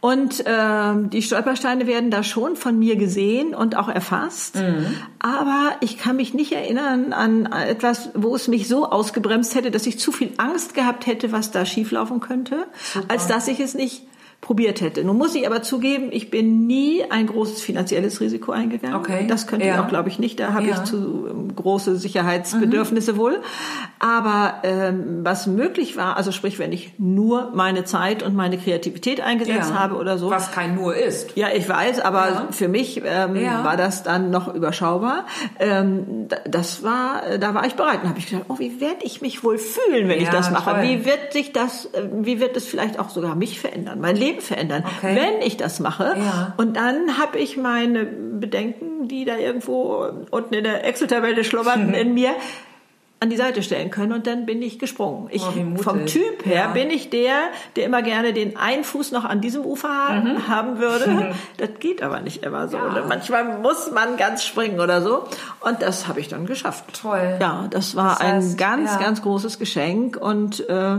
Und 0.07 0.45
ähm, 0.47 1.11
die 1.11 1.21
Stolpersteine 1.21 1.89
werden 1.89 2.13
da 2.13 2.23
schon 2.23 2.55
von 2.55 2.79
mir 2.79 2.95
gesehen 2.95 3.57
und 3.57 3.77
auch 3.77 3.89
erfasst. 3.89 4.55
Mhm. 4.55 4.87
Aber 5.19 5.73
ich 5.81 5.99
kann 5.99 6.15
mich 6.15 6.33
nicht 6.33 6.53
erinnern 6.53 7.13
an 7.13 7.47
etwas, 7.47 8.11
wo 8.15 8.37
es 8.37 8.47
mich 8.47 8.69
so 8.69 8.89
ausgebremst 8.89 9.57
hätte, 9.57 9.73
dass 9.73 9.85
ich 9.85 9.99
zu 9.99 10.13
viel 10.13 10.33
Angst 10.37 10.75
gehabt 10.75 11.09
hätte, 11.09 11.33
was 11.33 11.51
da 11.51 11.67
schieflaufen 11.67 12.21
könnte, 12.21 12.69
Super. 12.93 13.07
als 13.09 13.27
dass 13.27 13.49
ich 13.49 13.59
es 13.59 13.75
nicht 13.75 14.05
probiert 14.41 14.81
hätte. 14.81 15.03
Nun 15.03 15.19
muss 15.19 15.35
ich 15.35 15.45
aber 15.45 15.63
zugeben, 15.63 16.11
ich 16.13 16.31
bin 16.31 16.69
nie 16.69 17.03
ein 17.11 17.27
großes 17.27 17.63
finanzielles 17.63 18.21
Risiko 18.21 18.53
eingegangen. 18.53 18.97
Okay. 18.97 19.27
Das 19.27 19.49
könnte 19.49 19.67
ja. 19.67 19.75
ich 19.75 19.81
auch, 19.81 19.89
glaube 19.89 20.09
ich, 20.09 20.21
nicht. 20.21 20.39
Da 20.39 20.53
habe 20.53 20.67
ja. 20.67 20.75
ich 20.75 20.85
zu 20.85 21.27
ähm, 21.29 21.57
große 21.57 21.97
Sicherheitsbedürfnisse 21.97 23.15
mhm. 23.15 23.17
wohl. 23.17 23.41
Aber 23.99 24.57
ähm, 24.63 25.21
was 25.25 25.49
möglich 25.49 25.97
war, 25.97 26.17
also 26.17 26.31
sprich, 26.31 26.61
wenn 26.61 26.71
ich 26.71 26.93
nur 26.99 27.51
meine 27.55 27.85
Zeit 27.85 28.23
und 28.23 28.37
meine 28.37 28.57
Kreativität 28.57 29.21
eingesetzt 29.21 29.71
ja. 29.71 29.79
habe 29.79 29.97
oder 29.97 30.17
so. 30.17 30.31
Was 30.31 30.53
kein 30.53 30.77
nur 30.77 30.95
ist. 30.95 31.37
Ja, 31.37 31.49
ich 31.53 31.69
weiß, 31.69 31.99
aber 32.01 32.49
für 32.53 32.69
mich 32.69 33.03
ähm, 33.05 33.35
war 33.65 33.77
das 33.77 34.05
dann 34.05 34.31
noch 34.31 34.55
überschaubar. 34.55 35.27
Ähm, 35.59 36.29
das 36.49 36.85
war, 36.85 37.39
da 37.41 37.53
war 37.55 37.67
ich 37.67 37.75
bereit. 37.75 38.03
Und 38.05 38.11
habe 38.11 38.21
ich 38.21 38.29
gedacht, 38.29 38.47
oh, 38.49 38.61
wie 38.61 38.81
werde 38.81 39.01
ich 39.03 39.23
mich 39.23 39.43
wohl 39.43 39.59
fühlen, 39.59 40.09
wenn 40.09 40.21
ich 40.21 40.29
das 40.29 40.53
mache? 40.53 40.71
Toll. 40.71 40.83
Wie 40.83 41.05
wird 41.05 41.33
sich 41.33 41.53
das, 41.53 41.87
äh, 41.87 42.09
wie 42.13 42.39
wird 42.39 42.57
es 42.57 42.67
vielleicht 42.67 43.01
auch 43.01 43.09
sogar 43.09 43.35
mich 43.35 43.59
verändern? 43.59 44.01
Mein 44.01 44.15
Leben 44.15 44.26
verändern, 44.35 44.85
okay. 44.99 45.17
wenn 45.17 45.43
ich 45.47 45.57
das 45.57 45.81
mache. 45.81 46.17
Ja. 46.19 46.55
Und 46.57 46.77
dann 46.77 47.19
habe 47.19 47.39
ich 47.39 47.57
meine 47.57 48.05
Bedenken, 48.05 49.09
die 49.09 49.25
da 49.25 49.37
irgendwo 49.37 50.07
unten 50.31 50.55
in 50.55 50.65
der 50.65 50.85
Excel-Tabelle 50.85 51.45
schlummerten 51.45 51.95
in 51.95 52.15
mir, 52.15 52.35
an 53.19 53.31
die 53.31 53.37
Seite 53.37 53.63
stellen 53.63 53.91
können 53.91 54.13
und 54.13 54.27
dann 54.27 54.45
bin 54.45 54.61
ich 54.61 54.79
gesprungen. 54.79 55.29
Ich, 55.31 55.43
oh, 55.43 55.83
vom 55.83 56.05
Typ 56.05 56.45
her 56.45 56.55
ja. 56.55 56.67
bin 56.69 56.91
ich 56.91 57.09
der, 57.09 57.49
der 57.75 57.87
immer 57.87 58.03
gerne 58.03 58.35
den 58.35 58.59
einen 58.59 58.85
Fuß 58.85 59.11
noch 59.13 59.25
an 59.25 59.41
diesem 59.41 59.65
Ufer 59.65 60.13
mhm. 60.13 60.49
haben 60.49 60.79
würde. 60.79 61.35
Das 61.57 61.71
geht 61.81 62.03
aber 62.03 62.21
nicht 62.21 62.43
immer 62.43 62.69
so. 62.69 62.77
Ja. 62.77 63.05
Manchmal 63.09 63.59
muss 63.59 63.91
man 63.91 64.17
ganz 64.17 64.45
springen 64.45 64.81
oder 64.81 65.01
so. 65.01 65.25
Und 65.61 65.81
das 65.81 66.07
habe 66.09 66.21
ich 66.21 66.29
dann 66.29 66.45
geschafft. 66.47 66.85
Toll. 67.01 67.39
Ja, 67.41 67.67
das 67.71 67.97
war 67.97 68.17
das 68.19 68.21
heißt, 68.21 68.53
ein 68.53 68.57
ganz, 68.57 68.93
ja. 68.93 68.99
ganz 68.99 69.23
großes 69.23 69.59
Geschenk 69.59 70.17
und 70.17 70.69
äh, 70.69 70.99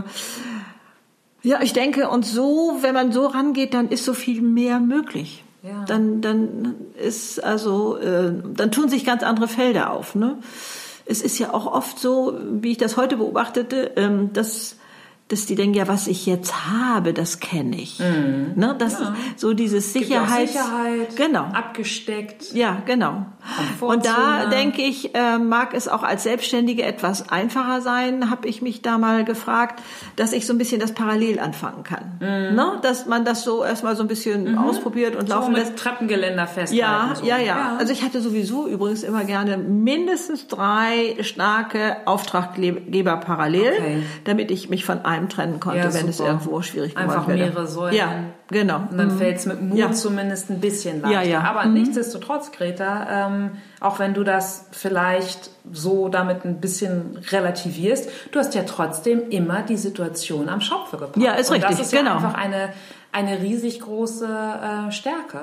ja, 1.42 1.60
ich 1.62 1.72
denke, 1.72 2.08
und 2.08 2.26
so, 2.26 2.78
wenn 2.80 2.94
man 2.94 3.12
so 3.12 3.26
rangeht, 3.26 3.74
dann 3.74 3.88
ist 3.88 4.04
so 4.04 4.14
viel 4.14 4.42
mehr 4.42 4.80
möglich. 4.80 5.44
Ja. 5.62 5.84
Dann, 5.86 6.20
dann 6.20 6.74
ist 7.02 7.42
also, 7.42 7.96
äh, 7.96 8.32
dann 8.54 8.70
tun 8.70 8.88
sich 8.88 9.04
ganz 9.04 9.22
andere 9.22 9.48
Felder 9.48 9.92
auf. 9.92 10.14
Ne? 10.14 10.38
Es 11.04 11.22
ist 11.22 11.38
ja 11.38 11.52
auch 11.52 11.66
oft 11.66 11.98
so, 11.98 12.38
wie 12.50 12.72
ich 12.72 12.78
das 12.78 12.96
heute 12.96 13.16
beobachtete, 13.16 13.92
ähm, 13.96 14.32
dass 14.32 14.76
dass 15.28 15.44
die 15.44 15.54
denken, 15.54 15.74
ja, 15.74 15.86
was 15.88 16.06
ich 16.06 16.24
jetzt 16.24 16.68
habe, 16.70 17.12
das 17.12 17.38
kenne 17.38 17.76
ich. 17.76 17.98
Mhm. 17.98 18.52
Ne, 18.56 18.74
das 18.78 18.98
ja. 18.98 19.14
so 19.36 19.52
dieses 19.52 19.92
Sicherheit, 19.92 20.48
Sicherheit, 20.48 21.16
genau, 21.16 21.42
abgesteckt. 21.42 22.54
Ja, 22.54 22.82
genau. 22.86 23.26
Und 23.80 24.06
da 24.06 24.46
denke 24.46 24.82
ich, 24.82 25.14
äh, 25.14 25.38
mag 25.38 25.74
es 25.74 25.86
auch 25.86 26.02
als 26.02 26.22
Selbstständige 26.22 26.82
etwas 26.82 27.28
einfacher 27.28 27.82
sein, 27.82 28.30
habe 28.30 28.48
ich 28.48 28.62
mich 28.62 28.80
da 28.80 28.96
mal 28.96 29.24
gefragt, 29.24 29.82
dass 30.16 30.32
ich 30.32 30.46
so 30.46 30.54
ein 30.54 30.58
bisschen 30.58 30.80
das 30.80 30.92
parallel 30.92 31.38
anfangen 31.40 31.82
kann. 31.82 32.18
Mhm. 32.20 32.56
Ne? 32.56 32.78
Dass 32.82 33.06
man 33.06 33.26
das 33.26 33.42
so 33.42 33.64
erstmal 33.64 33.96
so 33.96 34.02
ein 34.02 34.08
bisschen 34.08 34.52
mhm. 34.52 34.58
ausprobiert 34.58 35.14
und 35.14 35.28
so 35.28 35.34
laufen 35.34 35.54
lässt. 35.54 35.76
Treppengeländer 35.76 36.46
festhalten. 36.46 36.74
Ja, 36.74 37.14
so. 37.14 37.26
ja, 37.26 37.36
ja, 37.38 37.44
ja. 37.44 37.76
Also 37.78 37.92
ich 37.92 38.02
hatte 38.02 38.22
sowieso 38.22 38.66
übrigens 38.66 39.02
immer 39.02 39.24
gerne 39.24 39.58
mindestens 39.58 40.46
drei 40.46 41.16
starke 41.20 41.98
Auftraggeber 42.06 43.16
parallel, 43.18 43.72
okay. 43.72 44.02
damit 44.24 44.50
ich 44.50 44.70
mich 44.70 44.84
von 44.84 45.04
einem 45.04 45.17
einem 45.18 45.28
trennen 45.28 45.60
konnte, 45.60 45.78
ja, 45.80 45.94
wenn 45.94 46.08
es 46.08 46.20
irgendwo 46.20 46.62
schwierig 46.62 46.94
geworden 46.94 47.10
Einfach 47.10 47.28
wäre. 47.28 47.38
mehrere 47.38 47.66
Säulen. 47.66 47.94
Ja, 47.94 48.10
genau. 48.48 48.82
Und 48.90 48.96
dann 48.96 49.14
mhm. 49.14 49.18
fällt 49.18 49.38
es 49.38 49.46
mit 49.46 49.60
Mut 49.60 49.78
ja. 49.78 49.92
zumindest 49.92 50.50
ein 50.50 50.60
bisschen 50.60 51.02
leichter. 51.02 51.22
Ja, 51.22 51.28
ja. 51.28 51.40
Aber 51.42 51.64
mhm. 51.64 51.74
nichtsdestotrotz, 51.74 52.52
Greta, 52.52 53.28
ähm, 53.28 53.50
auch 53.80 53.98
wenn 53.98 54.14
du 54.14 54.24
das 54.24 54.66
vielleicht 54.72 55.50
so 55.70 56.08
damit 56.08 56.44
ein 56.44 56.60
bisschen 56.60 57.18
relativierst, 57.30 58.10
du 58.32 58.38
hast 58.38 58.54
ja 58.54 58.62
trotzdem 58.62 59.30
immer 59.30 59.62
die 59.62 59.76
Situation 59.76 60.48
am 60.48 60.60
Schopfe 60.60 60.96
gebracht. 60.96 61.16
Ja, 61.16 61.32
ist 61.32 61.50
richtig. 61.50 61.70
Und 61.70 61.78
das 61.78 61.86
ist 61.86 61.92
genau. 61.92 62.10
ja 62.10 62.16
einfach 62.16 62.34
eine, 62.34 62.70
eine 63.12 63.40
riesig 63.40 63.80
große 63.80 64.26
äh, 64.26 64.92
Stärke. 64.92 65.42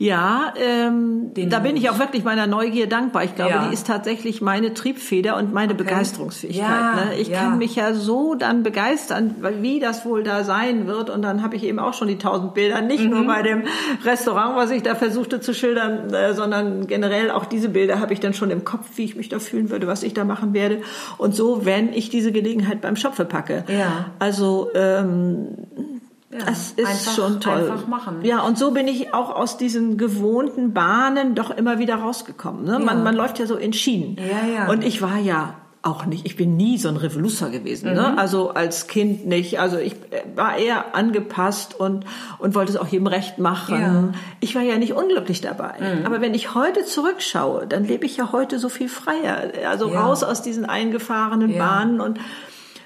Ja, 0.00 0.54
ähm, 0.56 1.32
da 1.34 1.58
bin 1.58 1.76
ich 1.76 1.90
auch 1.90 1.98
wirklich 1.98 2.24
meiner 2.24 2.46
Neugier 2.46 2.86
dankbar. 2.86 3.22
Ich 3.24 3.34
glaube, 3.34 3.50
ja. 3.50 3.68
die 3.68 3.74
ist 3.74 3.86
tatsächlich 3.86 4.40
meine 4.40 4.72
Triebfeder 4.72 5.36
und 5.36 5.52
meine 5.52 5.74
okay. 5.74 5.82
Begeisterungsfähigkeit. 5.82 6.66
Ja, 6.66 6.94
ne? 6.94 7.18
Ich 7.18 7.28
ja. 7.28 7.40
kann 7.40 7.58
mich 7.58 7.76
ja 7.76 7.92
so 7.92 8.34
dann 8.34 8.62
begeistern, 8.62 9.34
wie 9.60 9.78
das 9.78 10.06
wohl 10.06 10.22
da 10.22 10.42
sein 10.42 10.86
wird. 10.86 11.10
Und 11.10 11.20
dann 11.20 11.42
habe 11.42 11.54
ich 11.56 11.64
eben 11.64 11.78
auch 11.78 11.92
schon 11.92 12.08
die 12.08 12.16
tausend 12.16 12.54
Bilder, 12.54 12.80
nicht 12.80 13.04
mhm. 13.04 13.10
nur 13.10 13.26
bei 13.26 13.42
dem 13.42 13.64
Restaurant, 14.02 14.56
was 14.56 14.70
ich 14.70 14.82
da 14.82 14.94
versuchte 14.94 15.42
zu 15.42 15.52
schildern, 15.52 16.14
äh, 16.14 16.32
sondern 16.32 16.86
generell 16.86 17.30
auch 17.30 17.44
diese 17.44 17.68
Bilder 17.68 18.00
habe 18.00 18.14
ich 18.14 18.20
dann 18.20 18.32
schon 18.32 18.50
im 18.50 18.64
Kopf, 18.64 18.86
wie 18.96 19.04
ich 19.04 19.16
mich 19.16 19.28
da 19.28 19.38
fühlen 19.38 19.68
würde, 19.68 19.86
was 19.86 20.02
ich 20.02 20.14
da 20.14 20.24
machen 20.24 20.54
werde. 20.54 20.80
Und 21.18 21.34
so, 21.34 21.66
wenn 21.66 21.92
ich 21.92 22.08
diese 22.08 22.32
Gelegenheit 22.32 22.80
beim 22.80 22.96
Schopfe 22.96 23.26
packe. 23.26 23.64
Ja. 23.68 24.06
Also 24.18 24.70
ähm, 24.74 25.99
ja, 26.32 26.38
das 26.46 26.72
ist 26.72 26.86
einfach, 26.86 27.12
schon 27.12 27.40
toll. 27.40 27.70
Einfach 27.70 27.88
machen. 27.88 28.24
Ja, 28.24 28.42
und 28.42 28.56
so 28.56 28.70
bin 28.70 28.86
ich 28.86 29.12
auch 29.12 29.30
aus 29.30 29.56
diesen 29.56 29.98
gewohnten 29.98 30.72
Bahnen 30.72 31.34
doch 31.34 31.50
immer 31.50 31.80
wieder 31.80 31.96
rausgekommen. 31.96 32.64
Ne? 32.64 32.72
Ja. 32.72 32.78
Man, 32.78 33.02
man 33.02 33.16
läuft 33.16 33.40
ja 33.40 33.46
so 33.46 33.56
in 33.56 33.72
Schienen. 33.72 34.16
Ja, 34.16 34.46
ja. 34.46 34.70
Und 34.70 34.84
ich 34.84 35.02
war 35.02 35.18
ja 35.18 35.54
auch 35.82 36.04
nicht, 36.04 36.26
ich 36.26 36.36
bin 36.36 36.56
nie 36.56 36.76
so 36.76 36.88
ein 36.88 36.96
Revoluzer 36.96 37.48
gewesen, 37.48 37.86
ne? 37.86 38.08
mhm. 38.08 38.14
ne? 38.14 38.18
also 38.18 38.50
als 38.50 38.86
Kind 38.86 39.26
nicht. 39.26 39.58
Also 39.58 39.78
ich 39.78 39.96
war 40.36 40.56
eher 40.56 40.94
angepasst 40.94 41.74
und, 41.74 42.04
und 42.38 42.54
wollte 42.54 42.70
es 42.70 42.78
auch 42.78 42.86
jedem 42.86 43.06
recht 43.06 43.38
machen. 43.38 43.80
Ja. 43.80 44.12
Ich 44.40 44.54
war 44.54 44.62
ja 44.62 44.76
nicht 44.76 44.92
unglücklich 44.92 45.40
dabei. 45.40 45.74
Mhm. 45.80 46.06
Aber 46.06 46.20
wenn 46.20 46.34
ich 46.34 46.54
heute 46.54 46.84
zurückschaue, 46.84 47.66
dann 47.66 47.84
lebe 47.84 48.04
ich 48.04 48.18
ja 48.18 48.30
heute 48.30 48.58
so 48.58 48.68
viel 48.68 48.88
freier. 48.88 49.52
Also 49.68 49.90
ja. 49.90 50.02
raus 50.02 50.22
aus 50.22 50.42
diesen 50.42 50.66
eingefahrenen 50.66 51.54
ja. 51.54 51.58
Bahnen 51.58 52.00
und 52.00 52.20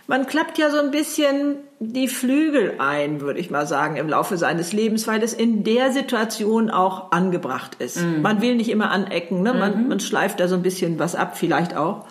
man 0.07 0.27
klappt 0.27 0.59
ja 0.59 0.71
so 0.71 0.79
ein 0.79 0.91
bisschen 0.91 1.57
die 1.81 2.09
Flügel 2.09 2.75
ein, 2.79 3.21
würde 3.21 3.41
ich 3.41 3.51
mal 3.51 3.67
sagen, 3.67 3.97
im 3.97 4.09
Laufe 4.09 4.37
seines 4.37 4.73
Lebens, 4.73 5.07
weil 5.07 5.23
es 5.23 5.33
in 5.33 5.65
der 5.65 5.93
Situation 5.93 6.71
auch 6.71 7.11
angebracht 7.13 7.77
ist. 7.79 8.01
Mhm. 8.01 8.23
Man 8.23 8.43
will 8.43 8.55
nicht 8.55 8.71
immer 8.71 8.91
anecken, 8.91 9.43
ne? 9.43 9.55
man, 9.55 9.83
mhm. 9.83 9.89
man 9.89 10.01
schleift 10.01 10.41
da 10.41 10.49
so 10.49 10.55
ein 10.55 10.63
bisschen 10.63 10.99
was 10.99 11.15
ab, 11.15 11.39
vielleicht 11.39 11.77
auch. 11.77 12.05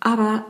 Aber 0.00 0.44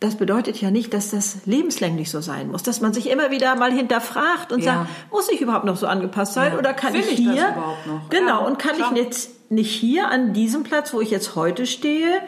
das 0.00 0.16
bedeutet 0.16 0.60
ja 0.60 0.70
nicht, 0.70 0.92
dass 0.94 1.10
das 1.10 1.46
lebenslänglich 1.46 2.10
so 2.10 2.20
sein 2.20 2.50
muss, 2.50 2.62
dass 2.62 2.80
man 2.80 2.92
sich 2.92 3.08
immer 3.08 3.30
wieder 3.30 3.54
mal 3.54 3.70
hinterfragt 3.70 4.50
und 4.52 4.60
ja. 4.60 4.74
sagt, 4.74 5.12
muss 5.12 5.30
ich 5.30 5.40
überhaupt 5.40 5.64
noch 5.64 5.76
so 5.76 5.86
angepasst 5.86 6.34
sein 6.34 6.52
ja. 6.52 6.58
oder 6.58 6.74
kann 6.74 6.94
ich 6.94 7.06
hier 7.06 7.34
das 7.34 7.52
überhaupt 7.52 7.86
noch? 7.86 8.08
genau 8.10 8.40
ja, 8.40 8.46
und 8.46 8.58
kann 8.58 8.76
klar. 8.76 8.92
ich 8.92 8.98
jetzt 8.98 9.50
nicht 9.50 9.70
hier 9.70 10.08
an 10.08 10.32
diesem 10.32 10.64
Platz, 10.64 10.92
wo 10.92 11.00
ich 11.00 11.10
jetzt 11.10 11.36
heute 11.36 11.66
stehe, 11.66 12.20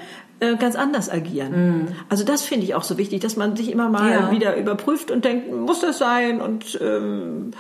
ganz 0.59 0.77
anders 0.77 1.11
agieren. 1.11 1.53
Mhm. 1.53 1.89
Also 2.09 2.25
das 2.25 2.43
finde 2.43 2.65
ich 2.65 2.75
auch 2.75 2.85
so 2.85 2.99
wichtig, 2.99 3.21
dass 3.21 3.37
man 3.37 3.57
sich 3.57 3.71
immer 3.71 3.89
mal 3.89 4.11
ja. 4.11 4.31
wieder 4.31 4.57
überprüft 4.57 5.11
und 5.11 5.25
denkt, 5.25 5.53
muss 5.53 5.81
das 5.81 5.99
sein 5.99 6.41
und 6.41 6.79
ähm, 6.81 7.53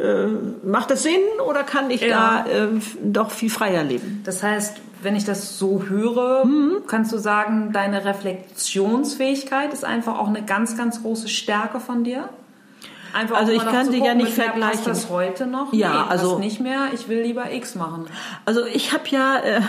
äh, 0.00 0.26
macht 0.66 0.90
das 0.90 1.02
Sinn 1.02 1.20
oder 1.48 1.62
kann 1.62 1.90
ich 1.90 2.02
ja. 2.02 2.44
da 2.44 2.50
äh, 2.50 2.68
doch 3.02 3.30
viel 3.30 3.50
freier 3.50 3.84
leben? 3.84 4.22
Das 4.24 4.42
heißt, 4.42 4.80
wenn 5.02 5.16
ich 5.16 5.24
das 5.24 5.58
so 5.58 5.84
höre, 5.88 6.44
mhm. 6.44 6.82
kannst 6.86 7.12
du 7.12 7.18
sagen, 7.18 7.72
deine 7.72 8.04
Reflexionsfähigkeit 8.04 9.72
ist 9.72 9.84
einfach 9.84 10.18
auch 10.18 10.28
eine 10.28 10.42
ganz, 10.42 10.76
ganz 10.76 11.02
große 11.02 11.28
Stärke 11.28 11.80
von 11.80 12.04
dir? 12.04 12.28
Einfach 13.12 13.38
also 13.38 13.52
ich 13.52 13.64
kann 13.64 13.90
sie 13.90 13.98
ja 13.98 14.14
nicht 14.14 14.32
vergleichen. 14.32 14.84
Passt 14.84 14.86
das 14.86 15.10
heute 15.10 15.46
noch? 15.46 15.72
Ja, 15.72 16.04
nee, 16.04 16.10
also 16.10 16.38
nicht 16.38 16.60
mehr. 16.60 16.88
Ich 16.92 17.08
will 17.08 17.22
lieber 17.22 17.50
X 17.52 17.74
machen. 17.74 18.06
Also 18.44 18.64
ich 18.64 18.92
habe 18.92 19.02
ja 19.08 19.38
äh, 19.38 19.60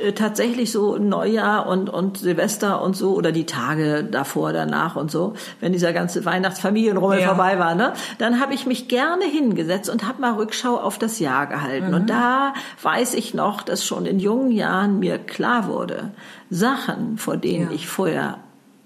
äh, 0.00 0.12
tatsächlich 0.12 0.72
so 0.72 0.96
Neujahr 0.96 1.66
und, 1.66 1.90
und 1.90 2.18
Silvester 2.18 2.80
und 2.82 2.96
so 2.96 3.14
oder 3.14 3.30
die 3.30 3.44
Tage 3.44 4.04
davor, 4.04 4.52
danach 4.52 4.96
und 4.96 5.10
so, 5.10 5.34
wenn 5.60 5.72
dieser 5.72 5.92
ganze 5.92 6.24
Weihnachtsfamilienrummel 6.24 7.20
ja. 7.20 7.28
vorbei 7.28 7.58
war, 7.58 7.74
ne, 7.74 7.92
dann 8.18 8.40
habe 8.40 8.54
ich 8.54 8.64
mich 8.64 8.88
gerne 8.88 9.24
hingesetzt 9.24 9.90
und 9.90 10.06
habe 10.06 10.20
mal 10.20 10.32
Rückschau 10.32 10.78
auf 10.78 10.98
das 10.98 11.18
Jahr 11.18 11.46
gehalten. 11.46 11.88
Mhm. 11.88 11.94
Und 11.94 12.10
da 12.10 12.54
weiß 12.82 13.14
ich 13.14 13.34
noch, 13.34 13.62
dass 13.62 13.84
schon 13.84 14.06
in 14.06 14.18
jungen 14.18 14.50
Jahren 14.50 14.98
mir 14.98 15.18
klar 15.18 15.68
wurde, 15.68 16.12
Sachen, 16.48 17.18
vor 17.18 17.36
denen 17.36 17.68
ja. 17.68 17.74
ich 17.74 17.86
vorher 17.86 18.38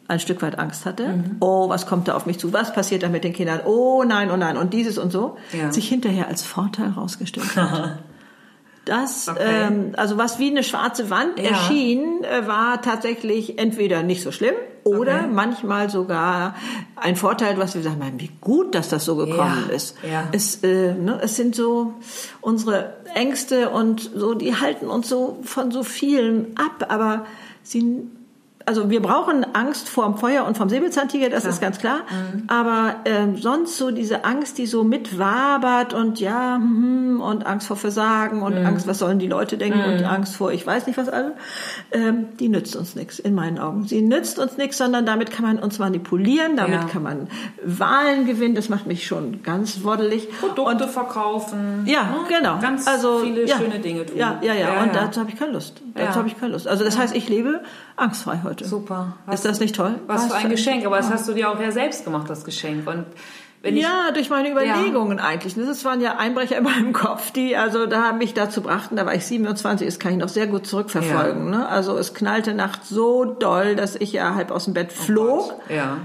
ein 0.09 0.21
Stück 0.21 0.43
weit 0.43 0.59
Angst 0.59 0.87
hatte. 0.87 1.09
Mhm. 1.09 1.37
Oh, 1.41 1.69
was 1.69 1.87
kommt 1.87 2.09
da 2.09 2.15
auf 2.15 2.27
mich 2.27 2.39
zu? 2.39 2.53
Was 2.53 2.73
passiert 2.73 3.03
da 3.03 3.09
mit 3.09 3.25
den 3.25 3.33
Kindern? 3.33 3.61
Oh 3.65 4.05
nein, 4.05 4.31
oh 4.31 4.37
nein. 4.37 4.57
Und 4.57 4.73
dieses 4.73 4.99
und 4.99 5.11
so, 5.11 5.37
ja. 5.53 5.73
sich 5.73 5.89
hinterher 5.89 6.29
als 6.29 6.43
Vorteil 6.43 6.91
rausgestellt 6.91 7.57
hat. 7.57 7.99
Das, 8.87 9.29
okay. 9.29 9.41
ähm, 9.45 9.93
also 9.97 10.17
was 10.17 10.39
wie 10.39 10.49
eine 10.49 10.63
schwarze 10.63 11.11
Wand 11.11 11.41
ja. 11.41 11.51
erschien, 11.51 12.23
äh, 12.23 12.47
war 12.47 12.81
tatsächlich 12.81 13.59
entweder 13.59 14.05
nicht 14.05 14.23
so 14.23 14.31
schlimm 14.31 14.55
oder 14.85 15.17
okay. 15.17 15.29
manchmal 15.29 15.91
sogar 15.91 16.55
ein 16.95 17.17
Vorteil, 17.17 17.59
was 17.59 17.75
wir 17.75 17.83
sagen, 17.83 18.01
wie 18.19 18.31
gut, 18.41 18.77
dass 18.77 18.89
das 18.89 19.05
so 19.05 19.17
gekommen 19.17 19.67
ja. 19.69 19.75
ist. 19.75 19.97
Ja. 20.09 20.29
Es, 20.31 20.63
äh, 20.63 20.95
ne, 20.95 21.19
es 21.21 21.35
sind 21.35 21.57
so 21.57 21.95
unsere 22.41 22.95
Ängste 23.13 23.71
und 23.71 24.09
so, 24.15 24.35
die 24.35 24.55
halten 24.55 24.87
uns 24.87 25.09
so 25.09 25.41
von 25.43 25.73
so 25.73 25.83
vielen 25.83 26.57
ab, 26.57 26.87
aber 26.89 27.27
sie 27.65 28.09
also 28.67 28.91
wir 28.91 29.01
brauchen 29.01 29.47
Angst 29.55 29.89
vor 29.89 30.07
dem 30.07 30.17
Feuer 30.17 30.45
und 30.45 30.57
vom 30.57 30.69
Säbelzahntiger, 30.69 31.31
das 31.31 31.43
klar. 31.43 31.53
ist 31.53 31.61
ganz 31.61 31.79
klar. 31.79 31.99
Mhm. 32.11 32.43
Aber 32.49 32.97
ähm, 33.05 33.37
sonst 33.37 33.79
so 33.79 33.93
diese 33.93 34.25
Angst, 34.25 34.59
die 34.59 34.67
so 34.67 34.83
mitwabert 34.83 35.95
und 35.95 36.19
ja, 36.19 36.57
hm, 36.57 37.21
und 37.21 37.47
Angst 37.47 37.69
vor 37.69 37.77
Versagen 37.77 38.43
und 38.43 38.59
mhm. 38.59 38.67
Angst, 38.67 38.89
was 38.89 38.99
sollen 38.99 39.21
die 39.21 39.29
Leute 39.29 39.57
denken 39.57 39.79
mhm. 39.79 39.99
und 39.99 40.05
Angst 40.05 40.35
vor, 40.35 40.51
ich 40.51 40.67
weiß 40.67 40.89
nicht 40.89 40.99
was 40.99 41.09
alles, 41.09 41.33
ähm, 41.93 42.27
die 42.41 42.49
nützt 42.49 42.75
uns 42.75 42.97
nichts 42.97 43.21
in 43.21 43.37
meinen 43.37 43.61
Augen. 43.61 43.87
Sie 43.87 44.03
nützt 44.03 44.41
uns 44.41 44.57
nichts, 44.57 44.79
sondern 44.79 45.07
damit 45.07 45.31
kann 45.31 45.45
man 45.45 45.61
uns 45.61 45.79
manipulieren, 45.79 46.57
damit 46.57 46.81
ja. 46.81 46.89
kann 46.89 47.05
man 47.05 47.29
Wahlen 47.65 48.27
gewinnen. 48.27 48.57
Das 48.57 48.69
macht 48.69 48.89
mich 48.89 49.07
schon 49.07 49.45
ganz 49.45 49.85
woddelig. 49.85 50.29
Produkte 50.41 50.85
und, 50.85 50.91
verkaufen. 50.91 51.85
Ja, 51.87 52.03
ne? 52.03 52.17
genau. 52.29 52.59
Ganz 52.61 52.89
also, 52.89 53.21
viele 53.21 53.47
ja, 53.47 53.59
schöne 53.59 53.79
Dinge 53.79 54.07
tun. 54.07 54.17
Ja, 54.17 54.41
ja, 54.43 54.55
ja. 54.55 54.75
ja 54.75 54.83
und 54.83 54.93
dazu 54.93 55.21
habe 55.21 55.31
ich 55.31 55.39
keine 55.39 55.53
Lust. 55.53 55.81
Dazu 55.95 56.19
habe 56.19 56.27
ich 56.27 56.39
keine 56.39 56.53
Lust. 56.53 56.67
Also 56.67 56.85
das 56.85 56.99
heißt, 56.99 57.15
ich 57.15 57.29
lebe 57.29 57.61
angstfrei 57.95 58.41
heute. 58.43 58.56
Super. 58.65 59.15
Was, 59.27 59.37
ist 59.37 59.45
das 59.45 59.61
nicht 59.61 59.75
toll? 59.75 59.97
Was, 60.07 60.25
was 60.25 60.33
für 60.33 60.39
ein 60.39 60.51
Geschenk, 60.51 60.87
aber 60.87 60.97
das 60.97 61.11
hast 61.11 61.29
du 61.29 61.33
dir 61.33 61.51
auch 61.51 61.61
ja 61.61 61.71
selbst 61.71 62.05
gemacht, 62.05 62.29
das 62.31 62.45
Geschenk. 62.45 62.87
Und 62.87 63.07
wenn 63.63 63.77
ja, 63.77 64.11
durch 64.15 64.31
meine 64.31 64.51
Überlegungen 64.51 65.19
ja. 65.19 65.25
eigentlich. 65.25 65.55
Das 65.57 65.85
waren 65.85 66.01
ja 66.01 66.17
Einbrecher 66.17 66.59
in 66.59 66.65
meinem 66.65 66.93
Kopf, 66.93 67.33
die 67.33 67.57
also 67.57 67.87
da 67.87 68.13
mich 68.13 68.33
dazu 68.35 68.61
brachten, 68.63 68.97
da 68.97 69.07
war 69.07 69.15
ich 69.15 69.27
27, 69.27 69.87
das 69.87 69.99
kann 69.99 70.13
ich 70.13 70.19
noch 70.19 70.29
sehr 70.29 70.47
gut 70.47 70.67
zurückverfolgen. 70.67 71.53
Ja. 71.53 71.59
Ne? 71.59 71.69
Also 71.69 71.99
es 71.99 72.15
knallte 72.15 72.55
nachts 72.55 72.89
so 72.89 73.25
doll, 73.25 73.75
dass 73.75 73.97
ich 73.97 74.13
ja 74.13 74.35
halb 74.35 74.51
aus 74.51 74.67
dem 74.67 74.75
Bett 74.75 74.91
oh 74.93 75.03
flog. 75.03 75.55
Oh 75.69 75.73
ja. 75.73 75.99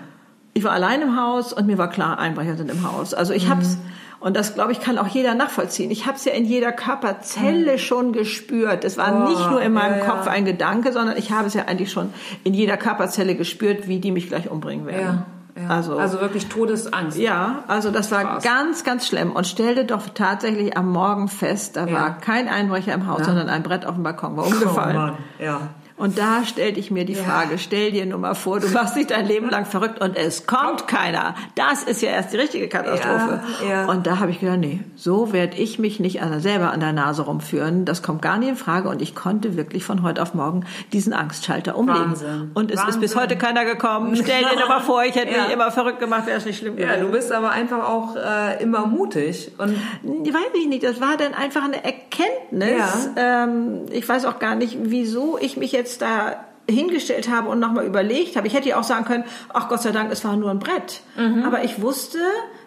Ich 0.54 0.64
war 0.64 0.72
allein 0.72 1.02
im 1.02 1.16
Haus 1.16 1.54
und 1.54 1.68
mir 1.68 1.78
war 1.78 1.90
klar, 1.90 2.20
Einbrecher 2.20 2.58
sind 2.58 2.72
im 2.72 2.90
Haus. 2.90 3.14
Also 3.14 3.34
ich 3.34 3.46
mhm. 3.46 3.52
hab's 3.52 3.78
und 4.22 4.38
das, 4.38 4.54
glaube 4.54 4.72
ich, 4.72 4.80
kann 4.80 5.00
auch 5.00 5.08
jeder 5.08 5.34
nachvollziehen. 5.34 5.90
Ich 5.90 6.06
habe 6.06 6.16
es 6.16 6.26
ja 6.26 6.34
in 6.34 6.46
jeder 6.46 6.72
Körperzelle 6.72 7.74
mhm. 7.74 7.78
schon 7.80 8.14
gespürt. 8.14 8.84
Es 8.84 8.98
war 8.98 9.26
oh, 9.26 9.30
nicht 9.30 9.50
nur 9.50 9.62
in 9.62 9.74
meinem 9.74 9.98
ja, 9.98 10.06
Kopf 10.06 10.28
ein 10.28 10.46
Gedanke, 10.46 10.94
sondern 10.94 11.18
ich 11.18 11.32
habe 11.32 11.48
es 11.48 11.56
ja 11.56 11.66
eigentlich 11.66 11.92
schon 11.92 12.14
in 12.44 12.54
jeder 12.54 12.78
Körperzelle 12.78 13.34
gespürt, 13.34 13.88
wie 13.88 14.00
die 14.00 14.12
mich 14.12 14.28
gleich 14.28 14.50
umbringen 14.50 14.86
werden. 14.86 15.24
Ja, 15.56 15.64
ja. 15.64 15.70
Also, 15.70 15.98
also 15.98 16.22
wirklich 16.22 16.48
Todesangst. 16.48 17.18
Ja, 17.18 17.64
also 17.68 17.90
das 17.90 18.12
war 18.12 18.24
Krass. 18.24 18.44
ganz, 18.44 18.84
ganz 18.84 19.08
schlimm. 19.08 19.32
Und 19.32 19.48
stellte 19.48 19.86
doch 19.86 20.08
tatsächlich 20.14 20.78
am 20.78 20.92
Morgen 20.92 21.28
fest, 21.28 21.76
da 21.76 21.92
war 21.92 22.20
kein 22.20 22.48
Einbrecher 22.48 22.94
im 22.94 23.08
Haus, 23.08 23.26
sondern 23.26 23.50
ein 23.50 23.64
Brett 23.64 23.88
auf 23.88 23.96
dem 23.96 24.04
Balkon 24.04 24.38
war 24.38 24.46
umgefallen. 24.46 24.96
Oh 24.96 25.00
Mann. 25.00 25.18
Ja. 25.40 25.62
Und 26.02 26.18
da 26.18 26.44
stellte 26.46 26.80
ich 26.80 26.90
mir 26.90 27.06
die 27.06 27.14
ja. 27.14 27.22
Frage, 27.22 27.60
stell 27.60 27.92
dir 27.92 28.08
nur 28.08 28.18
mal 28.18 28.34
vor, 28.34 28.60
du 28.60 28.68
machst 28.70 28.96
dich 28.96 29.06
dein 29.06 29.28
Leben 29.28 29.52
lang 29.52 29.66
verrückt 29.66 30.02
und 30.02 30.18
es 30.18 30.48
kommt 30.48 30.88
keiner. 30.88 31.36
Das 31.54 31.84
ist 31.84 32.02
ja 32.02 32.10
erst 32.10 32.34
die 32.34 32.38
richtige 32.38 32.68
Katastrophe. 32.70 33.44
Ja, 33.64 33.70
ja. 33.70 33.86
Und 33.86 34.08
da 34.08 34.18
habe 34.18 34.32
ich 34.32 34.40
gedacht, 34.40 34.58
nee, 34.58 34.80
so 34.96 35.32
werde 35.32 35.58
ich 35.58 35.78
mich 35.78 36.00
nicht 36.00 36.24
an, 36.24 36.40
selber 36.40 36.72
an 36.72 36.80
der 36.80 36.92
Nase 36.92 37.22
rumführen. 37.22 37.86
Das 37.86 38.02
kommt 38.02 38.24
gar 38.24 38.40
nicht 38.40 38.50
in 38.50 38.56
Frage. 38.56 38.90
Und 38.90 39.00
ich 39.00 39.14
konnte 39.14 39.56
wirklich 39.56 39.84
von 39.84 40.02
heute 40.02 40.24
auf 40.24 40.34
morgen 40.34 40.66
diesen 40.92 41.14
Angstschalter 41.14 41.78
umlegen. 41.78 42.14
Wahnsinn. 42.14 42.52
Und 42.56 42.72
es 42.72 42.78
Wahnsinn. 42.78 42.96
ist 42.96 43.00
bis 43.02 43.16
heute 43.16 43.38
keiner 43.38 43.64
gekommen. 43.64 44.16
Stell 44.16 44.42
dir 44.42 44.58
nur 44.58 44.70
mal 44.70 44.82
vor, 44.82 45.04
ich 45.04 45.14
hätte 45.14 45.28
mich 45.40 45.54
immer 45.54 45.70
verrückt 45.70 46.00
gemacht, 46.00 46.26
wäre 46.26 46.40
es 46.40 46.46
nicht 46.46 46.58
schlimm 46.58 46.78
gewesen. 46.78 46.90
Ja, 46.90 47.00
du 47.00 47.12
bist 47.12 47.32
aber 47.32 47.52
einfach 47.52 47.88
auch 47.88 48.16
äh, 48.16 48.60
immer 48.64 48.88
mutig. 48.88 49.52
Und 49.60 49.76
weiß 50.04 50.42
ich 50.56 50.68
nicht, 50.68 50.82
das 50.82 51.00
war 51.00 51.16
dann 51.18 51.36
einfach 51.36 51.64
eine 51.64 51.84
Erkenntnis. 51.84 53.12
Ähm, 53.16 53.86
ich 53.92 54.10
weiß 54.10 54.26
auch 54.26 54.40
gar 54.40 54.56
nicht, 54.56 54.80
wieso 54.82 55.38
ich 55.40 55.58
mich 55.58 55.72
jetzt 55.72 55.91
da 55.98 56.46
hingestellt 56.70 57.30
habe 57.30 57.50
und 57.50 57.60
nochmal 57.60 57.86
überlegt 57.86 58.36
habe. 58.36 58.48
Ich 58.48 58.54
hätte 58.54 58.70
ja 58.70 58.80
auch 58.80 58.84
sagen 58.84 59.06
können, 59.06 59.24
ach 59.54 59.68
Gott 59.68 59.82
sei 59.82 59.92
Dank, 59.92 60.12
es 60.12 60.24
war 60.24 60.36
nur 60.38 60.50
ein 60.50 60.60
Brett. 60.60 61.02
Mhm. 61.18 61.44
Aber 61.44 61.64
ich 61.64 61.82
wusste, 61.82 62.20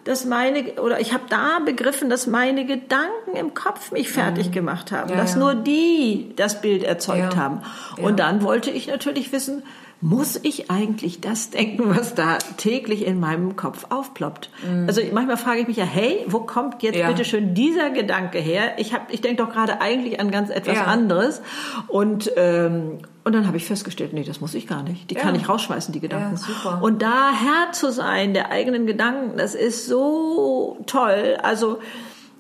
dass 0.05 0.25
meine, 0.25 0.75
oder 0.83 1.01
ich 1.01 1.13
habe 1.13 1.25
da 1.29 1.61
begriffen, 1.65 2.11
dass 2.11 2.27
meine 2.27 2.67
Gedanken 2.67 3.37
im 3.39 3.55
Kopf 3.55 3.93
mich 3.93 4.11
fertig 4.11 4.49
mhm. 4.49 4.53
gemacht 4.53 4.93
haben, 4.93 5.11
ja, 5.11 5.17
dass 5.17 5.35
ja. 5.35 5.41
nur 5.41 5.55
die 5.55 6.33
das 6.37 6.61
Bild 6.61 6.83
erzeugt 6.83 7.35
ja. 7.35 7.37
haben. 7.37 7.63
Und 7.97 8.21
dann 8.21 8.43
wollte 8.43 8.71
ich 8.71 8.87
natürlich 8.87 9.33
wissen, 9.33 9.63
muss 10.01 10.39
ich 10.43 10.71
eigentlich 10.71 11.23
das 11.23 11.49
denken, 11.49 11.85
was 11.97 12.15
da 12.15 12.37
täglich 12.59 13.07
in 13.07 13.19
meinem 13.21 13.57
Kopf 13.57 13.87
aufploppt? 13.89 14.51
Mhm. 14.69 14.85
Also 14.87 15.01
manchmal 15.13 15.39
frage 15.39 15.61
ich 15.61 15.67
mich 15.67 15.79
ja, 15.79 15.85
hey, 15.85 16.25
wo 16.27 16.41
kommt 16.41 16.83
jetzt 16.83 16.99
ja. 16.99 17.09
bitte 17.09 17.25
schön 17.25 17.55
dieser 17.55 17.89
Gedanke 17.89 18.39
her? 18.39 18.75
Ich 18.77 18.93
habe, 18.93 19.05
ich 19.11 19.23
denke 19.23 19.43
doch 19.43 19.51
gerade 19.51 19.81
eigentlich 19.81 20.21
an 20.21 20.31
ganz 20.31 20.51
etwas 20.51 20.77
ja. 20.77 20.85
anderes. 20.85 21.41
Und 21.89 22.31
ähm, 22.37 22.99
und 23.25 23.33
dann 23.33 23.47
habe 23.47 23.57
ich 23.57 23.65
festgestellt, 23.65 24.13
nee, 24.13 24.23
das 24.23 24.41
muss 24.41 24.55
ich 24.55 24.67
gar 24.67 24.83
nicht. 24.83 25.11
Die 25.11 25.15
ja. 25.15 25.23
kann 25.23 25.35
ich 25.35 25.49
rausschmeißen, 25.49 25.93
die 25.93 26.01
Gedanken. 26.01 26.39
Ja, 26.65 26.79
und 26.81 27.01
da 27.01 27.33
Herr 27.33 27.73
zu 27.73 27.91
sein 27.91 28.35
der 28.35 28.51
eigenen 28.53 28.87
Gedanken, 28.87 29.39
das 29.39 29.55
ist 29.55 29.87
so 29.87 30.79
toll. 30.87 31.39
Also 31.43 31.79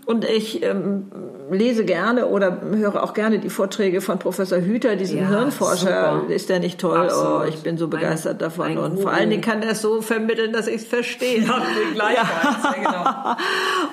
und 0.07 0.26
ich 0.26 0.62
ähm, 0.62 1.11
lese 1.51 1.87
gerne 1.87 2.26
oder 2.26 2.61
höre 2.61 3.03
auch 3.03 3.14
gerne 3.14 3.39
die 3.39 3.49
Vorträge 3.49 4.03
von 4.03 4.18
Professor 4.18 4.59
Hüter, 4.59 4.97
diesem 4.97 5.20
ja, 5.20 5.28
Hirnforscher. 5.28 6.20
Super. 6.20 6.35
Ist 6.35 6.51
der 6.51 6.59
nicht 6.61 6.78
toll? 6.78 6.99
Absolut. 6.99 7.41
Oh, 7.41 7.45
ich 7.49 7.57
bin 7.62 7.78
so 7.78 7.89
begeistert 7.89 8.35
ein, 8.35 8.39
davon. 8.39 8.66
Ein 8.66 8.78
und 8.78 9.01
vor 9.01 9.12
allen 9.12 9.30
Dingen 9.30 9.41
kann 9.41 9.62
er 9.62 9.70
es 9.70 9.80
so 9.80 10.03
vermitteln, 10.03 10.53
dass 10.53 10.66
ich 10.66 10.76
es 10.76 10.87
verstehe. 10.87 11.45
Ja, 11.95 12.11
ja. 12.12 12.74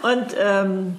genau. 0.02 0.12
Und 0.14 0.36
ähm, 0.38 0.98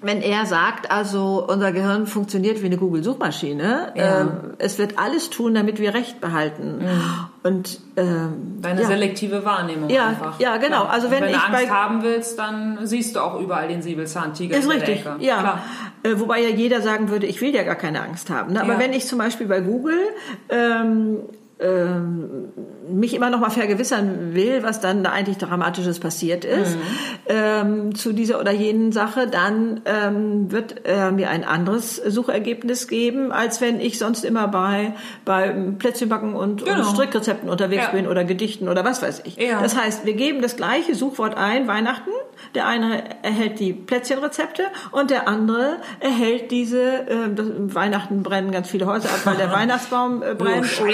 wenn 0.00 0.22
er 0.22 0.46
sagt, 0.46 0.90
also 0.90 1.44
unser 1.48 1.72
Gehirn 1.72 2.06
funktioniert 2.06 2.62
wie 2.62 2.66
eine 2.66 2.76
Google-Suchmaschine, 2.76 3.92
ja. 3.96 4.20
ähm, 4.20 4.30
es 4.58 4.78
wird 4.78 4.98
alles 4.98 5.30
tun, 5.30 5.54
damit 5.54 5.80
wir 5.80 5.94
Recht 5.94 6.20
behalten. 6.20 6.78
Mhm. 6.78 7.02
Und 7.42 7.80
ähm, 7.96 8.58
deine 8.60 8.82
ja. 8.82 8.86
selektive 8.86 9.44
Wahrnehmung 9.44 9.90
ja, 9.90 10.08
einfach. 10.08 10.38
Ja, 10.38 10.56
genau. 10.58 10.82
Klar. 10.82 10.90
Also 10.90 11.10
wenn, 11.10 11.22
wenn 11.22 11.32
du 11.32 11.38
Angst 11.38 11.70
haben 11.70 12.02
willst, 12.02 12.38
dann 12.38 12.86
siehst 12.86 13.16
du 13.16 13.20
auch 13.20 13.40
überall 13.40 13.68
den 13.68 13.82
Säbelzahntiger. 13.82 14.56
Ist 14.56 14.70
richtig. 14.70 15.04
Ja. 15.18 15.62
Äh, 16.02 16.18
wobei 16.18 16.42
ja 16.42 16.50
jeder 16.50 16.80
sagen 16.80 17.10
würde, 17.10 17.26
ich 17.26 17.40
will 17.40 17.54
ja 17.54 17.62
gar 17.64 17.74
keine 17.74 18.02
Angst 18.02 18.30
haben. 18.30 18.52
Ne? 18.52 18.62
Aber 18.62 18.78
wenn 18.78 18.92
ich 18.92 19.06
zum 19.06 19.18
Beispiel 19.18 19.46
bei 19.46 19.60
Google 19.60 19.98
ähm, 20.48 21.18
mich 22.88 23.14
immer 23.14 23.30
noch 23.30 23.40
mal 23.40 23.50
vergewissern 23.50 24.34
will, 24.34 24.62
was 24.62 24.80
dann 24.80 25.02
da 25.02 25.10
eigentlich 25.10 25.38
Dramatisches 25.38 25.98
passiert 25.98 26.44
ist 26.44 26.76
mhm. 26.76 26.82
ähm, 27.26 27.94
zu 27.94 28.12
dieser 28.12 28.40
oder 28.40 28.52
jenen 28.52 28.92
Sache, 28.92 29.26
dann 29.26 29.80
ähm, 29.84 30.52
wird 30.52 30.86
er 30.86 31.10
mir 31.10 31.30
ein 31.30 31.44
anderes 31.44 31.96
Suchergebnis 31.96 32.86
geben, 32.86 33.32
als 33.32 33.60
wenn 33.60 33.80
ich 33.80 33.98
sonst 33.98 34.24
immer 34.24 34.48
bei 34.48 34.94
bei 35.24 35.48
Plätzchenbacken 35.78 36.34
und, 36.34 36.64
genau. 36.64 36.78
und 36.78 36.84
Strickrezepten 36.84 37.48
unterwegs 37.50 37.84
ja. 37.86 37.90
bin 37.90 38.06
oder 38.06 38.24
Gedichten 38.24 38.68
oder 38.68 38.84
was 38.84 39.02
weiß 39.02 39.22
ich. 39.24 39.36
Ja. 39.36 39.60
Das 39.60 39.76
heißt, 39.76 40.06
wir 40.06 40.14
geben 40.14 40.42
das 40.42 40.56
gleiche 40.56 40.94
Suchwort 40.94 41.36
ein, 41.36 41.66
Weihnachten. 41.66 42.10
Der 42.54 42.66
eine 42.66 43.02
erhält 43.24 43.58
die 43.58 43.72
Plätzchenrezepte 43.72 44.62
und 44.92 45.10
der 45.10 45.26
andere 45.26 45.78
erhält 45.98 46.52
diese 46.52 47.08
äh, 47.08 47.74
Weihnachten 47.74 48.22
brennen 48.22 48.52
ganz 48.52 48.70
viele 48.70 48.86
Häuser 48.86 49.08
ab, 49.08 49.20
weil 49.24 49.36
der 49.36 49.52
Weihnachtsbaum 49.52 50.22
äh, 50.22 50.34
brennt. 50.34 50.66
Oh, 50.80 50.84
oder 50.84 50.92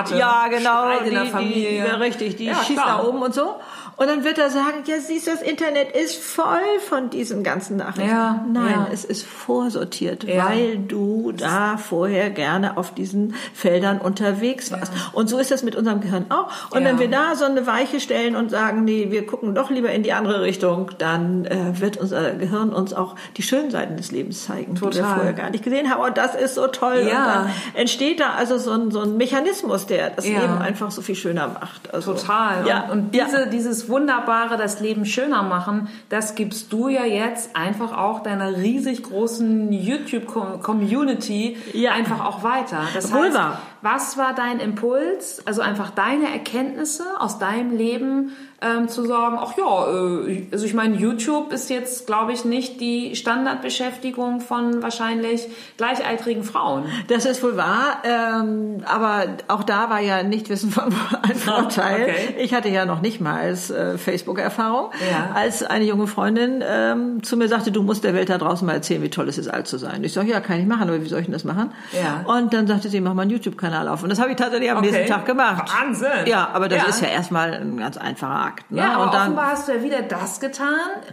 Rate. 0.00 0.16
Ja, 0.16 0.48
genau. 0.48 0.92
Streit 0.92 1.06
in 1.06 1.14
der 1.14 1.26
Familie. 1.26 1.70
Die, 1.70 1.76
ja, 1.76 1.94
richtig, 1.96 2.36
die 2.36 2.44
ja, 2.44 2.54
schießt 2.54 2.82
klar. 2.82 2.98
da 2.98 3.08
oben 3.08 3.22
und 3.22 3.34
so. 3.34 3.56
Und 4.00 4.06
dann 4.06 4.24
wird 4.24 4.38
er 4.38 4.48
sagen, 4.48 4.78
ja, 4.86 4.98
siehst 4.98 5.26
du, 5.26 5.30
das 5.30 5.42
Internet 5.42 5.94
ist 5.94 6.16
voll 6.16 6.46
von 6.88 7.10
diesen 7.10 7.44
ganzen 7.44 7.76
Nachrichten. 7.76 8.08
Ja, 8.08 8.42
Nein, 8.50 8.70
ja. 8.70 8.88
es 8.90 9.04
ist 9.04 9.26
vorsortiert, 9.26 10.24
ja. 10.24 10.48
weil 10.48 10.78
du 10.78 11.32
da 11.32 11.76
vorher 11.76 12.30
gerne 12.30 12.78
auf 12.78 12.94
diesen 12.94 13.34
Feldern 13.52 13.98
unterwegs 13.98 14.72
warst. 14.72 14.90
Und 15.12 15.28
so 15.28 15.36
ist 15.36 15.50
das 15.50 15.62
mit 15.62 15.76
unserem 15.76 16.00
Gehirn 16.00 16.30
auch. 16.30 16.50
Und 16.70 16.82
wenn 16.82 16.98
wir 16.98 17.10
da 17.10 17.36
so 17.36 17.44
eine 17.44 17.66
Weiche 17.66 18.00
stellen 18.00 18.36
und 18.36 18.50
sagen, 18.50 18.84
nee, 18.84 19.08
wir 19.10 19.26
gucken 19.26 19.54
doch 19.54 19.68
lieber 19.68 19.90
in 19.90 20.02
die 20.02 20.14
andere 20.14 20.40
Richtung, 20.40 20.92
dann 20.96 21.44
äh, 21.44 21.78
wird 21.78 21.98
unser 21.98 22.30
Gehirn 22.30 22.72
uns 22.72 22.94
auch 22.94 23.16
die 23.36 23.42
schönen 23.42 23.70
Seiten 23.70 23.98
des 23.98 24.12
Lebens 24.12 24.46
zeigen, 24.46 24.76
Total. 24.76 24.92
die 24.92 24.96
wir 24.96 25.14
vorher 25.14 25.32
gar 25.34 25.50
nicht 25.50 25.62
gesehen 25.62 25.90
haben. 25.90 26.00
Und 26.00 26.16
das 26.16 26.34
ist 26.34 26.54
so 26.54 26.68
toll. 26.68 27.06
Ja. 27.06 27.18
Und 27.18 27.26
dann 27.26 27.50
entsteht 27.74 28.20
da 28.20 28.30
also 28.30 28.56
so 28.56 28.70
ein, 28.70 28.90
so 28.90 29.00
ein 29.00 29.18
Mechanismus, 29.18 29.84
der 29.84 30.08
das 30.08 30.24
Leben 30.24 30.56
einfach 30.56 30.90
so 30.90 31.02
viel 31.02 31.16
schöner 31.16 31.48
macht. 31.48 31.92
Also, 31.92 32.14
Total. 32.14 32.66
Ja. 32.66 32.84
Und, 32.84 32.90
und 32.92 33.14
diese, 33.14 33.46
dieses 33.46 33.89
Wunderbare, 33.90 34.56
das 34.56 34.80
Leben 34.80 35.04
schöner 35.04 35.42
machen, 35.42 35.88
das 36.08 36.34
gibst 36.34 36.72
du 36.72 36.88
ja 36.88 37.04
jetzt 37.04 37.54
einfach 37.54 37.96
auch 37.96 38.22
deiner 38.22 38.56
riesig 38.56 39.02
großen 39.02 39.72
YouTube-Community 39.72 41.56
ja. 41.74 41.92
einfach 41.92 42.24
auch 42.24 42.42
weiter. 42.42 42.80
Das 42.94 43.12
heißt, 43.12 43.38
was 43.82 44.16
war 44.16 44.34
dein 44.34 44.60
Impuls? 44.60 45.42
Also 45.46 45.62
einfach 45.62 45.90
deine 45.90 46.30
Erkenntnisse 46.32 47.04
aus 47.18 47.38
deinem 47.38 47.76
Leben 47.76 48.32
ähm, 48.62 48.88
zu 48.88 49.06
sagen, 49.06 49.38
ach 49.40 49.56
ja, 49.56 50.26
äh, 50.26 50.46
also 50.52 50.66
ich 50.66 50.74
meine, 50.74 50.96
YouTube 50.96 51.52
ist 51.52 51.70
jetzt, 51.70 52.06
glaube 52.06 52.32
ich, 52.32 52.44
nicht 52.44 52.80
die 52.80 53.16
Standardbeschäftigung 53.16 54.40
von 54.40 54.82
wahrscheinlich 54.82 55.48
gleichaltrigen 55.78 56.44
Frauen. 56.44 56.84
Das 57.08 57.24
ist 57.24 57.42
wohl 57.42 57.56
wahr, 57.56 58.02
ähm, 58.04 58.82
aber 58.84 59.24
auch 59.48 59.62
da 59.62 59.88
war 59.88 60.00
ja 60.00 60.22
Nichtwissen 60.22 60.70
von 60.70 60.84
ein 61.22 61.36
Vorteil. 61.36 62.02
Okay. 62.02 62.34
Ich 62.38 62.52
hatte 62.52 62.68
ja 62.68 62.84
noch 62.84 63.00
nicht 63.00 63.20
mal 63.20 63.48
äh, 63.50 63.96
Facebook-Erfahrung, 63.96 64.90
ja. 65.10 65.30
als 65.34 65.62
eine 65.62 65.84
junge 65.84 66.06
Freundin 66.06 66.62
ähm, 66.62 67.22
zu 67.22 67.38
mir 67.38 67.48
sagte, 67.48 67.72
du 67.72 67.82
musst 67.82 68.04
der 68.04 68.12
Welt 68.12 68.28
da 68.28 68.36
draußen 68.36 68.66
mal 68.66 68.74
erzählen, 68.74 69.02
wie 69.02 69.10
toll 69.10 69.28
es 69.28 69.38
ist, 69.38 69.48
alt 69.48 69.68
zu 69.68 69.78
sein. 69.78 70.04
Ich 70.04 70.12
sage, 70.12 70.30
ja, 70.30 70.40
kann 70.40 70.60
ich 70.60 70.66
machen, 70.66 70.82
aber 70.82 71.02
wie 71.02 71.08
soll 71.08 71.20
ich 71.20 71.26
denn 71.26 71.32
das 71.32 71.44
machen? 71.44 71.72
Ja. 71.92 72.30
Und 72.30 72.52
dann 72.52 72.66
sagte 72.66 72.90
sie, 72.90 73.00
mach 73.00 73.14
mal 73.14 73.22
einen 73.22 73.30
YouTube-Kanal 73.30 73.69
auf. 73.74 74.02
Und 74.02 74.10
das 74.10 74.20
habe 74.20 74.30
ich 74.30 74.36
tatsächlich 74.36 74.70
am 74.70 74.78
okay. 74.78 74.90
nächsten 74.90 75.12
Tag 75.12 75.26
gemacht. 75.26 75.70
Wahnsinn! 75.80 76.26
Ja, 76.26 76.50
aber 76.52 76.68
das 76.68 76.82
ja. 76.82 76.88
ist 76.88 77.00
ja 77.02 77.08
erstmal 77.08 77.54
ein 77.54 77.76
ganz 77.76 77.96
einfacher 77.96 78.46
Akt. 78.46 78.70
Ne? 78.70 78.78
Ja, 78.78 78.94
aber 78.94 79.04
und 79.04 79.14
dann, 79.14 79.22
offenbar 79.22 79.50
hast 79.50 79.68
du 79.68 79.72
ja 79.72 79.82
wieder 79.82 80.02
das 80.02 80.40
getan. 80.40 80.68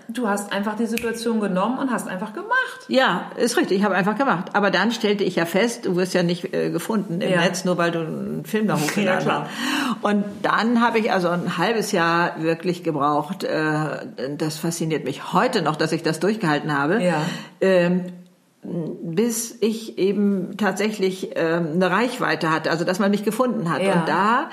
Du 0.08 0.28
hast 0.28 0.52
einfach 0.52 0.76
die 0.76 0.86
Situation 0.86 1.40
genommen 1.40 1.78
und 1.80 1.92
hast 1.92 2.08
einfach 2.08 2.34
gemacht. 2.34 2.48
Ja, 2.88 3.32
ist 3.36 3.58
richtig. 3.58 3.80
Ich 3.80 3.84
habe 3.84 3.96
einfach 3.96 4.18
gemacht. 4.18 4.50
Aber 4.54 4.72
dann 4.72 4.92
stellte 4.92 5.24
ich 5.24 5.36
ja 5.36 5.46
fest, 5.46 5.86
du 5.86 5.96
wirst 5.96 6.14
ja 6.14 6.24
nicht 6.24 6.54
äh, 6.54 6.70
gefunden 6.70 7.22
im 7.22 7.32
ja. 7.32 7.42
Netz, 7.42 7.66
nur 7.66 7.78
weil 7.78 7.92
du 7.92 8.00
einen 8.00 8.46
Film 8.46 8.68
da 8.68 8.76
hochgeladen 8.80 9.28
ja, 9.28 9.42
hast. 9.42 10.04
Und 10.04 10.26
dann 10.42 10.82
habe 10.82 11.00
ich 11.00 11.12
also 11.12 11.30
ein 11.30 11.58
halbes 11.58 11.92
Jahr 11.92 12.42
wirklich 12.42 12.84
gebraucht. 12.84 13.44
Äh, 13.44 14.08
das 14.38 14.58
fasziniert 14.58 15.04
mich 15.04 15.34
heute 15.34 15.62
noch, 15.62 15.76
dass 15.76 15.92
ich 15.92 16.04
das 16.04 16.20
durchgehalten 16.20 16.78
habe. 16.78 17.02
Ja. 17.04 17.22
Ähm, 17.62 18.06
bis 19.02 19.58
ich 19.62 19.98
eben 19.98 20.58
tatsächlich 20.58 21.32
ähm, 21.36 21.74
eine 21.76 21.90
Reichweite 21.90 22.52
hatte, 22.52 22.70
also 22.70 22.84
dass 22.84 23.00
man 23.00 23.12
mich 23.12 23.24
gefunden 23.24 23.72
hat. 23.72 23.82
Ja. 23.82 23.94
Und 23.94 24.10
da 24.10 24.50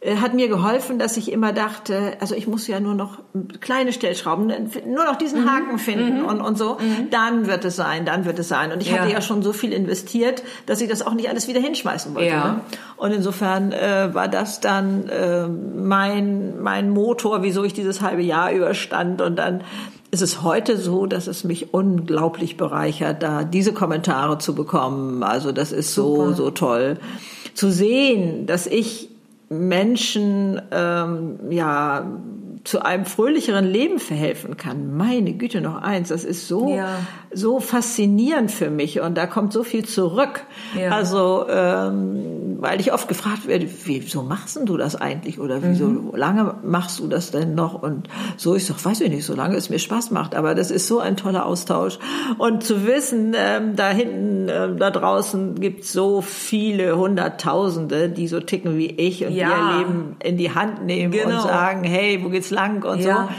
äh, 0.00 0.16
hat 0.16 0.32
mir 0.32 0.48
geholfen, 0.48 0.98
dass 0.98 1.18
ich 1.18 1.30
immer 1.30 1.52
dachte, 1.52 2.16
also 2.20 2.34
ich 2.34 2.46
muss 2.46 2.66
ja 2.66 2.80
nur 2.80 2.94
noch 2.94 3.18
kleine 3.60 3.92
Stellschrauben, 3.92 4.46
nur 4.86 5.04
noch 5.04 5.16
diesen 5.16 5.42
mhm. 5.42 5.50
Haken 5.50 5.78
finden 5.78 6.20
mhm. 6.20 6.24
und, 6.24 6.40
und 6.40 6.56
so, 6.56 6.78
mhm. 6.80 7.10
dann 7.10 7.46
wird 7.46 7.66
es 7.66 7.76
sein, 7.76 8.06
dann 8.06 8.24
wird 8.24 8.38
es 8.38 8.48
sein. 8.48 8.72
Und 8.72 8.80
ich 8.80 8.90
ja. 8.90 8.98
hatte 8.98 9.12
ja 9.12 9.20
schon 9.20 9.42
so 9.42 9.52
viel 9.52 9.74
investiert, 9.74 10.42
dass 10.64 10.80
ich 10.80 10.88
das 10.88 11.06
auch 11.06 11.12
nicht 11.12 11.28
alles 11.28 11.48
wieder 11.48 11.60
hinschmeißen 11.60 12.14
wollte. 12.14 12.30
Ja. 12.30 12.52
Ne? 12.52 12.60
Und 12.96 13.12
insofern 13.12 13.72
äh, 13.72 14.14
war 14.14 14.28
das 14.28 14.60
dann 14.60 15.06
äh, 15.10 15.46
mein, 15.48 16.62
mein 16.62 16.88
Motor, 16.88 17.42
wieso 17.42 17.62
ich 17.64 17.74
dieses 17.74 18.00
halbe 18.00 18.22
Jahr 18.22 18.52
überstand 18.52 19.20
und 19.20 19.36
dann 19.36 19.62
ist 20.10 20.22
es 20.22 20.42
heute 20.42 20.76
so, 20.76 21.06
dass 21.06 21.26
es 21.26 21.44
mich 21.44 21.72
unglaublich 21.72 22.56
bereichert, 22.56 23.22
da 23.22 23.44
diese 23.44 23.72
Kommentare 23.72 24.38
zu 24.38 24.54
bekommen. 24.54 25.22
Also 25.22 25.52
das 25.52 25.72
ist 25.72 25.94
so, 25.94 26.16
Super. 26.16 26.34
so 26.34 26.50
toll. 26.50 26.96
Zu 27.54 27.70
sehen, 27.70 28.46
dass 28.46 28.66
ich 28.66 29.08
Menschen 29.48 30.60
ähm, 30.70 31.38
ja 31.50 32.06
zu 32.64 32.84
einem 32.84 33.06
fröhlicheren 33.06 33.64
Leben 33.64 33.98
verhelfen 33.98 34.56
kann. 34.56 34.96
Meine 34.96 35.32
Güte, 35.32 35.60
noch 35.60 35.80
eins, 35.80 36.08
das 36.08 36.24
ist 36.24 36.46
so, 36.46 36.74
ja. 36.74 36.98
So 37.32 37.60
faszinierend 37.60 38.50
für 38.50 38.70
mich 38.70 39.00
und 39.00 39.16
da 39.16 39.26
kommt 39.26 39.52
so 39.52 39.62
viel 39.62 39.84
zurück. 39.84 40.44
Ja. 40.78 40.90
Also, 40.90 41.46
ähm, 41.48 42.56
weil 42.58 42.80
ich 42.80 42.92
oft 42.92 43.08
gefragt 43.08 43.46
werde, 43.46 43.68
wieso 43.84 44.22
machst 44.22 44.58
du 44.64 44.76
das 44.76 44.96
eigentlich 44.96 45.38
oder 45.38 45.62
wieso 45.62 45.86
mhm. 45.86 46.16
lange 46.16 46.54
machst 46.64 46.98
du 46.98 47.06
das 47.06 47.30
denn 47.30 47.54
noch? 47.54 47.80
Und 47.80 48.08
so, 48.36 48.56
ich 48.56 48.66
sag, 48.66 48.84
weiß 48.84 49.00
ich 49.02 49.10
nicht, 49.10 49.24
so 49.24 49.34
lange 49.34 49.56
es 49.56 49.70
mir 49.70 49.78
Spaß 49.78 50.10
macht, 50.10 50.34
aber 50.34 50.54
das 50.54 50.70
ist 50.70 50.88
so 50.88 50.98
ein 50.98 51.16
toller 51.16 51.46
Austausch. 51.46 51.98
Und 52.38 52.64
zu 52.64 52.84
wissen, 52.86 53.34
ähm, 53.36 53.76
da 53.76 53.90
hinten, 53.90 54.48
äh, 54.48 54.74
da 54.74 54.90
draußen 54.90 55.54
gibt 55.60 55.84
es 55.84 55.92
so 55.92 56.22
viele 56.22 56.96
Hunderttausende, 56.96 58.08
die 58.08 58.26
so 58.26 58.40
ticken 58.40 58.76
wie 58.76 58.90
ich 58.90 59.24
und 59.24 59.32
ja. 59.32 59.48
ihr 59.48 59.78
Leben 59.78 60.16
in 60.22 60.36
die 60.36 60.52
Hand 60.52 60.84
nehmen 60.84 61.12
genau. 61.12 61.36
und 61.36 61.42
sagen, 61.42 61.84
hey, 61.84 62.24
wo 62.24 62.28
geht's 62.28 62.50
lang 62.50 62.84
und 62.84 63.00
ja. 63.00 63.28
so. 63.28 63.34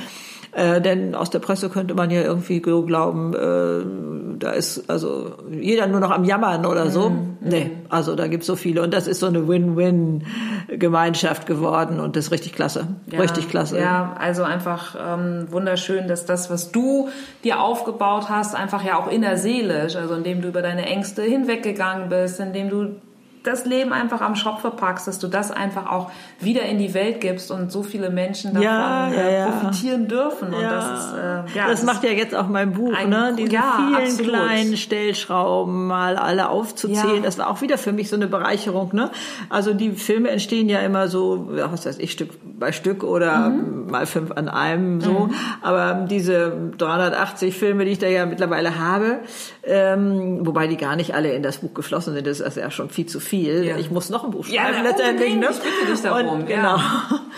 Äh, 0.54 0.82
denn 0.82 1.16
aus 1.16 1.30
der 1.30 1.40
Presse 1.40 1.70
könnte 1.70 1.94
man 1.94 2.12
ja 2.12 2.22
irgendwie 2.22 2.62
so 2.66 2.84
glauben, 2.84 3.34
äh, 3.34 4.38
da 4.38 4.52
ist 4.52 4.90
also 4.90 5.38
jeder 5.50 5.88
nur 5.88 6.02
noch 6.02 6.12
am 6.12 6.26
Jammern 6.26 6.66
oder 6.66 6.90
so. 6.90 7.10
Mm, 7.10 7.38
nee, 7.40 7.72
also 7.88 8.16
da 8.16 8.28
gibt's 8.28 8.48
so 8.48 8.58
viele 8.58 8.82
und 8.82 8.94
das 8.94 9.08
ist 9.08 9.22
so 9.22 9.28
eine 9.28 9.48
Win-Win-Gemeinschaft 9.48 11.46
geworden 11.46 12.02
und 12.02 12.18
das 12.18 12.26
ist 12.26 12.32
richtig 12.32 12.52
klasse, 12.52 12.88
ja, 13.10 13.22
richtig 13.22 13.48
klasse. 13.48 13.80
Ja, 13.80 14.14
also 14.20 14.44
einfach 14.44 14.98
ähm, 15.00 15.48
wunderschön, 15.52 16.10
dass 16.10 16.26
das, 16.26 16.50
was 16.50 16.74
du 16.74 17.08
dir 17.46 17.62
aufgebaut 17.62 18.28
hast, 18.28 18.54
einfach 18.54 18.84
ja 18.84 19.00
auch 19.00 19.10
innerseelisch, 19.10 19.96
also 19.96 20.16
indem 20.16 20.42
du 20.42 20.50
über 20.50 20.62
deine 20.62 20.86
Ängste 20.86 21.22
hinweggegangen 21.22 22.10
bist, 22.10 22.42
indem 22.42 22.70
du 22.70 22.96
das 23.44 23.66
Leben 23.66 23.92
einfach 23.92 24.22
am 24.22 24.36
Schopf 24.36 24.62
verpackst, 24.62 25.08
dass 25.08 25.18
du 25.18 25.28
das 25.28 25.52
einfach 25.52 25.90
auch 25.90 26.12
wieder 26.40 26.64
in 26.64 26.78
die 26.78 26.94
Welt 26.94 27.22
gibst 27.22 27.50
und 27.50 27.72
so 27.72 27.82
viele 27.82 28.10
Menschen 28.10 28.54
davon 28.54 28.64
ja, 28.64 29.12
ja, 29.12 29.48
äh, 29.48 29.52
profitieren 29.52 30.08
dürfen. 30.08 30.54
Und 30.54 30.62
das 30.62 31.00
ist, 31.00 31.14
äh, 31.14 31.58
ja, 31.58 31.68
das 31.68 31.84
macht 31.84 32.04
ja 32.04 32.12
jetzt 32.12 32.36
auch 32.36 32.48
mein 32.48 32.74
Buch, 32.74 32.94
ein, 32.94 33.10
ne? 33.10 33.34
Diese 33.36 33.50
vielen 33.50 33.96
absolut. 33.96 34.32
kleinen 34.32 34.78
Stellschrauben 34.78 35.88
mal 35.88 36.18
alle 36.18 36.50
aufzuzählen. 36.50 37.24
Das 37.24 37.38
war 37.40 37.50
auch 37.50 37.62
wieder 37.62 37.78
für 37.78 37.92
mich 37.92 38.10
so 38.10 38.16
eine 38.16 38.28
Bereicherung, 38.28 38.94
ne? 38.94 39.10
Also 39.50 39.74
die 39.74 39.92
Filme 39.92 40.30
entstehen 40.30 40.70
ja 40.70 40.80
immer 40.80 41.08
so, 41.08 41.48
was 41.50 41.86
weiß 41.86 41.98
ich, 41.98 42.12
Stück 42.12 42.32
bei 42.44 42.72
Stück 42.72 43.04
oder 43.04 43.50
mhm. 43.50 43.90
mal 43.90 44.06
fünf 44.06 44.32
an 44.32 44.50
einem 44.50 45.02
so. 45.02 45.28
Mhm. 45.28 45.34
Aber 45.64 46.06
diese 46.08 46.72
380 46.78 47.56
Filme, 47.56 47.86
die 47.86 47.92
ich 47.92 48.00
da 48.00 48.08
ja 48.08 48.28
mittlerweile 48.28 48.78
habe, 48.78 49.20
ähm, 49.64 50.46
wobei 50.46 50.68
die 50.68 50.78
gar 50.78 50.96
nicht 50.96 51.16
alle 51.16 51.34
in 51.34 51.42
das 51.42 51.58
Buch 51.58 51.74
geflossen 51.74 52.14
sind, 52.14 52.28
das 52.28 52.40
ist 52.40 52.58
ja 52.58 52.70
schon 52.70 52.90
viel 52.90 53.08
zu 53.08 53.20
viel 53.20 53.31
viel. 53.32 53.64
Ja. 53.64 53.78
Ich 53.78 53.90
muss 53.90 54.10
noch 54.10 54.26
ein 54.26 54.32
Buch 54.32 54.46
schreiben 54.46 54.78
ja, 54.78 54.82
letztendlich. 54.84 55.36
Ne? 55.36 55.48
Ich 55.52 55.60
bitte 55.60 55.90
dich 55.90 56.02
darum. 56.02 56.42
Und, 56.42 56.48
genau. 56.48 56.78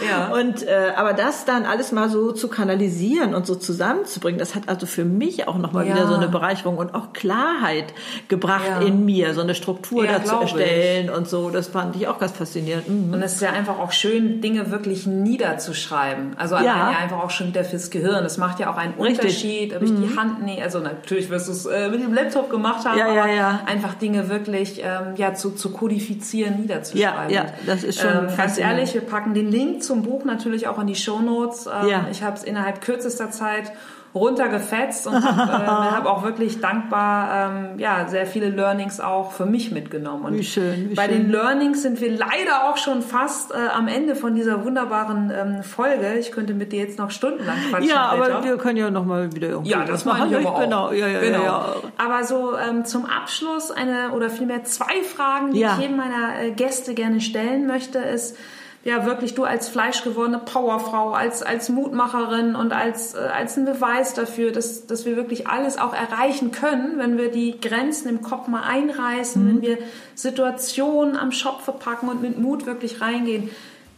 Ja. 0.10 0.34
Und 0.34 0.64
äh, 0.64 0.92
aber 0.96 1.14
das 1.14 1.46
dann 1.46 1.66
alles 1.66 1.92
mal 1.92 2.10
so 2.10 2.32
zu 2.32 2.48
kanalisieren 2.48 3.36
und 3.36 3.46
so 3.46 3.54
zusammenzubringen, 3.54 4.40
das 4.40 4.56
hat 4.56 4.68
also 4.68 4.88
für 4.88 5.06
mich 5.06 5.48
auch 5.48 5.60
nochmal 5.60 5.88
ja. 5.88 5.94
wieder 5.94 6.08
so 6.08 6.16
eine 6.16 6.28
Bereicherung 6.28 6.78
und 6.78 6.96
auch 6.96 7.14
Klarheit 7.14 7.94
gebracht 8.28 8.82
in 8.84 9.06
mir, 9.06 9.36
so 9.36 9.42
eine 9.42 9.54
Struktur 9.54 10.06
ja, 10.06 10.18
dazu 10.18 10.36
erstellen 10.36 11.06
ich. 11.06 11.16
und 11.16 11.30
so. 11.30 11.52
Das 11.52 11.68
fand 11.68 11.96
ich 11.96 12.08
auch 12.08 12.18
ganz 12.18 12.32
faszinierend. 12.32 12.90
Mhm. 12.90 13.14
Und 13.14 13.22
es 13.22 13.36
ist 13.36 13.42
ja 13.42 13.52
einfach 13.52 13.78
auch 13.78 13.92
schön, 13.92 14.42
Dinge 14.42 14.72
wirklich 14.72 15.06
niederzuschreiben. 15.06 16.36
Also 16.38 16.56
ja. 16.56 16.64
ja 16.64 16.98
einfach 17.00 17.24
auch 17.24 17.30
schon 17.30 17.50
wieder 17.50 17.64
fürs 17.64 17.92
Gehirn. 17.92 18.24
Das 18.24 18.40
macht 18.40 18.60
ja 18.60 18.72
auch 18.72 18.78
einen 18.78 18.96
Richtig. 18.96 19.20
Unterschied, 19.20 19.76
ob 19.76 19.84
ich 19.84 19.92
mhm. 19.92 20.08
die 20.08 20.18
Hand 20.18 20.44
nehme. 20.44 20.64
Also 20.64 20.80
natürlich 20.80 21.30
wirst 21.30 21.48
du 21.48 21.52
es 21.52 21.68
äh, 21.68 21.90
mit 21.90 22.02
dem 22.02 22.16
Laptop 22.16 22.50
gemacht 22.50 22.84
haben, 22.84 22.98
ja, 22.98 23.14
ja, 23.14 23.28
ja. 23.28 23.62
einfach 23.68 23.94
Dinge 23.94 24.28
wirklich 24.30 24.82
ähm, 24.84 25.16
ja 25.18 25.36
zu, 25.36 25.52
zu 25.52 25.72
kodifizieren, 25.84 26.62
niederzuschreiben. 26.62 27.30
Ja, 27.30 27.44
ja, 27.44 27.54
das 27.66 27.84
ist 27.84 28.00
schon 28.00 28.30
ähm, 28.30 28.38
ganz 28.38 28.58
ehrlich. 28.58 28.94
Wir 28.94 29.02
packen 29.02 29.34
den 29.34 29.52
Link 29.52 29.84
zum 29.84 30.02
Buch 30.02 30.24
natürlich 30.24 30.66
auch 30.68 30.80
in 30.80 30.88
die 30.88 30.96
Show 30.96 31.20
Notes. 31.20 31.66
Ähm, 31.66 31.90
ja. 31.90 32.08
Ich 32.10 32.24
habe 32.24 32.38
es 32.38 32.46
innerhalb 32.46 32.80
kürzester 32.80 33.32
Zeit 33.32 33.74
runtergefetzt 34.16 35.08
und 35.08 35.24
habe 35.24 35.64
äh, 35.64 35.66
hab 35.66 36.06
auch 36.06 36.24
wirklich 36.24 36.62
dankbar 36.62 37.52
ähm, 37.52 37.80
ja 37.80 38.08
sehr 38.08 38.26
viele 38.26 38.50
Learnings 38.50 39.00
auch 39.00 39.32
für 39.32 39.46
mich 39.46 39.72
mitgenommen. 39.72 40.26
Und 40.26 40.38
wie 40.38 40.44
schön, 40.44 40.92
wie 40.92 40.96
bei 40.96 41.08
schön. 41.08 41.24
den 41.24 41.32
Learnings 41.32 41.82
sind 41.82 42.00
wir 42.00 42.12
leider 42.12 42.70
auch 42.70 42.78
schon 42.78 43.02
fast 43.02 43.52
äh, 43.52 43.56
am 43.74 43.88
Ende 43.88 44.16
von 44.16 44.36
dieser 44.36 44.64
wunderbaren 44.64 45.32
ähm, 45.36 45.64
Folge. 45.64 46.18
Ich 46.20 46.32
könnte 46.32 46.54
mit 46.54 46.72
dir 46.72 46.80
jetzt 46.80 47.00
noch 47.00 47.12
stundenlang 47.12 47.58
quatschen. 47.70 47.90
Ja, 47.90 48.06
aber 48.06 48.26
Alter. 48.26 48.44
wir 48.44 48.58
können 48.58 48.78
ja 48.78 48.92
noch 48.92 49.06
mal 49.06 49.34
wieder 49.34 49.50
irgendwie 49.50 49.72
ja, 49.72 49.84
das 49.84 50.06
machen 50.06 50.30
wir 50.30 50.40
aber 50.40 50.56
auch. 50.56 50.62
Genau, 50.62 50.92
ja, 50.92 51.08
ja, 51.08 51.20
genau. 51.20 51.44
Ja. 51.44 51.76
Aber 51.98 52.24
so 52.24 52.58
ähm, 52.58 52.86
zum 52.86 53.06
Abschluss 53.06 53.72
eine 53.72 54.12
oder 54.12 54.30
vielmehr 54.30 54.64
zwei 54.64 55.02
Fragen, 55.04 55.54
die 55.54 55.64
ich 55.64 55.78
jedem 55.78 55.98
meiner 55.98 56.40
äh, 56.40 56.52
Gäste 56.52 56.94
gerne 56.94 57.20
stellen 57.22 57.66
möchte, 57.66 58.00
ist 58.00 58.38
ja 58.84 59.06
wirklich 59.06 59.34
du 59.34 59.46
als 59.46 59.70
fleischgewordene 59.70 60.40
Powerfrau, 60.40 61.12
als, 61.12 61.42
als 61.42 61.70
Mutmacherin 61.70 62.56
und 62.56 62.74
als, 62.74 63.14
äh, 63.14 63.20
als 63.20 63.58
ein 63.58 63.66
Beweis 63.66 64.14
dafür, 64.14 64.52
dass, 64.52 64.88
dass 64.88 65.06
wir 65.06 65.16
wirklich 65.16 65.48
alles 65.48 65.78
auch 65.78 65.94
erreichen 65.94 66.52
können, 66.52 66.98
wenn 66.98 67.18
wir 67.18 67.32
die 67.32 67.60
Grenzen 67.60 68.10
im 68.10 68.22
Kopf 68.22 68.48
mal 68.48 68.64
einreißen, 68.64 69.44
mhm. 69.44 69.48
wenn 69.48 69.62
wir 69.62 69.78
Situationen 70.16 71.16
am 71.16 71.32
Schopfe 71.32 71.72
packen 71.72 72.10
und 72.10 72.22
mit 72.22 72.38
Mut 72.38 72.66
wirklich 72.66 73.00
reingehen. 73.00 73.50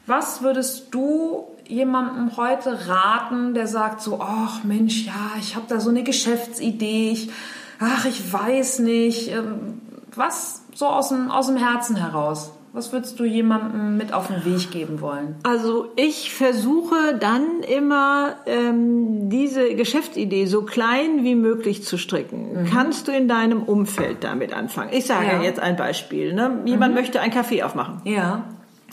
Was 0.06 0.44
würdest 0.44 0.94
du 0.94 1.48
jemandem 1.68 2.38
heute 2.38 2.88
raten, 2.88 3.56
der 3.56 3.66
sagt 3.66 4.02
so, 4.02 4.20
ach 4.22 4.64
Mensch, 4.64 5.06
ja, 5.08 5.32
ich 5.40 5.56
habe 5.56 5.66
da 5.68 5.80
so 5.80 5.90
eine 5.90 6.04
Geschäftsidee, 6.04 7.12
ich, 7.12 7.32
ach, 7.80 8.06
ich 8.06 8.32
weiß 8.32 8.80
nicht, 8.80 9.32
ähm, 9.32 9.82
was 10.14 10.62
so 10.76 10.86
aus 10.86 11.10
dem, 11.10 11.32
aus 11.32 11.48
dem 11.48 11.58
Herzen 11.58 11.96
heraus? 11.96 12.52
Was 12.76 12.92
würdest 12.92 13.18
du 13.22 13.24
jemandem 13.24 13.96
mit 13.96 14.12
auf 14.12 14.28
den 14.28 14.44
Weg 14.44 14.70
geben 14.70 15.00
wollen? 15.00 15.38
Also 15.44 15.88
ich 15.96 16.34
versuche 16.34 17.18
dann 17.18 17.62
immer 17.62 18.36
ähm, 18.46 19.30
diese 19.30 19.76
Geschäftsidee 19.76 20.46
so 20.46 20.64
klein 20.64 21.24
wie 21.24 21.36
möglich 21.36 21.86
zu 21.86 21.98
stricken. 21.98 22.64
Mhm. 22.64 22.66
Kannst 22.70 23.08
du 23.08 23.14
in 23.14 23.30
deinem 23.30 23.64
Umfeld 23.64 24.26
damit 24.26 24.52
anfangen? 24.52 24.90
Ich 24.92 25.06
sage 25.06 25.26
ja. 25.26 25.42
jetzt 25.42 25.62
ein 25.62 25.78
Beispiel. 25.78 26.34
Ne? 26.34 26.64
Jemand 26.66 26.94
mhm. 26.94 27.00
möchte 27.00 27.22
ein 27.22 27.32
Café 27.32 27.64
aufmachen. 27.64 28.02
Ja. 28.04 28.44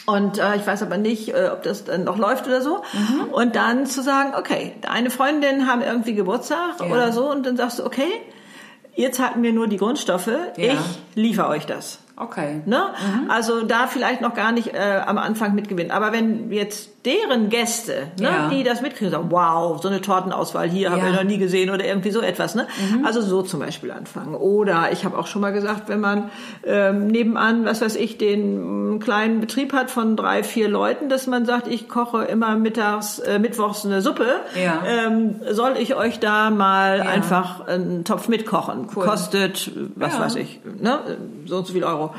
Und 0.07 0.39
äh, 0.39 0.55
ich 0.55 0.65
weiß 0.65 0.85
aber 0.85 0.97
nicht, 0.97 1.31
äh, 1.31 1.51
ob 1.53 1.65
das 1.65 1.83
dann 1.83 2.05
noch 2.05 2.19
läuft 2.19 2.47
oder 2.47 2.63
so. 2.63 2.85
Mhm. 2.93 3.33
Und 3.33 3.57
dann 3.57 3.87
zu 3.87 4.01
sagen, 4.01 4.35
okay, 4.39 4.75
deine 4.83 5.11
Freundinnen 5.11 5.67
haben 5.67 5.83
irgendwie 5.83 6.15
Geburtstag 6.15 6.79
ja. 6.79 6.87
oder 6.87 7.11
so 7.11 7.29
und 7.29 7.45
dann 7.45 7.57
sagst 7.57 7.81
du, 7.81 7.85
okay, 7.85 8.13
ihr 8.95 9.11
zahlt 9.11 9.35
mir 9.39 9.53
nur 9.53 9.67
die 9.67 9.79
Grundstoffe, 9.79 10.31
ja. 10.57 10.75
ich 10.75 10.81
liefere 11.17 11.49
euch 11.49 11.67
das. 11.67 11.99
Okay. 12.17 12.63
Ne? 12.67 12.95
Mhm. 12.99 13.31
Also 13.31 13.63
da 13.63 13.87
vielleicht 13.87 14.21
noch 14.21 14.35
gar 14.35 14.53
nicht 14.53 14.75
äh, 14.75 15.03
am 15.05 15.19
Anfang 15.19 15.55
mitgewinnen. 15.55 15.91
Aber 15.91 16.13
wenn 16.13 16.53
jetzt 16.53 16.92
deren 17.05 17.49
Gäste, 17.49 18.09
ne, 18.19 18.25
ja. 18.25 18.49
die 18.49 18.63
das 18.63 18.81
mitkriegen, 18.81 19.11
sagen, 19.11 19.31
wow, 19.31 19.81
so 19.83 19.89
eine 19.89 20.01
Tortenauswahl 20.01 20.69
hier 20.69 20.83
ja. 20.83 20.91
haben 20.91 21.05
wir 21.05 21.13
noch 21.13 21.25
nie 21.25 21.39
gesehen 21.39 21.71
oder 21.71 21.85
irgendwie 21.85 22.11
so 22.13 22.21
etwas. 22.21 22.55
Ne? 22.55 22.67
Mhm. 22.93 23.05
Also 23.05 23.21
so 23.21 23.43
zum 23.43 23.61
Beispiel 23.61 23.91
anfangen. 23.91 24.35
Oder 24.35 24.93
ich 24.93 25.05
habe 25.05 25.19
auch 25.19 25.27
schon 25.27 25.43
mal 25.43 25.53
gesagt, 25.53 25.89
wenn 25.89 26.01
man 26.01 26.31
ähm, 26.65 27.09
nebenan, 27.09 27.65
was 27.65 27.81
weiß 27.81 27.97
ich, 27.97 28.19
den 28.19 29.01
kleinen 29.01 29.41
Betrieb 29.41 29.73
hat 29.73 29.91
von 29.91 30.17
drei, 30.17 30.45
vier 30.45 30.69
Leuten, 30.69 31.09
dass 31.09 31.27
man 31.27 31.45
sagt, 31.45 31.67
ich 31.67 31.89
koche 31.89 32.25
immer 32.25 32.57
mittags, 32.57 33.19
äh, 33.19 33.39
mittwochs 33.41 33.85
eine 33.85 34.01
Suppe, 34.01 34.41
ja. 34.55 34.83
ähm, 34.87 35.41
soll 35.51 35.77
ich 35.79 35.97
euch 35.97 36.21
da 36.21 36.51
mal 36.51 36.99
ja. 36.99 37.05
einfach 37.05 37.67
einen 37.67 38.05
Topf 38.05 38.29
mitkochen? 38.29 38.87
Cool. 38.95 39.05
Kostet, 39.05 39.73
was 39.97 40.21
weiß 40.21 40.37
ich, 40.37 40.61
ne? 40.81 41.01
so 41.47 41.57
und 41.57 41.67
so 41.67 41.73
viel 41.73 41.85
Euro. 41.85 42.15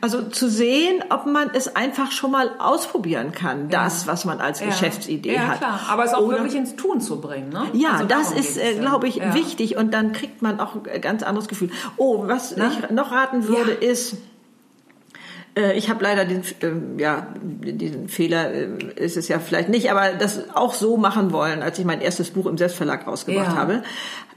Also 0.00 0.22
zu 0.22 0.48
sehen, 0.48 1.02
ob 1.10 1.26
man 1.26 1.50
es 1.52 1.74
einfach 1.76 2.10
schon 2.12 2.30
mal 2.30 2.50
ausprobieren 2.58 3.32
kann, 3.32 3.68
das, 3.68 4.06
was 4.06 4.13
was 4.14 4.24
man 4.24 4.40
als 4.40 4.60
ja. 4.60 4.66
Geschäftsidee 4.66 5.34
ja, 5.34 5.48
hat. 5.48 5.58
Klar. 5.58 5.80
Aber 5.90 6.04
es 6.04 6.14
auch 6.14 6.20
Oder, 6.20 6.38
wirklich 6.38 6.54
ins 6.54 6.76
Tun 6.76 7.00
zu 7.00 7.20
bringen. 7.20 7.48
Ne? 7.48 7.66
Ja, 7.72 7.90
also 7.94 8.04
das 8.04 8.30
ist, 8.30 8.56
äh, 8.56 8.74
glaube 8.78 9.08
ich, 9.08 9.20
wichtig 9.34 9.76
und 9.76 9.92
dann 9.92 10.12
kriegt 10.12 10.40
man 10.40 10.60
auch 10.60 10.76
ein 10.86 11.00
ganz 11.00 11.24
anderes 11.24 11.48
Gefühl. 11.48 11.70
Oh, 11.96 12.28
was 12.28 12.54
Na? 12.56 12.70
ich 12.70 12.90
noch 12.90 13.10
raten 13.10 13.48
würde, 13.48 13.72
ist, 13.72 14.18
ich 15.56 15.88
habe 15.88 16.02
leider 16.02 16.24
den, 16.24 16.42
äh, 16.42 17.00
ja, 17.00 17.28
diesen 17.42 18.08
Fehler 18.08 18.52
äh, 18.52 18.68
ist 18.96 19.16
es 19.16 19.28
ja 19.28 19.38
vielleicht 19.38 19.68
nicht, 19.68 19.90
aber 19.90 20.12
das 20.12 20.50
auch 20.54 20.74
so 20.74 20.96
machen 20.96 21.32
wollen, 21.32 21.62
als 21.62 21.78
ich 21.78 21.84
mein 21.84 22.00
erstes 22.00 22.30
Buch 22.30 22.46
im 22.46 22.58
Selbstverlag 22.58 23.06
rausgebracht 23.06 23.52
ja. 23.52 23.56
habe. 23.56 23.82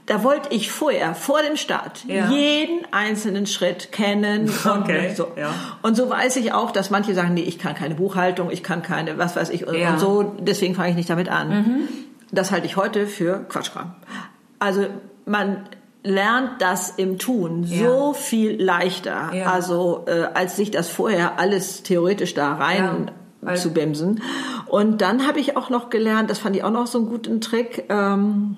Da 0.06 0.22
wollte 0.22 0.54
ich 0.54 0.70
vorher, 0.70 1.14
vor 1.14 1.42
dem 1.42 1.56
Start, 1.56 2.04
ja. 2.06 2.30
jeden 2.30 2.86
einzelnen 2.92 3.46
Schritt 3.46 3.92
kennen. 3.92 4.50
Okay. 4.64 5.08
Und 5.08 5.16
so. 5.16 5.28
Ja. 5.36 5.54
und 5.82 5.96
so 5.96 6.08
weiß 6.08 6.36
ich 6.36 6.52
auch, 6.52 6.70
dass 6.70 6.90
manche 6.90 7.14
sagen, 7.14 7.34
nee, 7.34 7.42
ich 7.42 7.58
kann 7.58 7.74
keine 7.74 7.94
Buchhaltung, 7.94 8.50
ich 8.50 8.62
kann 8.62 8.82
keine, 8.82 9.18
was 9.18 9.34
weiß 9.34 9.50
ich, 9.50 9.66
und, 9.66 9.76
und 9.76 9.98
so, 9.98 10.22
deswegen 10.40 10.74
fange 10.74 10.90
ich 10.90 10.96
nicht 10.96 11.10
damit 11.10 11.28
an. 11.28 11.48
Mhm. 11.48 11.88
Das 12.30 12.52
halte 12.52 12.66
ich 12.66 12.76
heute 12.76 13.06
für 13.06 13.44
Quatschkram. 13.48 13.94
Also 14.58 14.86
man 15.24 15.64
lernt 16.08 16.60
das 16.62 16.90
im 16.96 17.18
Tun 17.18 17.64
ja. 17.64 17.86
so 17.86 18.12
viel 18.14 18.60
leichter, 18.62 19.30
ja. 19.34 19.52
also 19.52 20.04
äh, 20.06 20.26
als 20.34 20.56
sich 20.56 20.70
das 20.70 20.88
vorher 20.88 21.38
alles 21.38 21.82
theoretisch 21.82 22.34
da 22.34 22.54
rein 22.54 23.10
ja, 23.44 23.54
zu 23.54 23.72
bimsen. 23.72 24.22
Und 24.66 25.02
dann 25.02 25.26
habe 25.26 25.38
ich 25.38 25.56
auch 25.56 25.70
noch 25.70 25.90
gelernt, 25.90 26.30
das 26.30 26.38
fand 26.38 26.56
ich 26.56 26.64
auch 26.64 26.70
noch 26.70 26.86
so 26.86 26.98
einen 26.98 27.08
guten 27.08 27.40
Trick. 27.40 27.84
Ähm, 27.88 28.56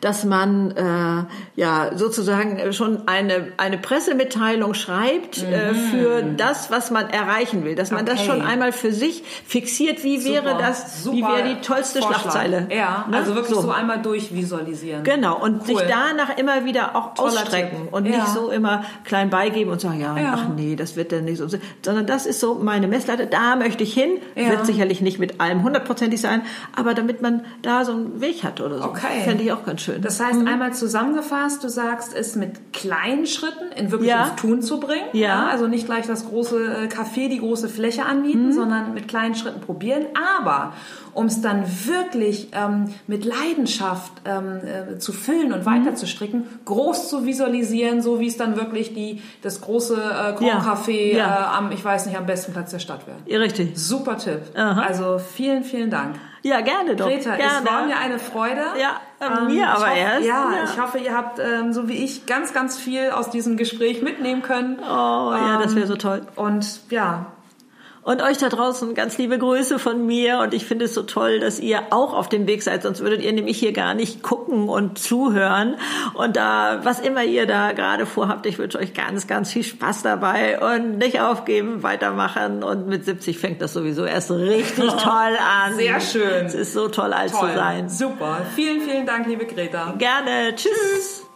dass 0.00 0.24
man 0.24 0.70
äh, 0.72 1.60
ja 1.60 1.90
sozusagen 1.96 2.72
schon 2.72 3.06
eine 3.06 3.52
eine 3.56 3.78
Pressemitteilung 3.78 4.74
schreibt 4.74 5.42
mhm. 5.42 5.52
äh, 5.52 5.74
für 5.74 6.22
das, 6.22 6.70
was 6.70 6.90
man 6.90 7.10
erreichen 7.10 7.64
will, 7.64 7.74
dass 7.74 7.90
man 7.90 8.02
okay. 8.02 8.12
das 8.16 8.24
schon 8.24 8.42
einmal 8.42 8.72
für 8.72 8.92
sich 8.92 9.22
fixiert. 9.46 10.04
Wie 10.04 10.18
Super. 10.18 10.44
wäre 10.44 10.58
das? 10.58 11.10
Wie 11.10 11.22
wäre 11.22 11.54
die 11.54 11.60
tollste 11.60 12.00
Vorschlag. 12.00 12.22
Schlagzeile? 12.22 12.68
Ja, 12.70 13.06
ne? 13.10 13.16
also 13.16 13.34
wirklich 13.34 13.56
so. 13.56 13.62
so. 13.62 13.70
einmal 13.70 14.00
durchvisualisieren. 14.00 15.04
Genau 15.04 15.40
und 15.40 15.60
cool. 15.60 15.66
sich 15.66 15.78
danach 15.88 16.36
immer 16.36 16.64
wieder 16.64 16.94
auch 16.94 17.14
Toller 17.14 17.32
ausstrecken 17.32 17.82
Tipp. 17.84 17.92
und 17.92 18.06
ja. 18.06 18.16
nicht 18.16 18.28
so 18.28 18.50
immer 18.50 18.84
klein 19.04 19.30
beigeben 19.30 19.70
und 19.70 19.80
sagen, 19.80 20.00
ja, 20.00 20.16
ja, 20.16 20.34
ach 20.36 20.48
nee, 20.54 20.76
das 20.76 20.96
wird 20.96 21.12
dann 21.12 21.24
nicht 21.24 21.38
so, 21.38 21.46
sondern 21.82 22.06
das 22.06 22.26
ist 22.26 22.40
so 22.40 22.54
meine 22.56 22.88
Messlatte. 22.88 23.26
Da 23.26 23.56
möchte 23.56 23.82
ich 23.82 23.94
hin. 23.94 24.18
Ja. 24.34 24.50
Wird 24.50 24.66
sicherlich 24.66 25.00
nicht 25.00 25.18
mit 25.18 25.40
allem 25.40 25.62
hundertprozentig 25.62 26.20
sein, 26.20 26.42
aber 26.74 26.94
damit 26.94 27.22
man 27.22 27.44
da 27.62 27.84
so 27.84 27.92
einen 27.92 28.20
Weg 28.20 28.44
hat 28.44 28.60
oder 28.60 28.78
so. 28.78 28.84
Okay. 28.84 29.22
Fände 29.24 29.42
ich 29.42 29.52
auch 29.52 29.64
ganz 29.64 29.82
schön. 29.82 29.87
Das 30.00 30.20
heißt, 30.20 30.40
mhm. 30.40 30.46
einmal 30.46 30.72
zusammengefasst, 30.72 31.64
du 31.64 31.68
sagst, 31.68 32.14
es 32.14 32.36
mit 32.36 32.72
kleinen 32.72 33.26
Schritten 33.26 33.72
in 33.76 33.90
wirklich 33.90 34.10
ja. 34.10 34.28
ins 34.28 34.36
Tun 34.36 34.62
zu 34.62 34.80
bringen. 34.80 35.06
Ja. 35.12 35.28
ja. 35.28 35.46
Also 35.48 35.66
nicht 35.66 35.86
gleich 35.86 36.06
das 36.06 36.28
große 36.28 36.56
äh, 36.56 36.86
Café, 36.86 37.28
die 37.28 37.38
große 37.38 37.68
Fläche 37.68 38.04
anbieten, 38.04 38.46
mhm. 38.46 38.52
sondern 38.52 38.94
mit 38.94 39.08
kleinen 39.08 39.34
Schritten 39.34 39.60
probieren. 39.60 40.06
Aber 40.36 40.72
um 41.14 41.26
es 41.26 41.40
dann 41.40 41.64
wirklich 41.86 42.48
ähm, 42.52 42.94
mit 43.06 43.24
Leidenschaft 43.24 44.12
ähm, 44.24 44.60
äh, 44.64 44.98
zu 44.98 45.12
füllen 45.12 45.52
und 45.52 45.60
mhm. 45.60 45.66
weiter 45.66 45.94
zu 45.94 46.06
stricken, 46.06 46.46
groß 46.64 47.08
zu 47.08 47.26
visualisieren, 47.26 48.02
so 48.02 48.20
wie 48.20 48.28
es 48.28 48.36
dann 48.36 48.56
wirklich 48.56 48.94
die, 48.94 49.22
das 49.42 49.60
große 49.60 49.94
äh, 49.94 50.44
Café 50.44 51.12
ja. 51.12 51.18
ja. 51.18 51.54
Äh, 51.54 51.56
am, 51.56 51.72
ich 51.72 51.84
weiß 51.84 52.06
nicht, 52.06 52.16
am 52.16 52.26
besten 52.26 52.52
Platz 52.52 52.70
der 52.70 52.78
Stadt 52.78 53.06
wäre. 53.06 53.18
Ja, 53.26 53.38
richtig. 53.38 53.76
Super 53.76 54.18
Tipp. 54.18 54.40
Aha. 54.54 54.82
Also 54.82 55.18
vielen, 55.18 55.64
vielen 55.64 55.90
Dank. 55.90 56.16
Ja, 56.42 56.60
gerne 56.60 56.96
doch. 56.96 57.06
Greta, 57.06 57.36
gerne. 57.36 57.58
es 57.64 57.70
war 57.70 57.86
mir 57.86 57.98
eine 57.98 58.18
Freude. 58.18 58.62
Ja, 58.80 59.00
ähm, 59.20 59.46
mir 59.46 59.68
aber 59.68 59.86
hoffe, 59.86 59.98
erst. 59.98 60.26
Ja, 60.26 60.52
ja, 60.52 60.64
ich 60.64 60.80
hoffe, 60.80 60.98
ihr 60.98 61.16
habt, 61.16 61.38
ähm, 61.38 61.72
so 61.72 61.88
wie 61.88 62.04
ich, 62.04 62.26
ganz, 62.26 62.52
ganz 62.52 62.78
viel 62.78 63.10
aus 63.10 63.30
diesem 63.30 63.56
Gespräch 63.56 64.02
mitnehmen 64.02 64.42
können. 64.42 64.78
Oh, 64.80 65.32
ja, 65.32 65.60
das 65.62 65.74
wäre 65.74 65.86
so 65.86 65.96
toll. 65.96 66.22
Und 66.36 66.80
ja, 66.90 67.26
und 68.02 68.22
euch 68.22 68.38
da 68.38 68.48
draußen 68.48 68.94
ganz 68.94 69.18
liebe 69.18 69.38
Grüße 69.38 69.78
von 69.78 70.06
mir. 70.06 70.40
Und 70.40 70.54
ich 70.54 70.64
finde 70.64 70.86
es 70.86 70.94
so 70.94 71.02
toll, 71.02 71.40
dass 71.40 71.60
ihr 71.60 71.82
auch 71.90 72.14
auf 72.14 72.28
dem 72.28 72.46
Weg 72.46 72.62
seid. 72.62 72.82
Sonst 72.82 73.00
würdet 73.00 73.22
ihr 73.22 73.32
nämlich 73.32 73.58
hier 73.58 73.72
gar 73.72 73.94
nicht 73.94 74.22
gucken 74.22 74.68
und 74.68 74.98
zuhören. 74.98 75.76
Und 76.14 76.36
da, 76.36 76.80
was 76.84 77.00
immer 77.00 77.24
ihr 77.24 77.46
da 77.46 77.72
gerade 77.72 78.06
vorhabt, 78.06 78.46
ich 78.46 78.58
wünsche 78.58 78.78
euch 78.78 78.94
ganz, 78.94 79.26
ganz 79.26 79.52
viel 79.52 79.64
Spaß 79.64 80.02
dabei 80.02 80.76
und 80.76 80.98
nicht 80.98 81.20
aufgeben, 81.20 81.82
weitermachen. 81.82 82.62
Und 82.62 82.88
mit 82.88 83.04
70 83.04 83.38
fängt 83.38 83.60
das 83.60 83.72
sowieso 83.72 84.04
erst 84.04 84.30
richtig 84.30 84.90
toll 85.02 85.36
an. 85.38 85.76
Sehr 85.76 86.00
schön. 86.00 86.46
Es 86.46 86.54
ist 86.54 86.72
so 86.72 86.88
toll, 86.88 87.12
alt 87.12 87.32
toll. 87.32 87.50
zu 87.50 87.54
sein. 87.54 87.88
Super. 87.88 88.42
Vielen, 88.54 88.80
vielen 88.80 89.06
Dank, 89.06 89.26
liebe 89.26 89.44
Greta. 89.44 89.94
Gerne. 89.98 90.54
Tschüss. 90.54 91.27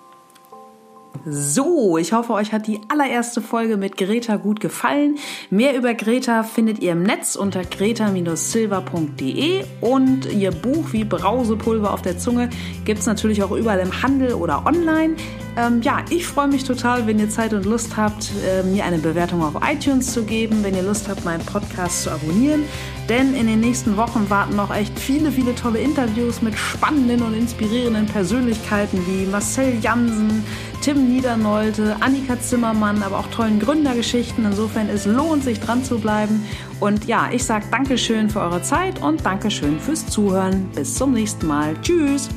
So, 1.24 1.98
ich 1.98 2.12
hoffe, 2.12 2.32
euch 2.32 2.52
hat 2.52 2.66
die 2.66 2.80
allererste 2.88 3.40
Folge 3.40 3.76
mit 3.76 3.96
Greta 3.96 4.34
gut 4.36 4.58
gefallen. 4.58 5.18
Mehr 5.50 5.76
über 5.76 5.94
Greta 5.94 6.42
findet 6.42 6.80
ihr 6.80 6.90
im 6.92 7.04
Netz 7.04 7.36
unter 7.36 7.62
greta-silver.de 7.62 9.62
und 9.80 10.26
ihr 10.32 10.50
Buch 10.50 10.92
wie 10.92 11.04
Brausepulver 11.04 11.94
auf 11.94 12.02
der 12.02 12.18
Zunge 12.18 12.50
gibt 12.84 12.98
es 12.98 13.06
natürlich 13.06 13.44
auch 13.44 13.52
überall 13.52 13.78
im 13.78 14.02
Handel 14.02 14.34
oder 14.34 14.66
online. 14.66 15.14
Ähm, 15.56 15.80
ja, 15.82 15.98
ich 16.10 16.26
freue 16.26 16.48
mich 16.48 16.64
total, 16.64 17.06
wenn 17.06 17.20
ihr 17.20 17.28
Zeit 17.28 17.52
und 17.52 17.66
Lust 17.66 17.96
habt, 17.96 18.32
äh, 18.44 18.64
mir 18.64 18.84
eine 18.84 18.98
Bewertung 18.98 19.44
auf 19.44 19.54
iTunes 19.64 20.12
zu 20.12 20.24
geben, 20.24 20.64
wenn 20.64 20.74
ihr 20.74 20.82
Lust 20.82 21.08
habt, 21.08 21.24
meinen 21.24 21.44
Podcast 21.44 22.02
zu 22.02 22.10
abonnieren. 22.10 22.64
Denn 23.08 23.34
in 23.34 23.46
den 23.46 23.60
nächsten 23.60 23.96
Wochen 23.96 24.28
warten 24.30 24.56
noch 24.56 24.74
echt 24.74 24.98
viele, 24.98 25.30
viele 25.30 25.54
tolle 25.54 25.78
Interviews 25.80 26.40
mit 26.40 26.56
spannenden 26.56 27.20
und 27.22 27.34
inspirierenden 27.34 28.06
Persönlichkeiten 28.06 29.04
wie 29.06 29.26
Marcel 29.26 29.74
Jansen, 29.82 30.42
Tim 30.82 31.08
Niedernolte, 31.08 31.96
Annika 32.00 32.40
Zimmermann, 32.40 33.04
aber 33.04 33.20
auch 33.20 33.28
tollen 33.28 33.60
Gründergeschichten. 33.60 34.44
Insofern 34.44 34.88
es 34.88 35.06
lohnt 35.06 35.44
sich 35.44 35.60
dran 35.60 35.84
zu 35.84 36.00
bleiben. 36.00 36.44
Und 36.80 37.04
ja, 37.06 37.30
ich 37.30 37.44
sage 37.44 37.64
Dankeschön 37.70 38.28
für 38.28 38.40
eure 38.40 38.62
Zeit 38.62 39.00
und 39.00 39.24
Dankeschön 39.24 39.78
fürs 39.78 40.04
Zuhören. 40.08 40.68
Bis 40.74 40.96
zum 40.96 41.12
nächsten 41.12 41.46
Mal. 41.46 41.76
Tschüss. 41.82 42.28